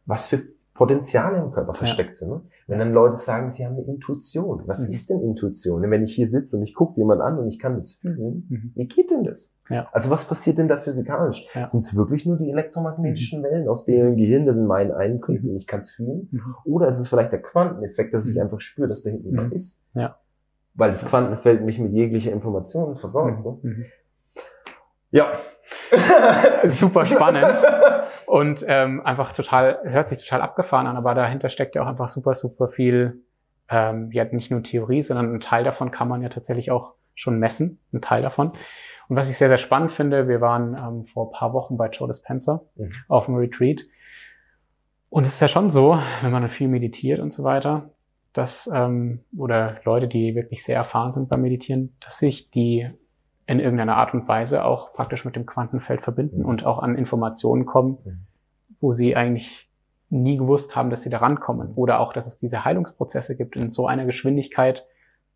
was 0.06 0.28
für 0.28 0.42
Potenziale 0.76 1.38
im 1.38 1.52
Körper 1.52 1.74
versteckt 1.74 2.10
ja. 2.10 2.16
sind. 2.16 2.30
Ne? 2.30 2.42
Wenn 2.68 2.80
dann 2.80 2.92
Leute 2.92 3.16
sagen, 3.16 3.50
sie 3.50 3.66
haben 3.66 3.76
eine 3.78 3.86
Intuition. 3.86 4.64
Was 4.66 4.84
mhm. 4.84 4.90
ist 4.90 5.10
denn 5.10 5.22
Intuition? 5.22 5.90
Wenn 5.90 6.04
ich 6.04 6.14
hier 6.14 6.28
sitze 6.28 6.58
und 6.58 6.64
ich 6.64 6.74
gucke 6.74 6.96
jemand 6.98 7.22
an 7.22 7.40
und 7.40 7.48
ich 7.48 7.60
kann 7.60 7.78
das 7.78 7.94
fühlen, 7.94 8.46
mhm. 8.50 8.72
wie 8.76 8.88
geht 8.88 9.10
denn 9.10 9.24
das? 9.24 9.58
Ja. 9.70 9.88
Also 9.94 10.10
was 10.10 10.28
passiert 10.28 10.58
denn 10.58 10.68
da 10.68 10.78
physikalisch? 10.78 11.48
Ja. 11.56 11.66
Sind 11.66 11.80
es 11.80 11.96
wirklich 11.96 12.26
nur 12.26 12.38
die 12.38 12.50
elektromagnetischen 12.50 13.40
mhm. 13.40 13.44
Wellen 13.46 13.70
aus 13.70 13.86
dem 13.86 14.18
Gehirn, 14.18 14.46
das 14.46 14.58
in 14.58 14.66
meinen 14.66 14.92
Eindrücken 14.92 15.52
und 15.52 15.56
ich 15.56 15.66
kann 15.66 15.80
es 15.80 15.92
fühlen? 15.92 16.28
Mhm. 16.32 16.56
Oder 16.66 16.90
ist 16.90 17.00
es 17.00 17.08
vielleicht 17.08 17.32
der 17.32 17.42
Quanteneffekt, 17.42 18.14
dass 18.14 18.28
ich 18.28 18.36
mhm. 18.36 18.42
einfach 18.42 18.60
spüre, 18.60 18.90
dass 18.90 19.02
da 19.02 19.12
hinten 19.12 19.30
jemand 19.30 19.50
mhm. 19.50 19.56
ist? 19.56 19.82
Ja 19.94 20.18
weil 20.76 20.92
das 20.92 21.06
Quantenfeld 21.06 21.62
mich 21.64 21.80
mit 21.80 21.94
jeglicher 21.94 22.32
Information 22.32 22.96
versorgt. 22.98 23.44
Ne? 23.44 23.58
Mhm. 23.62 23.86
Ja. 25.12 25.34
Super 26.66 27.06
spannend 27.06 27.58
und 28.26 28.64
ähm, 28.68 29.02
einfach 29.06 29.34
total, 29.34 29.80
hört 29.84 30.10
sich 30.10 30.24
total 30.24 30.42
abgefahren 30.42 30.88
an, 30.88 30.98
aber 30.98 31.16
dahinter 31.16 31.50
steckt 31.50 31.76
ja 31.76 31.84
auch 31.84 31.88
einfach 31.88 32.10
super, 32.10 32.34
super 32.34 32.68
viel, 32.68 33.22
ähm, 33.70 34.12
ja 34.12 34.26
nicht 34.26 34.52
nur 34.52 34.62
Theorie, 34.62 35.02
sondern 35.02 35.34
ein 35.34 35.40
Teil 35.40 35.64
davon 35.64 35.92
kann 35.92 36.08
man 36.08 36.22
ja 36.22 36.30
tatsächlich 36.30 36.72
auch 36.72 36.94
schon 37.16 37.40
messen, 37.40 37.80
ein 37.94 38.02
Teil 38.02 38.22
davon. 38.22 38.52
Und 39.08 39.16
was 39.16 39.30
ich 39.30 39.38
sehr, 39.38 39.48
sehr 39.48 39.58
spannend 39.58 39.92
finde, 39.92 40.28
wir 40.28 40.42
waren 40.42 40.76
ähm, 40.76 41.06
vor 41.06 41.32
paar 41.32 41.54
Wochen 41.54 41.78
bei 41.78 41.90
Joe 41.90 42.08
Dispenza 42.08 42.62
mhm. 42.76 42.94
auf 43.08 43.26
dem 43.26 43.36
Retreat. 43.36 43.82
Und 45.10 45.24
es 45.24 45.36
ist 45.36 45.42
ja 45.42 45.48
schon 45.48 45.70
so, 45.70 46.00
wenn 46.22 46.32
man 46.32 46.48
viel 46.50 46.68
meditiert 46.68 47.20
und 47.20 47.32
so 47.32 47.44
weiter, 47.44 47.92
dass, 48.36 48.70
ähm, 48.74 49.22
oder 49.36 49.78
Leute, 49.86 50.08
die 50.08 50.36
wirklich 50.36 50.64
sehr 50.64 50.76
erfahren 50.76 51.12
sind 51.12 51.30
beim 51.30 51.42
Meditieren, 51.42 51.96
dass 52.02 52.20
sich 52.20 52.52
die 52.52 52.90
in 53.48 53.60
irgendeiner 53.60 53.96
Art 53.96 54.14
und 54.14 54.28
Weise 54.28 54.66
auch 54.66 54.92
praktisch 54.94 55.24
mit 55.24 55.36
dem 55.36 55.46
Quantenfeld 55.46 56.02
verbinden 56.02 56.40
mhm. 56.40 56.46
und 56.46 56.66
auch 56.66 56.80
an 56.80 56.98
Informationen 56.98 57.66
kommen, 57.66 57.98
mhm. 58.04 58.20
wo 58.82 58.94
sie 58.94 59.16
eigentlich 59.16 59.70
nie 60.10 60.38
gewusst 60.38 60.76
haben, 60.76 60.90
dass 60.90 61.04
sie 61.04 61.10
da 61.10 61.20
rankommen. 61.20 61.74
Oder 61.76 62.00
auch, 62.00 62.14
dass 62.14 62.28
es 62.28 62.38
diese 62.38 62.66
Heilungsprozesse 62.66 63.38
gibt 63.38 63.56
in 63.56 63.70
so 63.70 63.88
einer 63.88 64.06
Geschwindigkeit, 64.06 64.86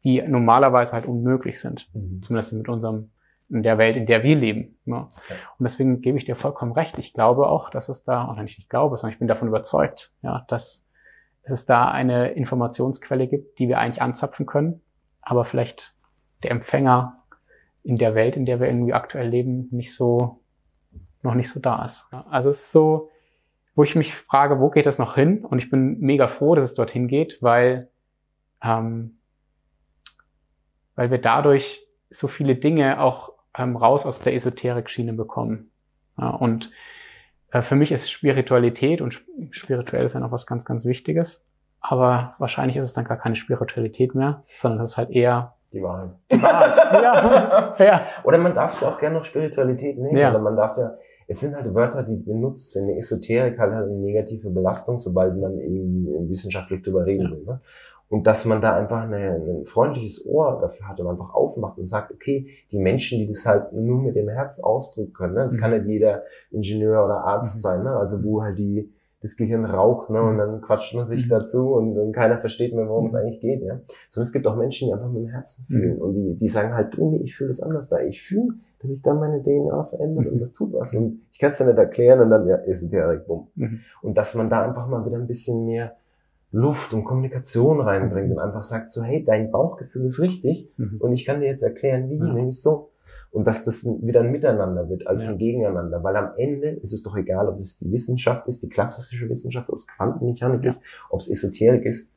die 0.04 0.22
normalerweise 0.22 0.94
halt 0.94 1.06
unmöglich 1.06 1.60
sind. 1.60 1.90
Mhm. 1.94 2.22
Zumindest 2.22 2.54
mit 2.54 2.68
unserem, 2.68 3.12
in 3.50 3.64
der 3.64 3.78
Welt, 3.78 3.96
in 3.96 4.06
der 4.06 4.24
wir 4.24 4.36
leben. 4.36 4.78
Ja. 4.86 5.10
Okay. 5.14 5.40
Und 5.58 5.64
deswegen 5.64 6.02
gebe 6.02 6.18
ich 6.18 6.26
dir 6.26 6.36
vollkommen 6.36 6.74
recht. 6.74 6.98
Ich 6.98 7.14
glaube 7.14 7.48
auch, 7.48 7.70
dass 7.70 7.88
es 7.90 8.04
da, 8.04 8.30
oder 8.30 8.44
nicht 8.44 8.60
ich 8.60 8.70
glaube, 8.70 8.98
sondern 8.98 9.14
ich 9.14 9.20
bin 9.20 9.28
davon 9.28 9.48
überzeugt, 9.48 10.12
ja, 10.22 10.46
dass 10.50 10.86
dass 11.50 11.62
es 11.62 11.66
da 11.66 11.90
eine 11.90 12.32
Informationsquelle 12.32 13.28
gibt, 13.28 13.58
die 13.58 13.68
wir 13.68 13.80
eigentlich 13.80 14.02
anzapfen 14.02 14.46
können, 14.46 14.82
aber 15.22 15.46
vielleicht 15.46 15.96
der 16.44 16.52
Empfänger 16.52 17.24
in 17.84 17.98
der 17.98 18.14
Welt, 18.14 18.36
in 18.36 18.46
der 18.46 18.60
wir 18.60 18.68
irgendwie 18.68 18.94
aktuell 18.94 19.28
leben, 19.28 19.68
nicht 19.72 19.96
so, 19.96 20.42
noch 21.24 21.34
nicht 21.34 21.50
so 21.50 21.60
da 21.60 21.84
ist. 21.86 22.08
Also 22.30 22.50
es 22.50 22.60
ist 22.60 22.72
so, 22.72 23.10
wo 23.76 23.84
ich 23.84 23.96
mich 23.96 24.16
frage, 24.16 24.60
wo 24.60 24.70
geht 24.70 24.86
das 24.86 25.00
noch 25.00 25.16
hin? 25.16 25.44
Und 25.44 25.60
ich 25.60 25.70
bin 25.70 26.00
mega 26.00 26.28
froh, 26.28 26.56
dass 26.56 26.72
es 26.72 26.76
dorthin 26.76 27.08
geht, 27.08 27.38
weil, 27.42 27.90
ähm, 28.62 29.18
weil 30.96 31.10
wir 31.10 31.20
dadurch 31.20 31.88
so 32.10 32.28
viele 32.28 32.56
Dinge 32.56 33.00
auch 33.00 33.34
ähm, 33.58 33.76
raus 33.76 34.06
aus 34.06 34.20
der 34.20 34.36
Esoterik-Schiene 34.36 35.14
bekommen. 35.14 35.72
Ja, 36.18 36.30
und 36.30 36.72
für 37.52 37.76
mich 37.76 37.92
ist 37.92 38.12
Spiritualität 38.12 39.02
und 39.02 39.22
spirituell 39.52 40.06
ist 40.06 40.14
ja 40.14 40.20
noch 40.20 40.32
was 40.32 40.46
ganz, 40.46 40.66
ganz 40.66 40.86
Wichtiges. 40.86 41.48
Aber 41.82 42.36
wahrscheinlich 42.40 42.78
ist 42.78 42.88
es 42.88 42.94
dann 42.94 43.06
gar 43.06 43.18
keine 43.18 43.36
Spiritualität 43.36 44.14
mehr, 44.14 44.44
sondern 44.46 44.80
das 44.80 44.92
ist 44.92 44.98
halt 44.98 45.12
eher 45.12 45.56
die 45.72 45.82
Wahrheit. 45.82 46.12
Die 46.32 46.42
Wahrheit, 46.42 46.76
ja. 47.80 47.86
ja. 47.86 48.02
Oder 48.24 48.38
man 48.38 48.56
darf 48.56 48.74
es 48.74 48.84
auch 48.84 49.00
gerne 49.00 49.18
noch 49.18 49.26
Spiritualität 49.26 49.98
nehmen. 49.98 50.18
Ja. 50.18 50.32
Oder 50.32 50.40
man 50.40 50.56
darf 50.56 50.78
ja, 50.78 50.96
es 51.28 51.40
sind 51.40 51.56
halt 51.56 51.74
Wörter, 51.74 52.04
die 52.04 52.18
benutzt 52.18 52.76
in 52.76 52.88
der 52.88 52.98
Esoterik 52.98 53.60
halt, 53.60 53.74
halt 53.74 53.88
eine 53.88 53.98
negative 53.98 54.50
Belastung, 54.50 55.00
sobald 55.00 55.38
man 55.38 55.60
irgendwie 55.60 56.30
wissenschaftlich 56.30 56.82
drüber 56.82 57.06
reden 57.06 57.30
will. 57.32 57.44
Ne? 57.46 57.62
Und 58.10 58.26
dass 58.26 58.46
man 58.46 58.60
da 58.60 58.76
einfach 58.76 59.04
eine, 59.04 59.36
ein 59.36 59.66
freundliches 59.66 60.26
Ohr 60.26 60.60
dafür 60.60 60.90
hat 60.90 61.00
und 61.00 61.08
einfach 61.08 61.34
aufmacht 61.34 61.78
und 61.78 61.86
sagt, 61.86 62.12
okay, 62.12 62.50
die 62.72 62.80
Menschen, 62.80 63.20
die 63.20 63.28
das 63.28 63.46
halt 63.46 63.72
nur 63.72 64.02
mit 64.02 64.16
dem 64.16 64.30
Herz 64.30 64.60
ausdrücken 64.60 65.14
können, 65.14 65.36
ne? 65.36 65.44
das 65.44 65.54
mhm. 65.54 65.60
kann 65.60 65.72
nicht 65.72 65.86
jeder 65.86 66.24
Ingenieur 66.50 67.06
oder 67.06 67.24
Arzt 67.24 67.58
mhm. 67.58 67.60
sein, 67.60 67.84
ne? 67.84 67.96
also 67.96 68.24
wo 68.24 68.42
halt 68.42 68.58
die 68.58 68.92
das 69.22 69.36
Gehirn 69.36 69.66
raucht, 69.66 70.10
ne, 70.10 70.22
und 70.22 70.36
mhm. 70.36 70.38
dann 70.38 70.62
quatscht 70.62 70.96
man 70.96 71.04
sich 71.04 71.26
mhm. 71.26 71.30
dazu 71.30 71.74
und, 71.74 71.98
und 71.98 72.14
keiner 72.14 72.40
versteht 72.40 72.74
mehr, 72.74 72.88
worum 72.88 73.08
es 73.08 73.14
mhm. 73.14 73.20
eigentlich 73.20 73.42
geht, 73.42 73.62
ja. 73.62 73.80
Sondern 74.08 74.28
es 74.28 74.32
gibt 74.32 74.48
auch 74.48 74.56
Menschen, 74.56 74.88
die 74.88 74.94
einfach 74.94 75.10
mit 75.10 75.24
dem 75.24 75.30
Herzen 75.30 75.66
fühlen 75.66 76.02
und 76.02 76.14
die, 76.14 76.36
die 76.38 76.48
sagen 76.48 76.74
halt, 76.74 76.96
du, 76.96 77.12
nee, 77.12 77.24
ich 77.24 77.36
fühle 77.36 77.50
das 77.50 77.62
anders 77.62 77.90
da. 77.90 78.00
Ich 78.00 78.22
fühle, 78.22 78.54
dass 78.80 78.92
sich 78.92 79.02
dann 79.02 79.20
meine 79.20 79.44
DNA 79.44 79.84
verändert 79.86 80.28
und 80.28 80.40
das 80.40 80.54
tut 80.54 80.72
was. 80.72 80.94
Und 80.94 81.22
ich 81.34 81.40
kann 81.40 81.52
es 81.52 81.60
ja 81.60 81.66
nicht 81.66 81.78
erklären 81.78 82.22
und 82.22 82.30
dann, 82.30 82.48
ja, 82.48 82.56
ist 82.56 82.90
direkt 82.90 83.28
bumm. 83.28 83.48
Und 84.02 84.18
dass 84.18 84.36
man 84.36 84.50
da 84.50 84.64
einfach 84.64 84.88
mal 84.88 85.06
wieder 85.06 85.18
ein 85.18 85.28
bisschen 85.28 85.66
mehr 85.66 85.98
Luft 86.52 86.94
und 86.94 87.04
Kommunikation 87.04 87.80
reinbringt 87.80 88.32
und 88.32 88.40
einfach 88.40 88.64
sagt 88.64 88.92
so, 88.92 89.04
hey, 89.04 89.24
dein 89.24 89.52
Bauchgefühl 89.52 90.06
ist 90.06 90.20
richtig 90.20 90.72
und 91.00 91.14
ich 91.14 91.26
kann 91.26 91.42
dir 91.42 91.48
jetzt 91.48 91.64
erklären, 91.64 92.10
wie, 92.10 92.20
nämlich 92.20 92.62
so 92.62 92.90
und 93.32 93.46
dass 93.46 93.64
das 93.64 93.86
wieder 93.86 94.22
ein 94.22 94.32
Miteinander 94.32 94.90
wird 94.90 95.08
als 95.08 95.24
ja. 95.24 95.32
ein 95.32 95.38
Gegeneinander, 95.38 96.04
weil 96.04 96.16
am 96.16 96.32
Ende 96.38 96.70
ist 96.70 96.94
es 96.94 97.04
doch 97.04 97.16
egal, 97.16 97.48
ob 97.48 97.60
es 97.60 97.78
die 97.78 97.92
Wissenschaft 97.92 98.48
ist, 98.48 98.64
die 98.64 98.70
klassische 98.70 99.30
Wissenschaft, 99.30 99.70
ob 99.70 99.76
es 99.76 99.88
Quantenmechanik 99.88 100.64
ja. 100.64 100.68
ist, 100.68 100.84
ob 101.10 101.20
es 101.20 101.30
Esoterik 101.30 101.86
ist. 101.86 102.12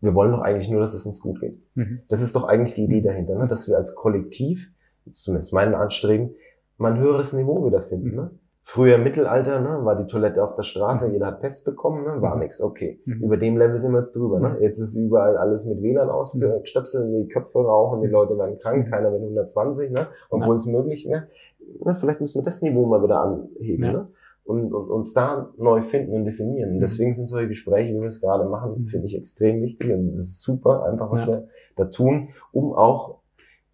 Wir 0.00 0.14
wollen 0.14 0.32
doch 0.32 0.40
eigentlich 0.40 0.70
nur, 0.70 0.80
dass 0.80 0.94
es 0.94 1.04
uns 1.04 1.20
gut 1.20 1.40
geht. 1.40 1.60
Mhm. 1.74 2.00
Das 2.08 2.22
ist 2.22 2.34
doch 2.34 2.44
eigentlich 2.44 2.74
die 2.74 2.84
Idee 2.84 3.02
dahinter, 3.02 3.36
ne? 3.36 3.46
dass 3.46 3.68
wir 3.68 3.76
als 3.76 3.94
Kollektiv, 3.94 4.70
zumindest 5.12 5.52
meinen 5.52 5.74
Anstreben, 5.74 6.34
mal 6.78 6.92
ein 6.92 7.00
höheres 7.00 7.32
Niveau 7.32 7.66
wiederfinden. 7.66 8.10
Mhm. 8.10 8.16
Ne? 8.16 8.30
Früher 8.62 8.96
im 8.96 9.02
Mittelalter 9.04 9.60
ne, 9.60 9.84
war 9.84 9.96
die 9.96 10.06
Toilette 10.06 10.44
auf 10.44 10.54
der 10.54 10.62
Straße, 10.62 11.08
Mhm. 11.08 11.14
jeder 11.14 11.26
hat 11.26 11.40
Pest 11.40 11.64
bekommen, 11.64 12.04
ne, 12.04 12.20
war 12.22 12.34
Mhm. 12.36 12.42
nix. 12.42 12.60
Okay, 12.62 13.00
Mhm. 13.04 13.24
über 13.24 13.36
dem 13.36 13.56
Level 13.56 13.80
sind 13.80 13.92
wir 13.92 14.00
jetzt 14.00 14.14
drüber. 14.14 14.38
Ne? 14.38 14.50
Mhm. 14.50 14.62
Jetzt 14.62 14.78
ist 14.78 14.94
überall 14.94 15.36
alles 15.36 15.64
mit 15.64 15.82
WLAN 15.82 16.08
ausgestöpselt, 16.10 17.08
die 17.12 17.28
Köpfe 17.28 17.58
rauchen, 17.58 18.00
die 18.02 18.06
Mhm. 18.06 18.12
Leute 18.12 18.38
werden 18.38 18.58
krank, 18.58 18.86
Mhm. 18.86 18.90
keiner 18.90 19.12
will 19.12 19.20
120, 19.20 19.90
ne? 19.90 20.06
obwohl 20.28 20.56
es 20.56 20.66
möglich 20.66 21.08
wäre. 21.08 21.24
Na, 21.84 21.94
vielleicht 21.94 22.20
müssen 22.20 22.38
wir 22.38 22.44
das 22.44 22.62
Niveau 22.62 22.86
mal 22.86 23.02
wieder 23.02 23.20
anheben 23.20 23.84
Ja. 23.84 23.92
ne? 23.92 24.08
und, 24.44 24.72
und 24.72 24.90
uns 24.90 25.14
da 25.14 25.50
neu 25.58 25.82
finden 25.82 26.14
und 26.14 26.24
definieren. 26.24 26.70
Und 26.70 26.76
Mhm. 26.76 26.80
deswegen 26.80 27.12
sind 27.12 27.28
solche 27.28 27.48
Gespräche, 27.48 27.94
wie 27.94 28.00
wir 28.00 28.08
es 28.08 28.20
gerade 28.20 28.44
machen, 28.44 28.82
Mhm. 28.82 28.86
finde 28.86 29.06
ich 29.06 29.16
extrem 29.16 29.62
wichtig 29.62 29.90
und 29.92 30.16
es 30.18 30.26
ist 30.28 30.42
super, 30.42 30.84
einfach 30.84 31.10
was 31.10 31.24
Ja. 31.26 31.32
wir 31.32 31.48
da 31.76 31.84
tun, 31.86 32.28
um 32.52 32.72
auch 32.74 33.19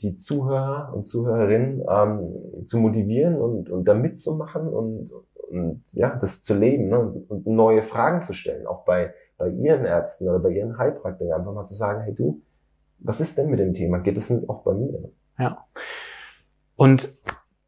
die 0.01 0.17
Zuhörer 0.17 0.93
und 0.95 1.07
Zuhörerinnen 1.07 1.85
ähm, 1.89 2.67
zu 2.67 2.79
motivieren 2.79 3.37
und, 3.37 3.71
und 3.71 3.87
da 3.87 3.95
mitzumachen 3.95 4.69
und, 4.69 5.11
und 5.51 5.83
ja, 5.93 6.17
das 6.17 6.43
zu 6.43 6.55
leben 6.55 6.89
ne? 6.89 6.99
und, 7.29 7.47
neue 7.47 7.83
Fragen 7.83 8.23
zu 8.25 8.35
stellen, 8.35 8.67
auch 8.67 8.85
bei, 8.85 9.15
bei 9.39 9.49
ihren 9.49 9.85
Ärzten 9.85 10.29
oder 10.29 10.39
bei 10.39 10.51
ihren 10.51 10.77
Heilpraktikern, 10.77 11.41
einfach 11.41 11.55
mal 11.55 11.67
zu 11.67 11.75
sagen, 11.75 12.03
hey 12.03 12.15
du, 12.15 12.43
was 12.99 13.21
ist 13.21 13.39
denn 13.39 13.51
mit 13.51 13.59
dem 13.59 13.75
Thema? 13.75 13.99
Geht 13.99 14.19
es 14.19 14.31
nicht 14.31 14.49
auch 14.49 14.63
bei 14.63 14.75
mir? 14.75 15.11
Ja. 15.39 15.67
Und 16.77 17.17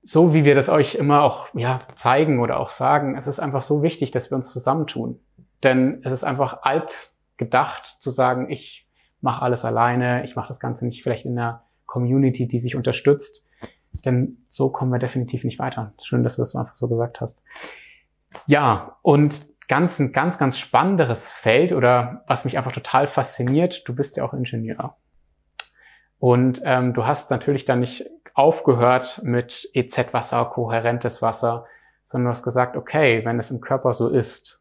so 0.03 0.33
wie 0.33 0.45
wir 0.45 0.55
das 0.55 0.69
euch 0.69 0.95
immer 0.95 1.23
auch 1.23 1.49
ja, 1.55 1.81
zeigen 1.97 2.41
oder 2.41 2.61
auch 2.61 2.71
sagen, 2.71 3.17
es 3.17 3.27
ist 3.27 3.41
einfach 3.41 3.63
so 3.63 3.83
wichtig, 3.83 4.11
dass 4.11 4.31
wir 4.31 4.37
uns 4.37 4.53
zusammentun. 4.53 5.21
Denn 5.63 6.01
es 6.05 6.13
ist 6.13 6.25
einfach 6.25 6.63
alt 6.63 7.11
gedacht 7.37 7.87
zu 8.01 8.11
sagen, 8.11 8.51
ich 8.51 8.89
mache 9.21 9.43
alles 9.43 9.65
alleine, 9.65 10.25
ich 10.25 10.37
mache 10.37 10.49
das 10.49 10.61
Ganze 10.61 10.87
nicht 10.87 11.03
vielleicht 11.03 11.27
in 11.27 11.39
einer 11.39 11.65
Community, 11.89 12.47
die 12.47 12.61
sich 12.61 12.77
unterstützt. 12.77 13.45
Denn 14.05 14.45
so 14.49 14.69
kommen 14.69 14.93
wir 14.93 15.01
definitiv 15.01 15.43
nicht 15.43 15.59
weiter. 15.59 15.95
Schön, 16.01 16.23
dass 16.23 16.37
du 16.37 16.43
das 16.43 16.55
einfach 16.55 16.77
so 16.77 16.87
gesagt 16.87 17.21
hast. 17.21 17.43
Ja, 18.47 18.99
und 19.03 19.35
ganz, 19.67 19.99
ein 19.99 20.13
ganz, 20.13 20.39
ganz 20.39 20.59
spannenderes 20.59 21.33
Feld 21.33 21.73
oder 21.73 22.23
was 22.29 22.45
mich 22.45 22.57
einfach 22.57 22.73
total 22.73 23.09
fasziniert, 23.09 23.89
du 23.89 23.95
bist 23.95 24.17
ja 24.17 24.25
auch 24.25 24.35
Ingenieur. 24.35 24.97
Und 26.21 26.61
ähm, 26.65 26.95
du 26.95 27.07
hast 27.07 27.31
natürlich 27.31 27.65
dann 27.65 27.81
nicht 27.81 28.07
aufgehört 28.35 29.21
mit 29.25 29.69
EZ-Wasser, 29.75 30.45
kohärentes 30.45 31.23
Wasser, 31.23 31.67
sondern 32.05 32.27
du 32.27 32.31
hast 32.31 32.45
gesagt, 32.45 32.77
okay, 32.77 33.25
wenn 33.25 33.41
es 33.41 33.51
im 33.51 33.61
Körper 33.61 33.93
so 33.93 34.09
ist 34.09 34.58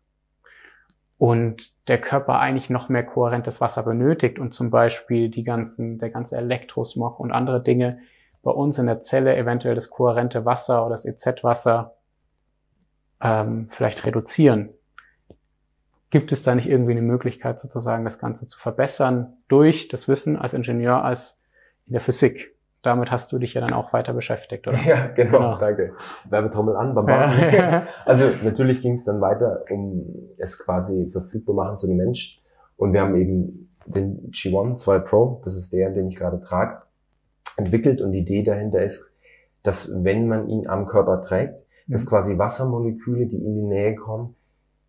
und 1.18 1.74
der 1.88 2.00
Körper 2.00 2.40
eigentlich 2.40 2.70
noch 2.70 2.90
mehr 2.90 3.04
kohärentes 3.04 3.60
Wasser 3.60 3.84
benötigt 3.84 4.40
und 4.40 4.54
zum 4.54 4.70
Beispiel 4.70 5.30
die 5.30 5.44
ganzen, 5.44 5.98
der 5.98 6.10
ganze 6.10 6.38
Elektrosmog 6.38 7.20
und 7.20 7.32
andere 7.32 7.62
Dinge 7.62 8.00
bei 8.44 8.52
uns 8.52 8.78
in 8.78 8.86
der 8.86 9.02
Zelle 9.02 9.36
eventuell 9.36 9.76
das 9.76 9.90
kohärente 9.90 10.46
Wasser 10.46 10.86
oder 10.86 10.92
das 10.92 11.06
EZ-Wasser 11.06 11.96
ähm, 13.22 13.70
vielleicht 13.72 14.06
reduzieren. 14.06 14.70
Gibt 16.10 16.32
es 16.32 16.44
da 16.44 16.56
nicht 16.56 16.70
irgendwie 16.70 16.92
eine 16.92 17.02
Möglichkeit, 17.02 17.60
sozusagen 17.60 18.06
das 18.06 18.20
Ganze 18.20 18.48
zu 18.48 18.58
verbessern 18.60 19.38
durch 19.48 19.88
das 19.90 20.08
Wissen 20.08 20.38
als 20.38 20.54
Ingenieur, 20.54 21.04
als 21.04 21.42
in 21.86 21.94
der 21.94 22.02
Physik? 22.02 22.57
Damit 22.84 23.12
hast 23.12 23.32
du 23.32 23.40
dich 23.40 23.54
ja 23.54 23.62
dann 23.62 23.74
auch 23.74 23.92
weiter 23.94 24.14
beschäftigt, 24.14 24.68
oder? 24.68 24.78
Ja, 24.86 25.08
genau, 25.08 25.38
Genau. 25.38 25.58
danke. 25.58 25.94
Werbetrommel 26.30 26.76
an, 26.76 26.94
bam, 26.96 27.06
bam. 27.06 27.32
Ja. 27.54 27.88
Also 28.06 28.30
natürlich 28.44 28.82
ging 28.82 28.94
es 28.94 29.04
dann 29.06 29.20
weiter, 29.22 29.64
um 29.70 30.06
es 30.38 30.58
quasi 30.60 31.10
verfügbar 31.12 31.56
machen 31.56 31.78
zu 31.78 31.88
den 31.88 31.98
Menschen. 31.98 32.42
Und 32.78 32.94
wir 32.94 33.02
haben 33.02 33.16
eben 33.16 33.74
den 33.88 34.32
G1 34.32 34.76
2 34.76 35.00
Pro, 35.00 35.42
das 35.44 35.56
ist 35.56 35.74
der, 35.74 35.90
den 35.90 36.08
ich 36.10 36.16
gerade 36.16 36.40
trage, 36.40 36.82
entwickelt. 37.58 38.02
Und 38.02 38.12
die 38.12 38.20
Idee 38.20 38.44
dahinter 38.44 38.84
ist, 38.84 39.14
dass 39.64 40.04
wenn 40.04 40.28
man 40.28 40.48
ihn 40.48 40.68
am 40.68 40.86
Körper 40.86 41.22
trägt, 41.22 41.66
dass 41.88 42.06
Mhm. 42.06 42.10
quasi 42.10 42.38
Wassermoleküle, 42.38 43.26
die 43.28 43.38
in 43.44 43.56
die 43.56 43.62
Nähe 43.64 43.96
kommen, 43.96 44.36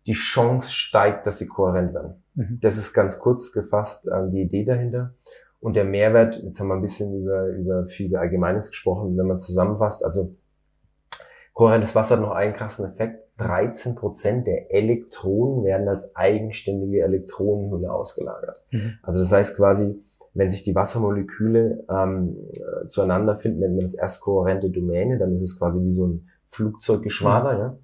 die 0.05 0.13
Chance 0.13 0.71
steigt, 0.71 1.25
dass 1.27 1.37
sie 1.37 1.47
kohärent 1.47 1.93
werden. 1.93 2.23
Mhm. 2.35 2.59
Das 2.61 2.77
ist 2.77 2.93
ganz 2.93 3.19
kurz 3.19 3.51
gefasst 3.51 4.07
äh, 4.07 4.29
die 4.29 4.41
Idee 4.41 4.63
dahinter. 4.65 5.13
Und 5.61 5.75
der 5.75 5.83
Mehrwert, 5.83 6.41
jetzt 6.41 6.59
haben 6.59 6.69
wir 6.69 6.75
ein 6.75 6.81
bisschen 6.81 7.13
über, 7.21 7.47
über 7.47 7.85
viel 7.87 8.15
Allgemeines 8.15 8.69
gesprochen, 8.69 9.17
wenn 9.17 9.27
man 9.27 9.39
zusammenfasst, 9.39 10.05
also 10.05 10.35
kohärentes 11.53 11.95
Wasser 11.95 12.15
hat 12.15 12.21
noch 12.21 12.31
einen 12.31 12.53
krassen 12.53 12.85
Effekt. 12.85 13.25
13 13.37 13.95
Prozent 13.95 14.47
der 14.47 14.73
Elektronen 14.73 15.63
werden 15.63 15.87
als 15.87 16.15
eigenständige 16.15 17.01
Elektronenhülle 17.03 17.91
ausgelagert. 17.91 18.63
Mhm. 18.71 18.95
Also 19.01 19.19
das 19.19 19.31
heißt 19.31 19.55
quasi, 19.57 20.01
wenn 20.33 20.49
sich 20.49 20.63
die 20.63 20.75
Wassermoleküle 20.75 21.85
ähm, 21.89 22.37
äh, 22.53 22.87
zueinander 22.87 23.37
finden, 23.37 23.59
nennt 23.59 23.75
man 23.75 23.85
das 23.85 23.95
erst 23.95 24.21
kohärente 24.21 24.69
Domäne, 24.69 25.17
dann 25.17 25.33
ist 25.33 25.41
es 25.41 25.57
quasi 25.57 25.83
wie 25.83 25.89
so 25.89 26.07
ein 26.07 26.29
Flugzeuggeschwader, 26.47 27.57
ja. 27.57 27.77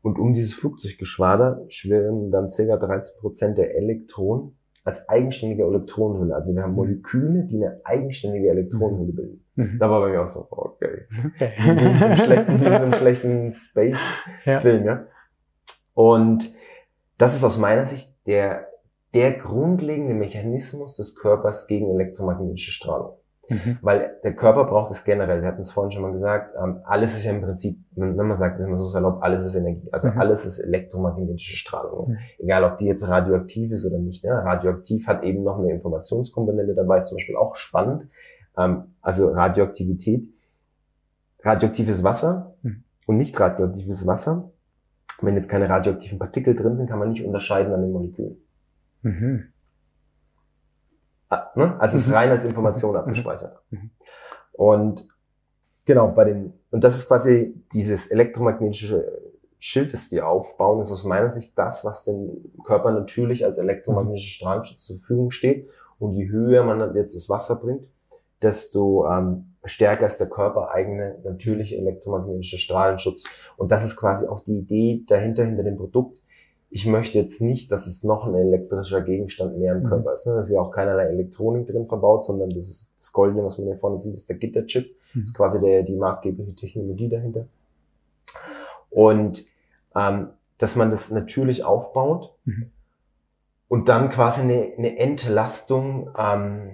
Und 0.00 0.18
um 0.18 0.32
dieses 0.32 0.54
Flugzeuggeschwader 0.54 1.64
schwirren 1.68 2.30
dann 2.30 2.48
ca. 2.48 2.76
13 2.76 3.18
Prozent 3.18 3.58
der 3.58 3.76
Elektronen 3.76 4.57
als 4.88 5.06
eigenständige 5.06 5.64
Elektronenhülle. 5.64 6.34
Also 6.34 6.54
wir 6.54 6.62
haben 6.62 6.72
Moleküle, 6.72 7.44
die 7.44 7.56
eine 7.56 7.80
eigenständige 7.84 8.48
Elektronenhülle 8.48 9.12
bilden. 9.12 9.44
Mhm. 9.54 9.78
Da 9.78 9.90
war 9.90 10.00
bei 10.00 10.08
mir 10.08 10.22
auch 10.22 10.28
so, 10.28 10.46
okay. 10.50 11.04
Okay. 11.34 11.52
Wie 11.58 11.68
in 11.68 11.78
einem 11.78 12.16
schlechten, 12.16 12.66
einem 12.66 12.94
schlechten 12.94 13.52
Space-Film, 13.52 14.84
Ja. 14.86 14.94
ja. 14.94 15.06
Und 15.92 16.54
das 17.18 17.36
ist 17.36 17.44
aus 17.44 17.58
meiner 17.58 17.84
Sicht 17.84 18.16
der, 18.26 18.68
der 19.12 19.32
grundlegende 19.32 20.14
Mechanismus 20.14 20.96
des 20.96 21.14
Körpers 21.14 21.66
gegen 21.66 21.90
elektromagnetische 21.90 22.70
Strahlung. 22.70 23.18
Mhm. 23.48 23.78
Weil 23.80 24.16
der 24.24 24.34
Körper 24.34 24.64
braucht 24.64 24.90
es 24.90 25.04
generell. 25.04 25.40
Wir 25.40 25.48
hatten 25.48 25.60
es 25.60 25.72
vorhin 25.72 25.90
schon 25.90 26.02
mal 26.02 26.12
gesagt. 26.12 26.54
Ähm, 26.62 26.80
alles 26.84 27.16
ist 27.16 27.24
ja 27.24 27.32
im 27.32 27.40
Prinzip, 27.40 27.78
man, 27.96 28.14
man 28.16 28.36
sagt 28.36 28.58
es 28.60 28.66
immer 28.66 28.76
so 28.76 28.86
salopp, 28.86 29.22
alles 29.22 29.44
ist 29.46 29.54
Energie. 29.54 29.88
Also 29.92 30.08
Mhm. 30.08 30.20
alles 30.20 30.44
ist 30.46 30.58
elektromagnetische 30.58 31.56
Strahlung. 31.56 32.10
Mhm. 32.10 32.18
Egal, 32.38 32.64
ob 32.64 32.78
die 32.78 32.86
jetzt 32.86 33.08
radioaktiv 33.08 33.72
ist 33.72 33.86
oder 33.86 33.98
nicht. 33.98 34.24
Ne? 34.24 34.30
Radioaktiv 34.32 35.06
hat 35.06 35.22
eben 35.22 35.42
noch 35.44 35.58
eine 35.58 35.72
Informationskomponente 35.72 36.74
dabei, 36.74 36.98
ist 36.98 37.08
zum 37.08 37.16
Beispiel 37.16 37.36
auch 37.36 37.56
spannend. 37.56 38.08
Ähm, 38.56 38.94
also 39.00 39.28
Radioaktivität, 39.32 40.26
radioaktives 41.42 42.02
Wasser 42.04 42.54
Mhm. 42.62 42.84
und 43.06 43.16
nicht 43.16 43.38
radioaktives 43.38 44.06
Wasser. 44.06 44.50
Wenn 45.20 45.34
jetzt 45.34 45.48
keine 45.48 45.68
radioaktiven 45.68 46.18
Partikel 46.18 46.54
drin 46.54 46.76
sind, 46.76 46.88
kann 46.88 46.98
man 46.98 47.08
nicht 47.10 47.24
unterscheiden 47.24 47.72
an 47.72 47.80
den 47.82 47.92
Molekülen. 47.92 48.36
Mhm. 51.30 51.36
Ah, 51.36 51.50
Ne? 51.54 51.80
Also 51.80 51.96
es 51.96 52.04
ist 52.04 52.08
Mhm. 52.08 52.14
rein 52.14 52.30
als 52.30 52.44
Information 52.44 52.96
abgespeichert. 52.96 53.58
Mhm. 53.70 53.90
Und 54.52 55.08
genau, 55.84 56.08
bei 56.08 56.24
den, 56.24 56.52
und 56.70 56.84
das 56.84 56.96
ist 56.96 57.08
quasi 57.08 57.54
dieses 57.72 58.10
elektromagnetische 58.10 59.20
Schild, 59.60 59.92
das 59.92 60.08
die 60.08 60.22
aufbauen, 60.22 60.80
ist 60.80 60.92
aus 60.92 61.04
meiner 61.04 61.30
Sicht 61.30 61.58
das, 61.58 61.84
was 61.84 62.04
den 62.04 62.52
Körper 62.64 62.92
natürlich 62.92 63.44
als 63.44 63.58
elektromagnetische 63.58 64.30
Strahlenschutz 64.36 64.84
zur 64.84 64.98
Verfügung 64.98 65.30
steht. 65.32 65.68
Und 65.98 66.12
je 66.14 66.28
höher 66.28 66.62
man 66.62 66.94
jetzt 66.94 67.16
das 67.16 67.28
Wasser 67.28 67.56
bringt, 67.56 67.82
desto 68.40 69.04
ähm, 69.10 69.56
stärker 69.64 70.06
ist 70.06 70.18
der 70.18 70.28
Körper 70.28 70.70
eigene 70.70 71.18
natürliche 71.24 71.76
elektromagnetische 71.76 72.58
Strahlenschutz. 72.58 73.24
Und 73.56 73.72
das 73.72 73.84
ist 73.84 73.96
quasi 73.96 74.28
auch 74.28 74.40
die 74.40 74.58
Idee 74.58 75.04
dahinter, 75.08 75.44
hinter 75.44 75.64
dem 75.64 75.76
Produkt. 75.76 76.22
Ich 76.70 76.86
möchte 76.86 77.18
jetzt 77.18 77.40
nicht, 77.40 77.72
dass 77.72 77.86
es 77.86 78.04
noch 78.04 78.26
ein 78.26 78.34
elektrischer 78.34 79.00
Gegenstand 79.00 79.58
mehr 79.58 79.74
im 79.74 79.84
Mhm. 79.84 79.88
Körper 79.88 80.12
ist. 80.12 80.26
Ne? 80.26 80.34
Da 80.34 80.40
ist 80.40 80.50
ja 80.50 80.60
auch 80.60 80.70
keinerlei 80.70 81.04
Elektronik 81.06 81.66
drin 81.66 81.86
verbaut, 81.86 82.24
sondern 82.26 82.50
das 82.50 82.68
ist 82.68 82.92
das 82.98 83.12
Goldene, 83.12 83.42
was 83.44 83.56
man 83.58 83.68
hier 83.68 83.78
vorne 83.78 83.98
sieht, 83.98 84.14
ist 84.14 84.28
der 84.28 84.36
Gitterchip. 84.36 84.94
Mhm. 85.14 85.20
Das 85.20 85.28
ist 85.30 85.34
quasi 85.34 85.60
der, 85.60 85.82
die 85.82 85.96
maßgebliche 85.96 86.54
Technologie 86.54 87.08
dahinter. 87.08 87.46
Und 88.90 89.44
ähm, 89.94 90.28
dass 90.58 90.76
man 90.76 90.90
das 90.90 91.10
natürlich 91.10 91.64
aufbaut 91.64 92.34
Mhm. 92.44 92.70
und 93.68 93.88
dann 93.88 94.08
quasi 94.10 94.42
eine, 94.42 94.72
eine 94.76 94.98
Entlastung 94.98 96.10
ähm, 96.18 96.70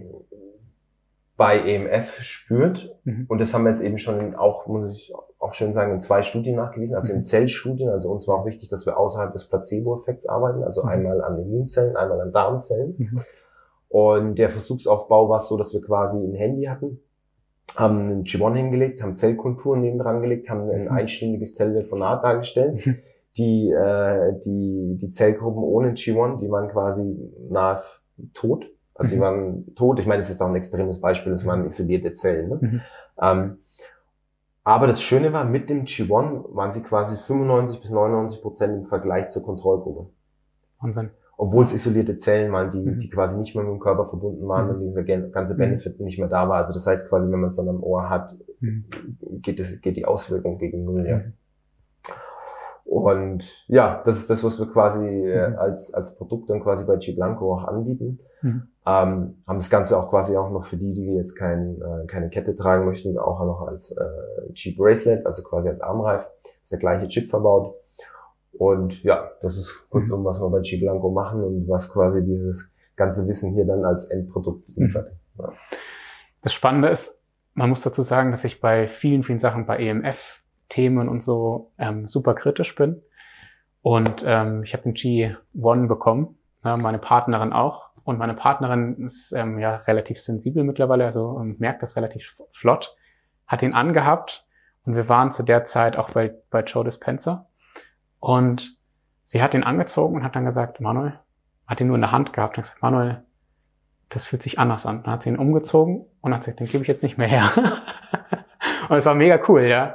bei 1.36 1.58
EMF 1.58 2.22
spürt. 2.22 2.94
Mhm. 3.04 3.26
Und 3.28 3.40
das 3.40 3.52
haben 3.54 3.64
wir 3.64 3.70
jetzt 3.70 3.82
eben 3.82 3.98
schon 3.98 4.20
in, 4.20 4.34
auch, 4.36 4.66
muss 4.66 4.90
ich 4.92 5.12
auch 5.38 5.52
schön 5.52 5.72
sagen, 5.72 5.92
in 5.92 6.00
zwei 6.00 6.22
Studien 6.22 6.56
nachgewiesen, 6.56 6.96
also 6.96 7.12
in 7.12 7.18
Mhm. 7.18 7.24
Zellstudien. 7.24 7.88
Also 7.90 8.10
uns 8.10 8.26
war 8.28 8.37
auch 8.38 8.46
wichtig, 8.46 8.68
dass 8.68 8.87
wir 8.87 8.96
außerhalb 8.98 9.32
des 9.32 9.48
Placebo-Effekts 9.48 10.28
arbeiten, 10.28 10.62
also 10.62 10.82
Mhm. 10.85 10.88
einmal 10.88 11.22
an 11.22 11.38
Immunzellen, 11.38 11.96
einmal 11.96 12.20
an 12.20 12.32
Darmzellen. 12.32 12.94
Mhm. 12.98 13.20
Und 13.88 14.38
der 14.38 14.50
Versuchsaufbau 14.50 15.28
war 15.28 15.40
so, 15.40 15.56
dass 15.56 15.72
wir 15.74 15.80
quasi 15.80 16.18
ein 16.18 16.35
Handy 16.35 16.64
hatten, 16.64 17.00
haben 17.76 17.98
einen 17.98 18.24
G1 18.24 18.54
hingelegt, 18.56 19.02
haben 19.02 19.16
Zellkulturen 19.16 19.80
neben 19.80 19.98
dran 19.98 20.20
gelegt, 20.22 20.48
haben 20.48 20.70
ein 20.70 20.85
Mhm. 20.85 20.90
einstündiges 20.92 21.54
Telefonat 21.54 22.22
dargestellt. 22.24 22.85
Mhm. 22.87 22.96
Die, 23.37 23.68
äh, 23.70 24.38
die, 24.44 24.96
die 25.00 25.10
Zellgruppen 25.10 25.62
ohne 25.62 25.90
G1, 25.94 26.38
die 26.38 26.48
waren 26.50 26.68
quasi 26.68 27.02
nahe 27.50 27.80
tot. 28.32 28.64
Also 28.94 29.10
die 29.12 29.16
Mhm. 29.18 29.22
waren 29.22 29.74
tot. 29.74 29.98
Ich 29.98 30.06
meine, 30.06 30.18
das 30.20 30.28
ist 30.28 30.34
jetzt 30.36 30.40
auch 30.42 30.48
ein 30.48 30.56
extremes 30.56 31.00
Beispiel, 31.00 31.32
das 31.32 31.44
waren 31.46 31.64
isolierte 31.66 32.12
Zellen. 32.12 32.48
Ne? 32.48 32.58
Mhm. 32.60 32.80
Ähm, 33.20 33.58
aber 34.62 34.86
das 34.86 35.02
Schöne 35.02 35.32
war, 35.32 35.44
mit 35.44 35.68
dem 35.68 35.84
G1 35.84 36.44
waren 36.54 36.72
sie 36.72 36.82
quasi 36.82 37.16
95 37.16 37.80
bis 37.80 37.90
99 37.90 38.40
Prozent 38.40 38.74
im 38.74 38.86
Vergleich 38.86 39.28
zur 39.30 39.42
Kontrollgruppe 39.42 40.08
Wahnsinn. 40.80 41.10
obwohl 41.36 41.64
es 41.64 41.72
isolierte 41.74 42.16
Zellen 42.18 42.52
waren, 42.52 42.70
die, 42.70 42.78
Mhm. 42.80 42.98
die 43.00 43.10
quasi 43.10 43.36
nicht 43.36 43.54
mehr 43.56 43.64
mit 43.64 43.72
dem 43.74 43.80
Körper 43.80 44.06
verbunden 44.06 44.46
waren 44.48 44.66
Mhm. 44.68 44.74
und 44.74 44.80
dieser 45.02 45.02
ganze 45.30 45.54
Mhm. 45.54 45.58
Benefit 45.58 46.00
nicht 46.00 46.18
mehr 46.18 46.28
da 46.28 46.48
war. 46.48 46.58
Also 46.58 46.72
das 46.72 46.86
heißt 46.86 47.08
quasi, 47.10 47.30
wenn 47.32 47.40
man 47.40 47.50
es 47.50 47.56
dann 47.56 47.68
am 47.68 47.82
Ohr 47.82 48.08
hat, 48.08 48.30
Mhm. 48.60 48.84
geht, 49.42 49.58
es, 49.60 49.80
geht 49.80 49.96
die 49.96 50.04
Auswirkung 50.06 50.58
gegen 50.58 50.84
Null. 50.84 51.06
Ja. 51.06 51.20
Und 52.85 53.44
ja, 53.66 54.02
das 54.04 54.18
ist 54.18 54.30
das, 54.30 54.44
was 54.44 54.58
wir 54.58 54.66
quasi 54.66 55.06
äh, 55.06 55.48
mhm. 55.48 55.56
als, 55.56 55.92
als 55.94 56.14
Produkt 56.16 56.50
dann 56.50 56.62
quasi 56.62 56.87
bei 56.87 56.96
G 56.96 57.12
Blanco 57.12 57.54
auch 57.54 57.64
anbieten. 57.64 58.20
Mhm. 58.42 58.68
Ähm, 58.87 59.42
haben 59.46 59.58
das 59.58 59.70
Ganze 59.70 59.98
auch 59.98 60.10
quasi 60.10 60.37
auch 60.37 60.50
noch 60.50 60.66
für 60.66 60.76
die, 60.76 60.92
die 60.92 61.14
jetzt 61.14 61.35
kein, 61.35 61.80
äh, 61.80 62.06
keine 62.06 62.28
Kette 62.28 62.54
tragen 62.54 62.85
möchten, 62.85 63.16
auch 63.18 63.40
noch 63.44 63.66
als 63.66 63.92
äh, 63.92 64.52
G 64.52 64.74
Bracelet, 64.76 65.24
also 65.24 65.42
quasi 65.42 65.68
als 65.68 65.80
Armreif. 65.80 66.26
Ist 66.60 66.72
der 66.72 66.78
gleiche 66.78 67.08
Chip 67.08 67.30
verbaut. 67.30 67.74
Und 68.52 69.02
ja, 69.02 69.30
das 69.40 69.56
ist 69.56 69.87
kurzum, 69.90 70.20
mhm. 70.20 70.24
was 70.26 70.40
wir 70.40 70.50
bei 70.50 70.60
G 70.60 70.78
Blanco 70.78 71.10
machen 71.10 71.42
und 71.42 71.68
was 71.68 71.92
quasi 71.92 72.22
dieses 72.24 72.70
ganze 72.96 73.26
Wissen 73.26 73.54
hier 73.54 73.66
dann 73.66 73.85
als 73.85 74.10
Endprodukt 74.10 74.68
mhm. 74.68 74.85
liefert. 74.85 75.12
Ja. 75.38 75.52
Das 76.42 76.52
Spannende 76.52 76.88
ist, 76.88 77.18
man 77.54 77.70
muss 77.70 77.82
dazu 77.82 78.02
sagen, 78.02 78.30
dass 78.30 78.44
ich 78.44 78.60
bei 78.60 78.88
vielen, 78.88 79.22
vielen 79.22 79.38
Sachen 79.38 79.66
bei 79.66 79.78
EMF-Themen 80.69 81.08
und 81.08 81.23
so 81.23 81.73
ähm, 81.79 82.06
super 82.06 82.35
kritisch 82.35 82.75
bin. 82.75 83.02
Und 83.83 84.25
ähm, 84.27 84.62
ich 84.65 84.73
habe 84.73 84.85
einen 84.85 84.94
G1 84.94 85.88
bekommen, 85.88 86.38
ja, 86.65 86.77
meine 86.77 86.98
Partnerin 86.98 87.52
auch. 87.52 87.90
Und 88.04 88.19
meine 88.19 88.35
Partnerin 88.35 89.06
ist 89.06 89.33
ähm, 89.33 89.58
ja 89.58 89.77
relativ 89.77 90.21
sensibel 90.21 90.65
mittlerweile, 90.65 91.06
also 91.06 91.38
ähm, 91.40 91.56
merkt 91.58 91.83
das 91.83 91.96
relativ 91.96 92.37
flott, 92.52 92.96
hat 93.46 93.62
ihn 93.62 93.73
angehabt 93.73 94.46
und 94.85 94.94
wir 94.94 95.08
waren 95.08 95.33
zu 95.33 95.42
der 95.42 95.65
Zeit 95.65 95.96
auch 95.96 96.10
bei, 96.10 96.35
bei 96.50 96.62
Joe 96.62 96.85
Dispenza. 96.85 97.48
Und 98.21 98.79
sie 99.25 99.42
hat 99.42 99.54
ihn 99.54 99.65
angezogen 99.65 100.17
und 100.17 100.25
hat 100.25 100.37
dann 100.37 100.44
gesagt, 100.44 100.81
Manuel, 100.81 101.19
hat 101.67 101.81
ihn 101.81 101.87
nur 101.87 101.96
in 101.96 102.02
der 102.02 102.12
Hand 102.12 102.35
gehabt 102.35 102.58
und 102.58 102.65
gesagt, 102.65 102.83
Manuel, 102.83 103.23
das 104.10 104.25
fühlt 104.25 104.42
sich 104.42 104.58
anders 104.58 104.85
an. 104.85 105.02
Dann 105.02 105.15
hat 105.15 105.23
sie 105.23 105.31
ihn 105.31 105.38
umgezogen 105.38 106.06
und 106.21 106.35
hat 106.35 106.40
gesagt, 106.40 106.60
den 106.60 106.69
gebe 106.69 106.85
ich 106.85 106.88
jetzt 106.88 107.02
nicht 107.02 107.17
mehr 107.17 107.29
her. 107.29 107.50
und 108.88 108.96
es 108.96 109.04
war 109.06 109.15
mega 109.15 109.40
cool, 109.48 109.62
ja. 109.62 109.94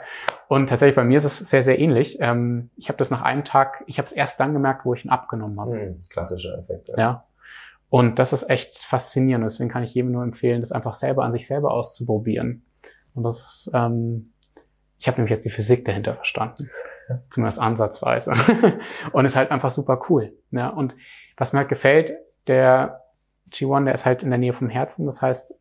Und 0.49 0.67
tatsächlich 0.67 0.95
bei 0.95 1.03
mir 1.03 1.17
ist 1.17 1.25
es 1.25 1.37
sehr, 1.37 1.61
sehr 1.61 1.77
ähnlich. 1.77 2.17
Ähm, 2.19 2.71
ich 2.75 2.89
habe 2.89 2.97
das 2.97 3.11
nach 3.11 3.21
einem 3.21 3.45
Tag, 3.45 3.83
ich 3.85 3.99
habe 3.99 4.07
es 4.07 4.11
erst 4.11 4.39
dann 4.39 4.51
gemerkt, 4.51 4.83
wo 4.83 4.95
ich 4.95 5.05
ihn 5.05 5.11
abgenommen 5.11 5.59
habe. 5.59 5.79
Hm, 5.79 6.01
klassischer 6.09 6.57
Effekt. 6.57 6.89
Ja. 6.89 6.97
ja. 6.97 7.23
Und 7.89 8.17
das 8.17 8.33
ist 8.33 8.49
echt 8.49 8.79
faszinierend. 8.79 9.45
Deswegen 9.45 9.69
kann 9.69 9.83
ich 9.83 9.93
jedem 9.93 10.11
nur 10.11 10.23
empfehlen, 10.23 10.61
das 10.61 10.71
einfach 10.71 10.95
selber 10.95 11.23
an 11.23 11.33
sich 11.33 11.47
selber 11.47 11.71
auszuprobieren. 11.71 12.65
Und 13.13 13.25
das 13.25 13.37
ist, 13.41 13.71
ähm, 13.75 14.33
ich 14.97 15.07
habe 15.07 15.17
nämlich 15.17 15.29
jetzt 15.29 15.45
die 15.45 15.51
Physik 15.51 15.85
dahinter 15.85 16.15
verstanden. 16.15 16.71
Zumindest 17.29 17.59
ansatzweise. 17.59 18.33
und 19.11 19.25
ist 19.25 19.35
halt 19.35 19.51
einfach 19.51 19.69
super 19.69 20.01
cool. 20.09 20.33
Ja. 20.49 20.69
Und 20.69 20.95
was 21.37 21.53
mir 21.53 21.59
halt 21.59 21.69
gefällt, 21.69 22.11
der 22.47 23.03
G1, 23.51 23.85
der 23.85 23.93
ist 23.93 24.07
halt 24.07 24.23
in 24.23 24.31
der 24.31 24.39
Nähe 24.39 24.53
vom 24.53 24.69
Herzen. 24.69 25.05
Das 25.05 25.21
heißt, 25.21 25.53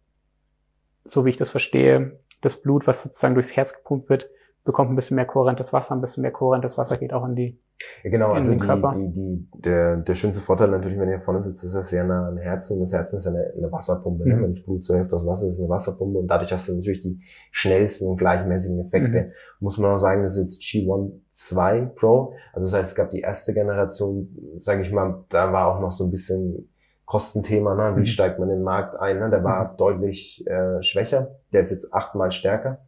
so 1.04 1.26
wie 1.26 1.30
ich 1.30 1.36
das 1.36 1.50
verstehe, 1.50 2.18
das 2.40 2.62
Blut, 2.62 2.86
was 2.86 3.02
sozusagen 3.02 3.34
durchs 3.34 3.54
Herz 3.54 3.76
gepumpt 3.76 4.08
wird, 4.08 4.30
bekommt 4.68 4.90
ein 4.90 4.96
bisschen 4.96 5.14
mehr 5.14 5.24
kohärentes 5.24 5.72
Wasser, 5.72 5.94
ein 5.94 6.02
bisschen 6.02 6.20
mehr 6.20 6.30
kohärentes 6.30 6.76
Wasser 6.76 6.96
geht 6.96 7.14
auch 7.14 7.24
in 7.24 7.34
die 7.34 7.58
ja, 8.04 8.10
genau, 8.10 8.32
also 8.32 8.52
die, 8.52 8.58
die, 8.58 9.12
die, 9.12 9.48
der, 9.60 9.96
der 9.96 10.14
schönste 10.14 10.42
Vorteil 10.42 10.68
natürlich, 10.68 10.98
wenn 10.98 11.08
ihr 11.08 11.20
vorne 11.20 11.42
sitzt, 11.42 11.64
ist 11.64 11.74
das 11.74 11.88
sehr 11.88 12.04
nah 12.04 12.28
am 12.28 12.36
Herzen. 12.36 12.80
Das 12.80 12.92
Herzen 12.92 13.18
ist 13.18 13.26
eine, 13.26 13.52
eine 13.56 13.72
Wasserpumpe. 13.72 14.26
Ne? 14.26 14.34
Mhm. 14.34 14.36
Ne? 14.36 14.42
Wenn 14.44 14.52
das 14.52 14.64
Blut 14.64 14.84
zur 14.84 14.96
Hälfte 14.96 15.14
aus 15.14 15.26
Wasser 15.26 15.46
ist, 15.46 15.54
ist 15.54 15.60
eine 15.60 15.68
Wasserpumpe 15.70 16.18
und 16.18 16.26
dadurch 16.26 16.52
hast 16.52 16.68
du 16.68 16.74
natürlich 16.74 17.00
die 17.00 17.20
schnellsten 17.50 18.16
gleichmäßigen 18.16 18.80
Effekte. 18.80 19.22
Mhm. 19.22 19.32
Muss 19.60 19.78
man 19.78 19.92
auch 19.92 19.96
sagen, 19.96 20.22
das 20.22 20.36
ist 20.36 20.58
jetzt 20.58 20.62
G1 20.62 21.12
2 21.30 21.92
Pro. 21.94 22.34
Also 22.52 22.68
das 22.68 22.78
heißt, 22.78 22.90
es 22.90 22.96
gab 22.96 23.10
die 23.10 23.20
erste 23.20 23.54
Generation, 23.54 24.28
sage 24.56 24.82
ich 24.82 24.92
mal, 24.92 25.24
da 25.28 25.52
war 25.52 25.68
auch 25.68 25.80
noch 25.80 25.92
so 25.92 26.04
ein 26.04 26.10
bisschen 26.10 26.68
Kostenthema, 27.04 27.74
ne? 27.74 27.96
wie 27.96 28.00
mhm. 28.00 28.06
steigt 28.06 28.38
man 28.38 28.50
in 28.50 28.56
den 28.56 28.64
Markt 28.64 28.98
ein. 29.00 29.20
Ne? 29.20 29.30
Der 29.30 29.44
war 29.44 29.72
mhm. 29.72 29.76
deutlich 29.78 30.44
äh, 30.46 30.82
schwächer. 30.82 31.36
Der 31.52 31.60
ist 31.60 31.70
jetzt 31.70 31.94
achtmal 31.94 32.32
stärker. 32.32 32.80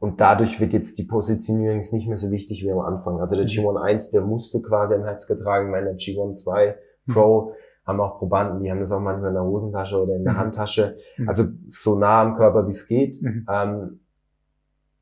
Und 0.00 0.20
dadurch 0.20 0.60
wird 0.60 0.72
jetzt 0.72 0.98
die 0.98 1.04
Positionierung 1.04 1.78
nicht 1.78 2.08
mehr 2.08 2.18
so 2.18 2.30
wichtig 2.30 2.62
wie 2.62 2.70
am 2.70 2.80
Anfang. 2.80 3.20
Also 3.20 3.34
der 3.34 3.44
mhm. 3.44 3.48
G1 3.48 3.80
1, 3.80 4.10
der 4.10 4.22
musste 4.22 4.62
quasi 4.62 4.94
am 4.94 5.04
Herz 5.04 5.26
getragen 5.26 5.72
werden. 5.72 5.86
Der 5.86 5.96
G1 5.96 6.34
2 6.34 6.76
Pro 7.12 7.40
mhm. 7.40 7.52
haben 7.86 8.00
auch 8.00 8.18
Probanden, 8.18 8.62
die 8.62 8.70
haben 8.70 8.80
das 8.80 8.92
auch 8.92 9.00
manchmal 9.00 9.30
in 9.30 9.34
der 9.34 9.44
Hosentasche 9.44 10.00
oder 10.00 10.14
in 10.14 10.24
der 10.24 10.34
mhm. 10.34 10.38
Handtasche. 10.38 10.96
Mhm. 11.16 11.28
Also 11.28 11.44
so 11.68 11.98
nah 11.98 12.22
am 12.22 12.36
Körper, 12.36 12.66
wie 12.66 12.72
es 12.72 12.86
geht. 12.86 13.20
Mhm. 13.22 13.46
Ähm, 13.50 14.00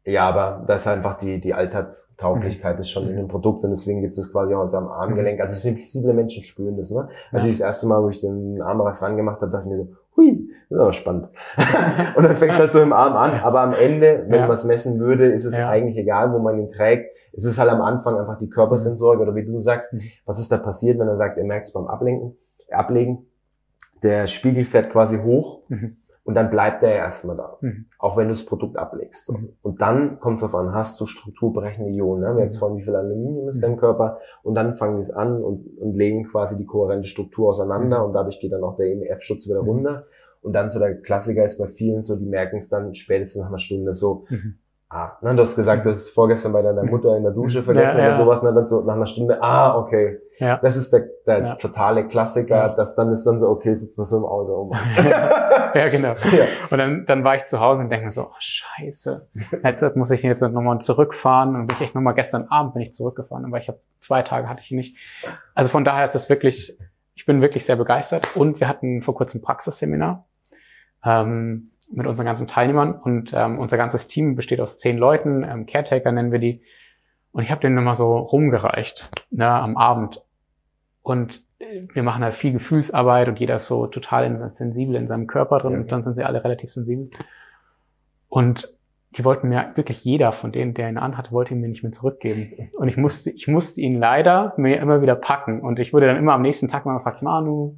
ja, 0.06 0.28
aber 0.28 0.64
das 0.68 0.82
ist 0.82 0.86
einfach 0.86 1.18
die, 1.18 1.40
die 1.40 1.52
Alltagstauglichkeit 1.52 2.78
ist 2.78 2.90
schon 2.90 3.08
in 3.08 3.16
dem 3.16 3.26
Produkt 3.26 3.64
und 3.64 3.70
deswegen 3.70 4.02
gibt 4.02 4.16
es 4.16 4.30
quasi 4.30 4.54
auch 4.54 4.60
als 4.60 4.74
am 4.74 4.86
Armgelenk. 4.86 5.40
Also 5.40 5.56
sensible 5.56 6.14
Menschen 6.14 6.44
spüren 6.44 6.76
das, 6.76 6.92
ne? 6.92 7.08
Also 7.32 7.46
ja. 7.46 7.52
das 7.52 7.60
erste 7.60 7.88
Mal, 7.88 8.00
wo 8.00 8.08
ich 8.08 8.20
den 8.20 8.62
Armreif 8.62 9.02
rangemacht 9.02 9.40
habe, 9.40 9.50
dachte 9.50 9.68
ich 9.68 9.74
mir 9.74 9.84
so, 9.84 9.88
hui, 10.16 10.50
das 10.68 10.76
ist 10.76 10.80
aber 10.80 10.92
spannend. 10.92 11.28
und 12.16 12.24
dann 12.24 12.36
fängt 12.36 12.54
es 12.54 12.60
halt 12.60 12.72
so 12.72 12.80
im 12.80 12.92
Arm 12.92 13.16
an. 13.16 13.40
Aber 13.40 13.60
am 13.60 13.72
Ende, 13.72 14.24
wenn 14.28 14.40
ja. 14.40 14.46
man 14.46 14.56
es 14.56 14.64
messen 14.64 14.98
würde, 14.98 15.32
ist 15.32 15.44
es 15.44 15.56
ja. 15.56 15.68
eigentlich 15.68 15.96
egal, 15.96 16.32
wo 16.32 16.38
man 16.38 16.58
ihn 16.58 16.70
trägt. 16.70 17.14
Es 17.32 17.44
ist 17.44 17.58
halt 17.58 17.70
am 17.70 17.82
Anfang 17.82 18.18
einfach 18.18 18.38
die 18.38 18.48
Körpersensorik 18.48 19.20
oder 19.20 19.34
wie 19.34 19.44
du 19.44 19.58
sagst, 19.58 19.92
mhm. 19.92 20.02
was 20.24 20.40
ist 20.40 20.50
da 20.50 20.58
passiert, 20.58 20.98
wenn 20.98 21.08
er 21.08 21.16
sagt, 21.16 21.38
er 21.38 21.44
merkt 21.44 21.66
es 21.66 21.72
beim 21.72 21.86
Ablenken, 21.86 22.36
Ablegen. 22.70 23.26
Der 24.02 24.26
Spiegel 24.26 24.64
fährt 24.64 24.90
quasi 24.90 25.18
hoch. 25.18 25.60
Mhm. 25.68 25.96
Und 26.26 26.34
dann 26.34 26.50
bleibt 26.50 26.82
er 26.82 26.92
erstmal 26.92 27.36
da, 27.36 27.56
mhm. 27.60 27.86
auch 28.00 28.16
wenn 28.16 28.26
du 28.26 28.34
das 28.34 28.44
Produkt 28.44 28.76
ablegst. 28.76 29.26
So. 29.26 29.38
Mhm. 29.38 29.52
Und 29.62 29.80
dann 29.80 30.18
kommt 30.18 30.38
es 30.38 30.42
auf 30.42 30.56
an, 30.56 30.74
hast 30.74 31.00
du 31.00 31.06
strukturbrechende 31.06 31.88
Ionen, 31.92 32.22
ne? 32.22 32.36
wir 32.36 32.42
jetzt 32.42 32.58
von 32.58 32.76
wie 32.76 32.82
viel 32.82 32.96
Aluminium 32.96 33.48
ist 33.48 33.62
mhm. 33.62 33.74
im 33.74 33.76
Körper 33.76 34.18
und 34.42 34.56
dann 34.56 34.74
fangen 34.74 34.96
die 34.96 35.02
es 35.02 35.12
an 35.12 35.40
und, 35.40 35.78
und 35.78 35.94
legen 35.94 36.24
quasi 36.24 36.56
die 36.56 36.66
kohärente 36.66 37.06
Struktur 37.06 37.50
auseinander 37.50 38.00
mhm. 38.00 38.06
und 38.06 38.12
dadurch 38.12 38.40
geht 38.40 38.50
dann 38.50 38.64
auch 38.64 38.76
der 38.76 38.86
EMF-Schutz 38.86 39.46
wieder 39.46 39.62
mhm. 39.62 39.68
runter. 39.68 40.06
Und 40.42 40.52
dann 40.52 40.68
so 40.68 40.80
der 40.80 41.00
Klassiker 41.00 41.44
ist 41.44 41.58
bei 41.58 41.68
vielen 41.68 42.02
so, 42.02 42.16
die 42.16 42.26
merken 42.26 42.56
es 42.56 42.68
dann 42.68 42.92
spätestens 42.94 43.42
nach 43.42 43.48
einer 43.48 43.60
Stunde 43.60 43.94
so, 43.94 44.24
mhm. 44.28 44.58
Ah, 44.88 45.18
ne, 45.20 45.34
du 45.34 45.42
hast 45.42 45.56
gesagt, 45.56 45.84
du 45.84 45.90
hast 45.90 46.10
vorgestern 46.10 46.52
bei 46.52 46.62
deiner 46.62 46.84
Mutter 46.84 47.16
in 47.16 47.24
der 47.24 47.32
Dusche 47.32 47.64
vergessen 47.64 47.96
ja, 47.96 48.04
ja. 48.04 48.08
oder 48.08 48.16
sowas, 48.16 48.42
ne, 48.42 48.54
dann 48.54 48.66
so 48.66 48.82
nach 48.82 48.94
einer 48.94 49.06
Stunde, 49.06 49.42
ah, 49.42 49.76
okay. 49.76 50.20
Ja. 50.38 50.58
Das 50.58 50.76
ist 50.76 50.92
der, 50.92 51.08
der 51.26 51.38
ja. 51.38 51.54
totale 51.54 52.06
Klassiker, 52.08 52.56
ja. 52.56 52.68
dass 52.68 52.94
dann 52.94 53.10
ist 53.10 53.24
dann 53.24 53.38
so, 53.38 53.48
okay, 53.48 53.74
sitzt 53.74 53.96
man 53.96 54.04
so 54.06 54.18
im 54.18 54.24
Auto 54.24 54.52
um. 54.52 54.72
ja, 54.96 55.88
genau. 55.88 56.14
Und 56.70 56.78
dann, 56.78 57.06
dann 57.06 57.24
war 57.24 57.36
ich 57.36 57.46
zu 57.46 57.58
Hause 57.60 57.82
und 57.82 57.90
denke 57.90 58.06
mir 58.06 58.10
so, 58.10 58.24
oh, 58.24 58.36
scheiße. 58.38 59.28
Jetzt 59.62 59.96
muss 59.96 60.10
ich 60.10 60.22
jetzt 60.22 60.42
nochmal 60.42 60.80
zurückfahren 60.80 61.56
und 61.56 61.66
bin 61.66 61.76
ich 61.76 61.84
echt 61.84 61.94
nochmal 61.94 62.14
gestern 62.14 62.48
Abend 62.48 62.74
bin 62.74 62.82
ich 62.82 62.92
zurückgefahren, 62.92 63.46
aber 63.46 63.58
ich 63.58 63.68
habe 63.68 63.80
zwei 64.00 64.22
Tage 64.22 64.48
hatte 64.48 64.60
ich 64.62 64.70
nicht. 64.72 64.96
Also 65.54 65.70
von 65.70 65.84
daher 65.84 66.04
ist 66.04 66.14
es 66.14 66.28
wirklich, 66.28 66.78
ich 67.14 67.24
bin 67.24 67.40
wirklich 67.40 67.64
sehr 67.64 67.76
begeistert 67.76 68.36
und 68.36 68.60
wir 68.60 68.68
hatten 68.68 69.02
vor 69.02 69.14
kurzem 69.14 69.40
Praxisseminar. 69.40 70.26
Ähm, 71.04 71.70
mit 71.90 72.06
unseren 72.06 72.26
ganzen 72.26 72.46
Teilnehmern 72.46 72.94
und 72.94 73.32
ähm, 73.34 73.58
unser 73.58 73.76
ganzes 73.76 74.08
Team 74.08 74.34
besteht 74.34 74.60
aus 74.60 74.78
zehn 74.78 74.98
Leuten, 74.98 75.44
ähm, 75.44 75.66
Caretaker 75.66 76.12
nennen 76.12 76.32
wir 76.32 76.40
die. 76.40 76.62
Und 77.32 77.42
ich 77.42 77.50
habe 77.50 77.60
denen 77.60 77.78
immer 77.78 77.94
so 77.94 78.16
rumgereicht 78.16 79.10
ne, 79.30 79.46
am 79.46 79.76
Abend. 79.76 80.22
Und 81.06 81.40
äh, 81.60 81.82
wir 81.94 82.02
machen 82.02 82.24
halt 82.24 82.34
viel 82.34 82.52
Gefühlsarbeit 82.52 83.28
und 83.28 83.38
jeder 83.38 83.56
ist 83.56 83.66
so 83.66 83.86
total 83.86 84.50
sensibel 84.50 84.96
in 84.96 85.06
seinem 85.06 85.28
Körper 85.28 85.60
drin 85.60 85.76
und 85.76 85.92
dann 85.92 86.02
sind 86.02 86.16
sie 86.16 86.24
alle 86.24 86.42
relativ 86.42 86.72
sensibel. 86.72 87.10
Und 88.28 88.76
die 89.12 89.24
wollten 89.24 89.48
mir 89.48 89.70
wirklich 89.76 90.02
jeder 90.02 90.32
von 90.32 90.50
denen, 90.50 90.74
der 90.74 90.88
ihn 90.88 90.98
anhatte, 90.98 91.30
wollte 91.30 91.54
ihn 91.54 91.60
mir 91.60 91.68
nicht 91.68 91.84
mehr 91.84 91.92
zurückgeben. 91.92 92.70
Und 92.76 92.88
ich 92.88 92.96
musste, 92.96 93.30
ich 93.30 93.46
musste 93.46 93.80
ihn 93.80 94.00
leider 94.00 94.52
mir 94.56 94.80
immer 94.80 95.00
wieder 95.00 95.14
packen. 95.14 95.60
Und 95.60 95.78
ich 95.78 95.92
wurde 95.94 96.08
dann 96.08 96.16
immer 96.16 96.32
am 96.32 96.42
nächsten 96.42 96.66
Tag 96.66 96.84
mal 96.84 96.96
gefragt, 96.96 97.22
Manu, 97.22 97.76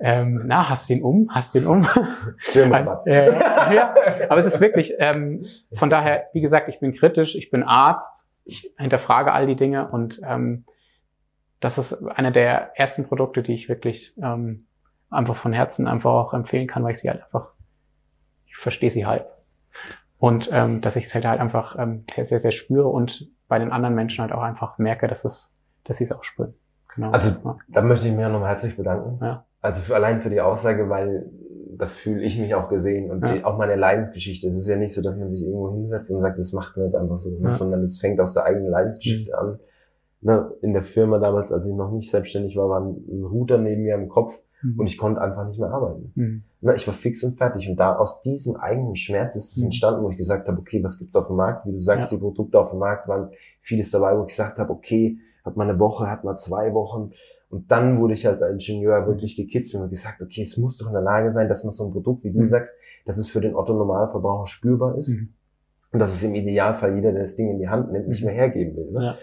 ähm, 0.00 0.42
na, 0.46 0.68
hast 0.68 0.90
du 0.90 0.94
ihn 0.94 1.02
um? 1.02 1.30
Hast 1.30 1.54
du 1.54 1.60
ihn 1.60 1.66
um? 1.66 1.86
also, 2.72 2.90
äh, 3.06 3.30
ja, 3.74 3.94
aber 4.28 4.40
es 4.40 4.46
ist 4.46 4.60
wirklich, 4.60 4.92
ähm, 4.98 5.44
von 5.72 5.88
daher, 5.88 6.24
wie 6.32 6.40
gesagt, 6.40 6.68
ich 6.68 6.80
bin 6.80 6.96
kritisch, 6.96 7.36
ich 7.36 7.48
bin 7.48 7.62
Arzt, 7.62 8.28
ich 8.44 8.74
hinterfrage 8.76 9.32
all 9.32 9.46
die 9.46 9.56
Dinge 9.56 9.88
und 9.88 10.20
ähm, 10.26 10.64
das 11.66 11.78
ist 11.78 12.06
einer 12.06 12.30
der 12.30 12.78
ersten 12.78 13.04
Produkte, 13.04 13.42
die 13.42 13.54
ich 13.54 13.68
wirklich 13.68 14.14
ähm, 14.22 14.66
einfach 15.10 15.34
von 15.34 15.52
Herzen 15.52 15.88
einfach 15.88 16.12
auch 16.12 16.32
empfehlen 16.32 16.68
kann, 16.68 16.84
weil 16.84 16.92
ich 16.92 16.98
sie 16.98 17.10
halt 17.10 17.24
einfach, 17.24 17.48
ich 18.46 18.56
verstehe 18.56 18.92
sie 18.92 19.04
halt. 19.04 19.24
Und 20.18 20.48
ähm, 20.52 20.80
dass 20.80 20.94
ich 20.94 21.06
es 21.06 21.14
halt, 21.14 21.26
halt 21.26 21.40
einfach 21.40 21.76
ähm, 21.76 22.04
sehr, 22.14 22.38
sehr 22.38 22.52
spüre 22.52 22.86
und 22.86 23.28
bei 23.48 23.58
den 23.58 23.72
anderen 23.72 23.96
Menschen 23.96 24.22
halt 24.22 24.32
auch 24.32 24.42
einfach 24.42 24.78
merke, 24.78 25.08
dass 25.08 25.24
es, 25.24 25.56
dass 25.84 25.96
sie 25.96 26.04
es 26.04 26.12
auch 26.12 26.22
spüren. 26.22 26.54
Genau. 26.94 27.10
Also 27.10 27.30
ja. 27.44 27.58
da 27.68 27.82
möchte 27.82 28.06
ich 28.06 28.14
mich 28.14 28.24
auch 28.24 28.30
nochmal 28.30 28.50
herzlich 28.50 28.76
bedanken. 28.76 29.18
Ja. 29.20 29.44
Also 29.60 29.82
für, 29.82 29.96
allein 29.96 30.20
für 30.20 30.30
die 30.30 30.40
Aussage, 30.40 30.88
weil 30.88 31.28
da 31.76 31.88
fühle 31.88 32.22
ich 32.22 32.38
mich 32.38 32.54
auch 32.54 32.68
gesehen 32.68 33.10
und 33.10 33.26
ja. 33.26 33.34
die, 33.34 33.44
auch 33.44 33.58
meine 33.58 33.74
Leidensgeschichte. 33.74 34.48
Es 34.48 34.56
ist 34.56 34.68
ja 34.68 34.76
nicht 34.76 34.94
so, 34.94 35.02
dass 35.02 35.16
man 35.16 35.28
sich 35.30 35.42
irgendwo 35.42 35.72
hinsetzt 35.72 36.12
und 36.12 36.22
sagt, 36.22 36.38
das 36.38 36.52
macht 36.52 36.76
man 36.76 36.86
jetzt 36.86 36.94
einfach 36.94 37.18
so, 37.18 37.30
ne? 37.30 37.52
sondern 37.52 37.82
es 37.82 38.00
fängt 38.00 38.20
aus 38.20 38.34
der 38.34 38.44
eigenen 38.44 38.70
Leidensgeschichte 38.70 39.32
mhm. 39.32 39.38
an. 39.38 39.58
Ne? 40.26 40.50
In 40.60 40.72
der 40.72 40.82
Firma 40.82 41.20
damals, 41.20 41.52
als 41.52 41.68
ich 41.68 41.74
noch 41.74 41.92
nicht 41.92 42.10
selbstständig 42.10 42.56
war, 42.56 42.68
war 42.68 42.80
ein 42.80 43.22
Router 43.22 43.58
neben 43.58 43.84
mir 43.84 43.94
im 43.94 44.08
Kopf 44.08 44.34
mhm. 44.60 44.80
und 44.80 44.88
ich 44.88 44.98
konnte 44.98 45.20
einfach 45.20 45.46
nicht 45.46 45.60
mehr 45.60 45.70
arbeiten. 45.70 46.10
Mhm. 46.16 46.42
Ne? 46.62 46.74
Ich 46.74 46.84
war 46.88 46.94
fix 46.94 47.22
und 47.22 47.38
fertig 47.38 47.68
und 47.68 47.76
da 47.76 47.94
aus 47.94 48.22
diesem 48.22 48.56
eigenen 48.56 48.96
Schmerz 48.96 49.36
ist 49.36 49.52
es 49.52 49.58
mhm. 49.58 49.66
entstanden, 49.66 50.02
wo 50.02 50.10
ich 50.10 50.16
gesagt 50.16 50.48
habe, 50.48 50.58
okay, 50.58 50.82
was 50.82 50.98
gibt's 50.98 51.14
auf 51.14 51.28
dem 51.28 51.36
Markt? 51.36 51.64
Wie 51.64 51.70
du 51.70 51.78
sagst, 51.78 52.10
ja. 52.10 52.16
die 52.16 52.20
Produkte 52.20 52.58
auf 52.58 52.70
dem 52.70 52.80
Markt 52.80 53.06
waren 53.06 53.30
vieles 53.60 53.92
dabei, 53.92 54.18
wo 54.18 54.22
ich 54.22 54.28
gesagt 54.28 54.58
habe, 54.58 54.72
okay, 54.72 55.16
hat 55.44 55.56
man 55.56 55.70
eine 55.70 55.78
Woche, 55.78 56.10
hat 56.10 56.24
man 56.24 56.36
zwei 56.36 56.74
Wochen, 56.74 57.12
und 57.48 57.70
dann 57.70 58.00
wurde 58.00 58.14
ich 58.14 58.26
als 58.26 58.40
Ingenieur 58.40 59.06
wirklich 59.06 59.36
gekitzelt 59.36 59.80
und 59.82 59.90
gesagt, 59.90 60.20
okay, 60.20 60.42
es 60.42 60.56
muss 60.56 60.76
doch 60.78 60.88
in 60.88 60.92
der 60.92 61.02
Lage 61.02 61.30
sein, 61.30 61.48
dass 61.48 61.62
man 61.62 61.72
so 61.72 61.86
ein 61.86 61.92
Produkt, 61.92 62.24
wie 62.24 62.32
du 62.32 62.40
mhm. 62.40 62.46
sagst, 62.46 62.74
dass 63.04 63.18
es 63.18 63.28
für 63.28 63.40
den 63.40 63.54
Otto-Normalverbraucher 63.54 64.48
spürbar 64.48 64.98
ist 64.98 65.10
mhm. 65.10 65.28
und 65.92 66.00
dass 66.00 66.12
es 66.12 66.22
im 66.24 66.34
Idealfall 66.34 66.96
jeder, 66.96 67.12
der 67.12 67.20
das 67.20 67.36
Ding 67.36 67.48
in 67.48 67.58
die 67.58 67.68
Hand 67.68 67.92
nimmt, 67.92 68.08
nicht 68.08 68.22
mhm. 68.22 68.26
mehr 68.26 68.34
hergeben 68.34 68.76
will. 68.76 68.90
Ne? 68.90 69.04
Ja. 69.04 69.18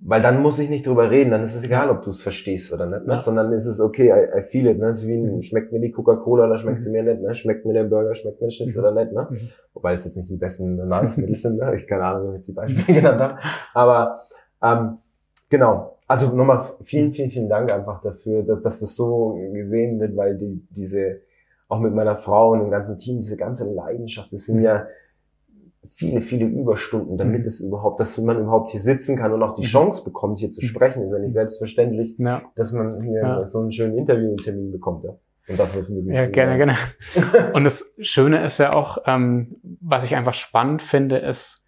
Weil 0.00 0.22
dann 0.22 0.42
muss 0.42 0.60
ich 0.60 0.70
nicht 0.70 0.86
drüber 0.86 1.10
reden, 1.10 1.32
dann 1.32 1.42
ist 1.42 1.56
es 1.56 1.64
egal, 1.64 1.90
ob 1.90 2.02
du 2.02 2.10
es 2.10 2.22
verstehst 2.22 2.72
oder 2.72 2.86
nicht, 2.86 3.04
ne? 3.04 3.14
Ja. 3.14 3.18
sondern 3.18 3.52
ist 3.52 3.66
es 3.66 3.80
okay, 3.80 4.10
I, 4.10 4.38
I 4.38 4.42
feel 4.42 4.66
it, 4.68 4.78
ne? 4.78 4.86
Es 4.86 5.02
ist 5.02 5.08
wie 5.08 5.14
ein, 5.14 5.36
mhm. 5.36 5.42
schmeckt 5.42 5.72
mir 5.72 5.80
die 5.80 5.90
Coca-Cola 5.90 6.46
oder 6.46 6.56
schmeckt 6.56 6.78
mhm. 6.78 6.82
sie 6.82 6.92
mir 6.92 7.02
nicht, 7.02 7.20
ne? 7.20 7.34
Schmeckt 7.34 7.66
mir 7.66 7.72
der 7.72 7.84
Burger, 7.84 8.14
schmeckt 8.14 8.40
mir 8.40 8.46
der 8.46 8.52
Schnitzel 8.52 8.80
mhm. 8.80 8.86
oder 8.86 9.04
nicht, 9.04 9.12
ne? 9.12 9.26
Mhm. 9.28 9.48
Wobei 9.74 9.94
es 9.94 10.04
jetzt 10.04 10.16
nicht 10.16 10.30
die 10.30 10.36
besten 10.36 10.76
Nahrungsmittel 10.76 11.36
sind, 11.36 11.58
ne? 11.58 11.74
Ich 11.74 11.88
keine 11.88 12.04
Ahnung, 12.04 12.28
wie 12.28 12.30
ich 12.30 12.36
jetzt 12.36 12.48
die 12.48 12.52
Beispiele 12.52 13.00
genannt 13.00 13.20
habe. 13.20 13.38
Aber 13.74 14.20
ähm, 14.62 14.98
genau, 15.48 15.98
also 16.06 16.36
nochmal 16.36 16.64
vielen, 16.82 17.12
vielen, 17.12 17.30
vielen 17.30 17.48
Dank 17.48 17.72
einfach 17.72 18.02
dafür, 18.02 18.44
dass, 18.44 18.62
dass 18.62 18.78
das 18.78 18.94
so 18.94 19.36
gesehen 19.52 19.98
wird, 19.98 20.16
weil 20.16 20.38
die, 20.38 20.64
diese, 20.70 21.22
auch 21.66 21.80
mit 21.80 21.92
meiner 21.92 22.14
Frau 22.14 22.52
und 22.52 22.60
dem 22.60 22.70
ganzen 22.70 22.98
Team, 22.98 23.18
diese 23.18 23.36
ganze 23.36 23.68
Leidenschaft, 23.68 24.32
das 24.32 24.44
sind 24.44 24.58
mhm. 24.58 24.64
ja 24.64 24.86
viele, 25.86 26.22
viele 26.22 26.46
Überstunden, 26.46 27.18
damit 27.18 27.42
mhm. 27.42 27.46
es 27.46 27.60
überhaupt, 27.60 28.00
dass 28.00 28.16
man 28.18 28.40
überhaupt 28.40 28.70
hier 28.70 28.80
sitzen 28.80 29.16
kann 29.16 29.32
und 29.32 29.42
auch 29.42 29.54
die 29.54 29.62
mhm. 29.62 29.66
Chance 29.66 30.04
bekommt, 30.04 30.38
hier 30.38 30.52
zu 30.52 30.62
mhm. 30.62 30.68
sprechen. 30.68 31.02
Ist 31.02 31.12
ja 31.12 31.18
nicht 31.18 31.32
selbstverständlich, 31.32 32.16
ja. 32.18 32.42
dass 32.56 32.72
man 32.72 33.02
hier 33.02 33.20
ja. 33.20 33.46
so 33.46 33.60
einen 33.60 33.72
schönen 33.72 33.98
Interviewtermin 33.98 34.72
bekommt. 34.72 35.04
Ja. 35.04 35.16
Und 35.48 35.58
dafür 35.58 35.86
wir 35.88 36.14
ja, 36.14 36.26
gerne, 36.26 36.56
gerne. 36.56 36.76
und 37.52 37.64
das 37.64 37.92
Schöne 38.00 38.44
ist 38.44 38.58
ja 38.58 38.72
auch, 38.74 38.98
ähm, 39.06 39.56
was 39.80 40.04
ich 40.04 40.14
einfach 40.14 40.34
spannend 40.34 40.82
finde, 40.82 41.18
ist, 41.18 41.64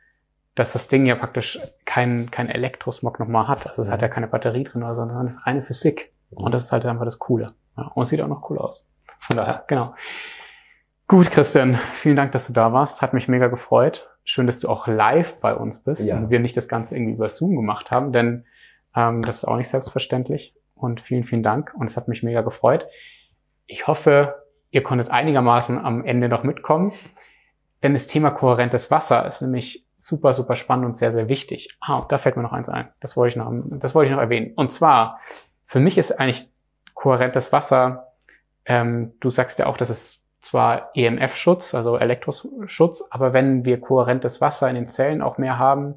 dass 0.54 0.72
das 0.72 0.86
Ding 0.86 1.06
ja 1.06 1.16
praktisch 1.16 1.58
kein, 1.84 2.30
kein 2.30 2.48
Elektrosmog 2.48 3.18
nochmal 3.18 3.48
hat. 3.48 3.66
Also 3.66 3.82
es 3.82 3.90
hat 3.90 4.00
ja 4.00 4.08
keine 4.08 4.28
Batterie 4.28 4.62
drin 4.62 4.84
oder 4.84 4.94
so, 4.94 5.02
sondern 5.02 5.26
es 5.26 5.36
ist 5.36 5.46
reine 5.46 5.64
Physik. 5.64 6.12
Und 6.30 6.52
das 6.52 6.66
ist 6.66 6.72
halt 6.72 6.86
einfach 6.86 7.04
das 7.04 7.18
Coole. 7.18 7.54
Ja, 7.76 7.90
und 7.94 8.04
es 8.04 8.10
sieht 8.10 8.20
auch 8.20 8.28
noch 8.28 8.48
cool 8.48 8.58
aus. 8.58 8.86
Von 9.18 9.36
daher, 9.36 9.64
genau. 9.66 9.94
Gut, 11.06 11.30
Christian, 11.30 11.78
vielen 11.94 12.16
Dank, 12.16 12.32
dass 12.32 12.46
du 12.46 12.54
da 12.54 12.72
warst. 12.72 13.02
Hat 13.02 13.12
mich 13.12 13.28
mega 13.28 13.48
gefreut. 13.48 14.08
Schön, 14.24 14.46
dass 14.46 14.60
du 14.60 14.70
auch 14.70 14.86
live 14.86 15.36
bei 15.40 15.54
uns 15.54 15.80
bist 15.80 16.08
ja. 16.08 16.16
und 16.16 16.30
wir 16.30 16.40
nicht 16.40 16.56
das 16.56 16.66
Ganze 16.66 16.96
irgendwie 16.96 17.12
über 17.12 17.28
Zoom 17.28 17.56
gemacht 17.56 17.90
haben, 17.90 18.10
denn 18.12 18.46
ähm, 18.96 19.20
das 19.20 19.36
ist 19.36 19.44
auch 19.44 19.56
nicht 19.56 19.68
selbstverständlich. 19.68 20.54
Und 20.74 21.02
vielen, 21.02 21.24
vielen 21.24 21.42
Dank 21.42 21.72
und 21.74 21.86
es 21.88 21.96
hat 21.96 22.08
mich 22.08 22.22
mega 22.22 22.40
gefreut. 22.40 22.86
Ich 23.66 23.86
hoffe, 23.86 24.34
ihr 24.70 24.82
konntet 24.82 25.10
einigermaßen 25.10 25.78
am 25.78 26.04
Ende 26.04 26.28
noch 26.28 26.42
mitkommen, 26.42 26.92
denn 27.82 27.92
das 27.92 28.06
Thema 28.06 28.30
kohärentes 28.30 28.90
Wasser 28.90 29.26
ist 29.26 29.42
nämlich 29.42 29.86
super, 29.98 30.32
super 30.32 30.56
spannend 30.56 30.86
und 30.86 30.98
sehr, 30.98 31.12
sehr 31.12 31.28
wichtig. 31.28 31.76
Ah, 31.80 32.04
da 32.08 32.16
fällt 32.16 32.36
mir 32.36 32.42
noch 32.42 32.52
eins 32.52 32.70
ein. 32.70 32.88
Das 33.00 33.16
wollte 33.16 33.38
ich 33.38 33.44
noch, 33.44 33.52
das 33.78 33.94
wollte 33.94 34.08
ich 34.08 34.14
noch 34.14 34.22
erwähnen. 34.22 34.52
Und 34.56 34.72
zwar, 34.72 35.20
für 35.66 35.80
mich 35.80 35.98
ist 35.98 36.12
eigentlich 36.12 36.50
kohärentes 36.94 37.52
Wasser, 37.52 38.14
ähm, 38.64 39.12
du 39.20 39.30
sagst 39.30 39.58
ja 39.58 39.66
auch, 39.66 39.76
dass 39.76 39.90
es 39.90 40.23
zwar 40.44 40.90
EMF-Schutz, 40.94 41.74
also 41.74 41.96
Elektroschutz, 41.96 43.04
aber 43.10 43.32
wenn 43.32 43.64
wir 43.64 43.80
kohärentes 43.80 44.40
Wasser 44.40 44.68
in 44.68 44.74
den 44.74 44.86
Zellen 44.86 45.22
auch 45.22 45.38
mehr 45.38 45.58
haben, 45.58 45.94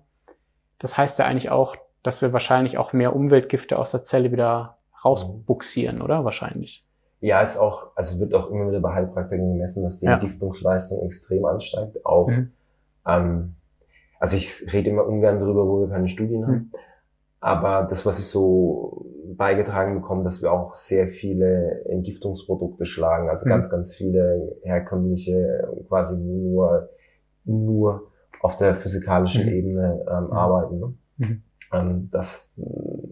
das 0.80 0.98
heißt 0.98 1.20
ja 1.20 1.26
eigentlich 1.26 1.50
auch, 1.50 1.76
dass 2.04 2.22
wir 2.22 2.32
wahrscheinlich 2.32 2.78
auch 2.78 2.94
mehr 2.94 3.16
Umweltgifte 3.16 3.78
aus 3.78 3.92
der 3.92 4.04
Zelle 4.04 4.32
wieder 4.32 4.78
rausbuxieren, 5.04 6.02
oder? 6.02 6.24
Wahrscheinlich. 6.24 6.86
Ja, 7.20 7.42
ist 7.42 7.58
auch, 7.58 7.88
also 7.96 8.20
wird 8.20 8.34
auch 8.34 8.50
immer 8.50 8.70
wieder 8.70 8.80
bei 8.80 8.94
Heilpraktikern 8.94 9.54
gemessen, 9.54 9.84
dass 9.84 10.00
die 10.00 10.06
ja. 10.06 10.14
Entgiftungsleistung 10.14 11.04
extrem 11.04 11.44
ansteigt. 11.46 12.06
Auch, 12.06 12.28
mhm. 12.28 12.54
ähm, 13.06 13.56
also 14.20 14.38
ich 14.38 14.72
rede 14.72 14.92
immer 14.92 15.06
ungern 15.06 15.40
darüber, 15.40 15.68
wo 15.68 15.82
wir 15.82 15.90
keine 15.90 16.08
Studien 16.08 16.46
haben. 16.46 16.54
Mhm. 16.54 16.72
Aber 17.40 17.86
das, 17.88 18.06
was 18.06 18.20
ich 18.20 18.28
so 18.28 19.06
beigetragen 19.36 20.02
bekomme, 20.02 20.24
dass 20.24 20.42
wir 20.42 20.52
auch 20.52 20.76
sehr 20.76 21.08
viele 21.08 21.86
Entgiftungsprodukte 21.86 22.86
schlagen, 22.86 23.30
also 23.30 23.46
mhm. 23.46 23.50
ganz, 23.50 23.70
ganz 23.70 23.94
viele 23.94 24.58
herkömmliche, 24.64 25.68
quasi 25.88 26.18
nur, 26.18 26.90
nur 27.46 28.12
auf 28.42 28.58
der 28.58 28.76
physikalischen 28.76 29.46
mhm. 29.46 29.54
Ebene 29.54 30.06
ähm, 30.10 30.26
mhm. 30.26 30.32
arbeiten. 30.32 30.80
Ne? 30.80 30.94
Mhm. 31.18 31.44
Ähm, 31.74 32.10
das, 32.12 32.60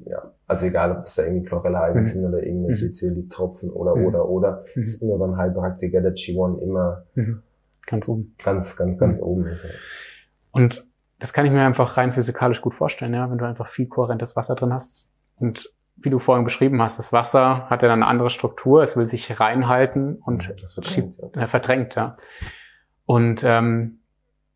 ja, 0.06 0.32
also 0.48 0.66
egal, 0.66 0.92
ob 0.92 0.98
das 0.98 1.16
da 1.16 1.24
irgendwie 1.24 1.46
Chlorella-Algen 1.48 2.00
mhm. 2.00 2.06
sind 2.06 2.26
oder 2.26 2.44
irgendwelche 2.44 2.86
mhm. 2.86 2.92
Zeolit-Tropfen 2.92 3.70
oder, 3.70 3.96
mhm. 3.96 4.06
oder, 4.06 4.30
oder, 4.30 4.66
mhm. 4.74 4.82
ist 4.82 5.02
immer 5.02 5.18
beim 5.18 5.38
Heilpraktiker 5.38 6.02
der 6.02 6.16
G1 6.16 6.60
immer 6.60 7.04
ganz 7.86 8.08
oben. 8.08 8.36
Ganz, 8.44 8.76
ganz, 8.76 8.98
ganz 8.98 9.22
oben 9.22 9.48
ist. 9.48 9.68
Und 10.52 10.88
das 11.20 11.34
kann 11.34 11.46
ich 11.46 11.52
mir 11.52 11.66
einfach 11.66 11.98
rein 11.98 12.14
physikalisch 12.14 12.62
gut 12.62 12.76
vorstellen, 12.76 13.14
ja, 13.14 13.30
wenn 13.30 13.38
du 13.38 13.46
einfach 13.46 13.68
viel 13.68 13.88
kohärentes 13.88 14.36
Wasser 14.36 14.56
drin 14.56 14.74
hast. 14.74 15.16
Und 15.38 15.72
wie 15.98 16.10
du 16.10 16.20
vorhin 16.20 16.44
beschrieben 16.44 16.82
hast, 16.82 17.00
das 17.00 17.14
Wasser 17.14 17.70
hat 17.70 17.82
ja 17.82 17.88
dann 17.88 18.04
eine 18.04 18.10
andere 18.10 18.30
Struktur, 18.30 18.84
es 18.84 18.98
will 18.98 19.08
sich 19.08 19.40
reinhalten 19.40 20.16
und 20.16 20.54
verdrängt, 20.66 21.18
ja. 21.18 21.42
Äh, 21.42 21.48
verdrängt, 21.48 21.96
ja. 21.96 22.18
Und 23.06 23.44
ähm, 23.44 24.00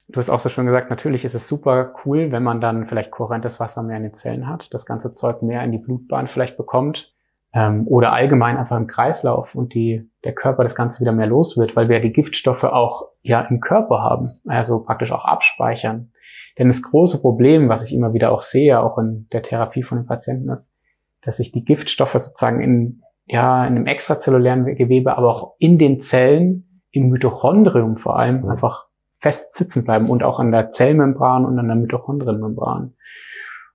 du 0.09 0.17
hast 0.17 0.29
auch 0.29 0.39
so 0.39 0.49
schön 0.49 0.65
gesagt, 0.65 0.89
natürlich 0.89 1.23
ist 1.23 1.35
es 1.35 1.47
super 1.47 1.93
cool, 2.03 2.31
wenn 2.31 2.43
man 2.43 2.59
dann 2.59 2.87
vielleicht 2.87 3.11
kohärentes 3.11 3.59
Wasser 3.59 3.83
mehr 3.83 3.97
in 3.97 4.03
den 4.03 4.13
Zellen 4.13 4.47
hat, 4.47 4.73
das 4.73 4.85
ganze 4.85 5.15
Zeug 5.15 5.41
mehr 5.41 5.63
in 5.63 5.71
die 5.71 5.77
Blutbahn 5.77 6.27
vielleicht 6.27 6.57
bekommt 6.57 7.13
ähm, 7.53 7.87
oder 7.87 8.13
allgemein 8.13 8.57
einfach 8.57 8.77
im 8.77 8.87
Kreislauf 8.87 9.55
und 9.55 9.73
die, 9.73 10.09
der 10.23 10.33
Körper 10.33 10.63
das 10.63 10.75
Ganze 10.75 10.99
wieder 11.01 11.11
mehr 11.11 11.27
los 11.27 11.57
wird, 11.57 11.75
weil 11.75 11.87
wir 11.87 11.97
ja 11.97 12.01
die 12.01 12.13
Giftstoffe 12.13 12.63
auch 12.63 13.09
ja 13.21 13.41
im 13.41 13.59
Körper 13.59 14.01
haben, 14.01 14.29
also 14.47 14.83
praktisch 14.83 15.11
auch 15.11 15.25
abspeichern. 15.25 16.11
Denn 16.59 16.67
das 16.67 16.83
große 16.83 17.21
Problem, 17.21 17.69
was 17.69 17.83
ich 17.83 17.93
immer 17.95 18.13
wieder 18.13 18.31
auch 18.33 18.41
sehe, 18.41 18.83
auch 18.83 18.97
in 18.97 19.27
der 19.31 19.41
Therapie 19.41 19.81
von 19.81 19.99
den 19.99 20.05
Patienten, 20.05 20.49
ist, 20.49 20.77
dass 21.21 21.37
sich 21.37 21.53
die 21.53 21.63
Giftstoffe 21.63 22.13
sozusagen 22.13 22.61
in, 22.61 23.01
ja, 23.25 23.65
in 23.65 23.77
einem 23.77 23.87
extrazellulären 23.87 24.65
Gewebe, 24.65 25.17
aber 25.17 25.29
auch 25.29 25.55
in 25.57 25.77
den 25.77 26.01
Zellen, 26.01 26.83
im 26.91 27.09
Mitochondrium 27.09 27.97
vor 27.97 28.19
allem, 28.19 28.41
mhm. 28.41 28.49
einfach 28.49 28.87
fest 29.19 29.55
sitzen 29.55 29.85
bleiben 29.85 30.09
und 30.09 30.21
auch 30.21 30.39
an 30.39 30.51
der 30.51 30.71
Zellmembran 30.71 31.45
und 31.45 31.57
an 31.57 31.67
der 31.67 31.77
Mitochondrienmembran. 31.77 32.93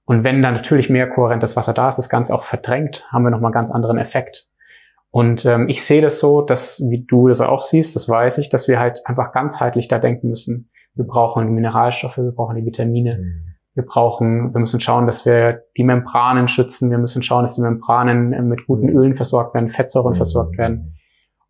Und 0.05 0.24
wenn 0.24 0.43
da 0.43 0.51
natürlich 0.51 0.91
mehr 0.91 1.09
kohärentes 1.09 1.57
Wasser 1.57 1.72
da 1.72 1.89
ist, 1.89 1.97
das 1.97 2.11
Ganze 2.11 2.35
auch 2.35 2.43
verdrängt, 2.43 3.11
haben 3.11 3.24
wir 3.24 3.30
nochmal 3.30 3.49
einen 3.49 3.55
ganz 3.55 3.70
anderen 3.70 3.97
Effekt. 3.97 4.49
Und 5.11 5.47
ähm, 5.47 5.68
ich 5.68 5.85
sehe 5.85 6.03
das 6.03 6.20
so, 6.20 6.43
dass, 6.43 6.82
wie 6.91 7.05
du 7.05 7.28
das 7.28 7.41
auch 7.41 7.62
siehst, 7.62 7.97
das 7.97 8.09
weiß 8.09 8.39
ich, 8.39 8.51
dass 8.51 8.68
wir 8.68 8.78
halt 8.78 9.01
einfach 9.07 9.32
ganzheitlich 9.32 9.89
da 9.89 9.99
denken 9.99 10.28
müssen. 10.28 10.70
Wir 10.95 11.05
brauchen 11.05 11.47
die 11.47 11.53
Mineralstoffe, 11.53 12.16
wir 12.16 12.32
brauchen 12.32 12.57
die 12.57 12.64
Vitamine. 12.64 13.18
Mhm. 13.18 13.55
Wir 13.74 13.84
brauchen, 13.84 14.55
wir 14.55 14.61
müssen 14.61 14.80
schauen, 14.80 15.07
dass 15.07 15.26
wir 15.26 15.64
die 15.76 15.82
Membranen 15.82 16.47
schützen. 16.47 16.90
Wir 16.90 16.99
müssen 16.99 17.24
schauen, 17.24 17.42
dass 17.42 17.57
die 17.57 17.62
Membranen 17.62 18.32
äh, 18.32 18.42
mit 18.42 18.66
guten 18.66 18.86
mhm. 18.86 18.97
Ölen 18.97 19.16
versorgt 19.16 19.55
werden, 19.55 19.70
Fettsäuren 19.70 20.12
mhm. 20.12 20.16
versorgt 20.16 20.57
werden. 20.59 20.97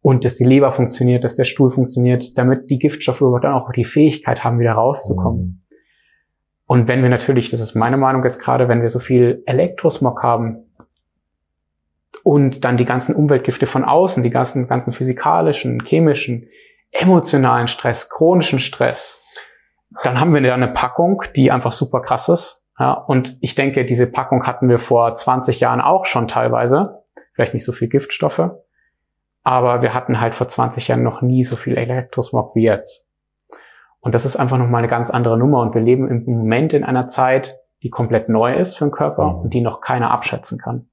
Und 0.00 0.24
dass 0.24 0.36
die 0.36 0.44
Leber 0.44 0.72
funktioniert, 0.72 1.24
dass 1.24 1.36
der 1.36 1.44
Stuhl 1.44 1.70
funktioniert, 1.70 2.36
damit 2.38 2.70
die 2.70 2.78
Giftstoffe 2.78 3.20
überhaupt 3.20 3.44
dann 3.44 3.54
auch 3.54 3.70
die 3.72 3.84
Fähigkeit 3.84 4.44
haben, 4.44 4.58
wieder 4.58 4.72
rauszukommen. 4.72 5.40
Mhm. 5.40 5.60
Und 6.66 6.88
wenn 6.88 7.02
wir 7.02 7.10
natürlich, 7.10 7.50
das 7.50 7.60
ist 7.60 7.74
meine 7.74 7.98
Meinung 7.98 8.24
jetzt 8.24 8.40
gerade, 8.40 8.68
wenn 8.68 8.80
wir 8.80 8.88
so 8.88 8.98
viel 8.98 9.42
Elektrosmog 9.44 10.22
haben 10.22 10.70
und 12.22 12.64
dann 12.64 12.78
die 12.78 12.86
ganzen 12.86 13.14
Umweltgifte 13.14 13.66
von 13.66 13.84
außen, 13.84 14.22
die 14.22 14.30
ganzen, 14.30 14.66
ganzen 14.66 14.94
physikalischen, 14.94 15.84
chemischen, 15.84 16.48
emotionalen 16.90 17.68
Stress, 17.68 18.08
chronischen 18.08 18.60
Stress, 18.60 19.23
dann 20.02 20.18
haben 20.18 20.34
wir 20.34 20.40
da 20.40 20.54
eine 20.54 20.68
Packung, 20.68 21.22
die 21.36 21.50
einfach 21.50 21.72
super 21.72 22.00
krass 22.00 22.28
ist. 22.28 22.66
Ja, 22.78 22.92
und 22.92 23.38
ich 23.40 23.54
denke, 23.54 23.84
diese 23.84 24.06
Packung 24.06 24.46
hatten 24.46 24.68
wir 24.68 24.78
vor 24.78 25.14
20 25.14 25.60
Jahren 25.60 25.80
auch 25.80 26.06
schon 26.06 26.26
teilweise. 26.26 27.02
Vielleicht 27.34 27.54
nicht 27.54 27.64
so 27.64 27.72
viel 27.72 27.88
Giftstoffe. 27.88 28.50
Aber 29.44 29.82
wir 29.82 29.94
hatten 29.94 30.20
halt 30.20 30.34
vor 30.34 30.48
20 30.48 30.88
Jahren 30.88 31.02
noch 31.02 31.22
nie 31.22 31.44
so 31.44 31.54
viel 31.54 31.76
Elektrosmog 31.76 32.54
wie 32.56 32.64
jetzt. 32.64 33.08
Und 34.00 34.14
das 34.14 34.24
ist 34.24 34.36
einfach 34.36 34.58
nochmal 34.58 34.80
eine 34.80 34.88
ganz 34.88 35.10
andere 35.10 35.38
Nummer. 35.38 35.60
Und 35.60 35.74
wir 35.74 35.82
leben 35.82 36.08
im 36.08 36.24
Moment 36.26 36.72
in 36.72 36.84
einer 36.84 37.08
Zeit, 37.08 37.58
die 37.82 37.90
komplett 37.90 38.28
neu 38.28 38.54
ist 38.54 38.76
für 38.76 38.86
den 38.86 38.90
Körper 38.90 39.34
mhm. 39.34 39.40
und 39.42 39.54
die 39.54 39.60
noch 39.60 39.80
keiner 39.80 40.10
abschätzen 40.10 40.58
kann. 40.58 40.88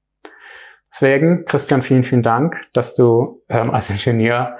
Deswegen, 0.93 1.45
Christian, 1.45 1.81
vielen, 1.81 2.03
vielen 2.03 2.23
Dank, 2.23 2.57
dass 2.73 2.95
du 2.95 3.41
ähm, 3.47 3.71
als 3.71 3.89
Ingenieur 3.89 4.57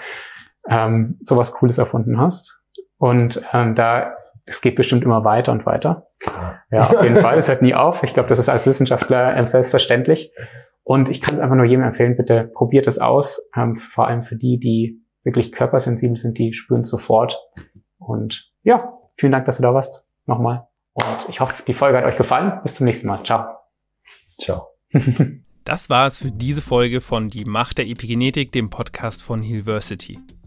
ähm, 0.68 1.20
sowas 1.22 1.54
Cooles 1.54 1.78
erfunden 1.78 2.20
hast. 2.20 2.64
Und 2.98 3.44
ähm, 3.52 3.76
da 3.76 4.16
es 4.52 4.62
geht 4.62 4.76
bestimmt 4.76 5.04
immer 5.04 5.24
weiter 5.24 5.52
und 5.52 5.66
weiter. 5.66 6.08
Ja, 6.70 6.82
auf 6.82 7.04
jeden 7.04 7.18
Fall. 7.18 7.38
Es 7.38 7.47
hört 7.47 7.62
nie 7.62 7.74
auf. 7.74 8.04
Ich 8.04 8.14
glaube, 8.14 8.30
das 8.30 8.39
ist 8.39 8.49
als 8.49 8.68
Wissenschaftler 8.68 9.36
ähm, 9.36 9.47
selbstverständlich. 9.47 10.32
Und 10.84 11.10
ich 11.10 11.22
kann 11.22 11.36
es 11.36 11.39
einfach 11.39 11.56
nur 11.56 11.66
jedem 11.66 11.84
empfehlen, 11.84 12.18
bitte 12.18 12.49
probiert 12.54 12.88
es 12.88 12.99
aus. 12.99 13.49
Ähm, 13.56 13.78
vor 13.78 14.08
allem 14.08 14.24
für 14.24 14.36
die, 14.36 14.60
die 14.60 15.02
wirklich 15.24 15.52
körpersensibel 15.52 16.18
sind, 16.18 16.38
die 16.38 16.54
spüren 16.54 16.82
es 16.82 16.89
sofort. 16.89 17.39
Und 17.97 18.52
ja, 18.64 18.93
vielen 19.18 19.32
Dank, 19.32 19.45
dass 19.45 19.58
du 19.58 19.64
da 19.64 19.74
warst. 19.74 20.06
Nochmal. 20.26 20.68
Und 20.93 21.30
ich 21.30 21.39
hoffe, 21.39 21.64
die 21.68 21.74
Folge 21.74 21.97
hat 21.97 22.06
euch 22.06 22.18
gefallen. 22.18 22.60
Bis 22.64 22.76
zum 22.76 22.86
nächsten 22.86 23.08
Mal. 23.08 23.24
Ciao. 23.24 23.45
Ciao. 24.39 24.68
Das 25.64 25.89
war 25.89 26.08
es 26.08 26.18
für 26.18 26.32
diese 26.32 26.62
Folge 26.62 27.02
von 27.02 27.30
Die 27.30 27.45
Macht 27.45 27.78
der 27.78 27.88
Epigenetik, 27.88 28.52
dem 28.52 28.70
Podcast 28.72 29.24
von 29.24 29.41
Hillversity. 29.41 30.20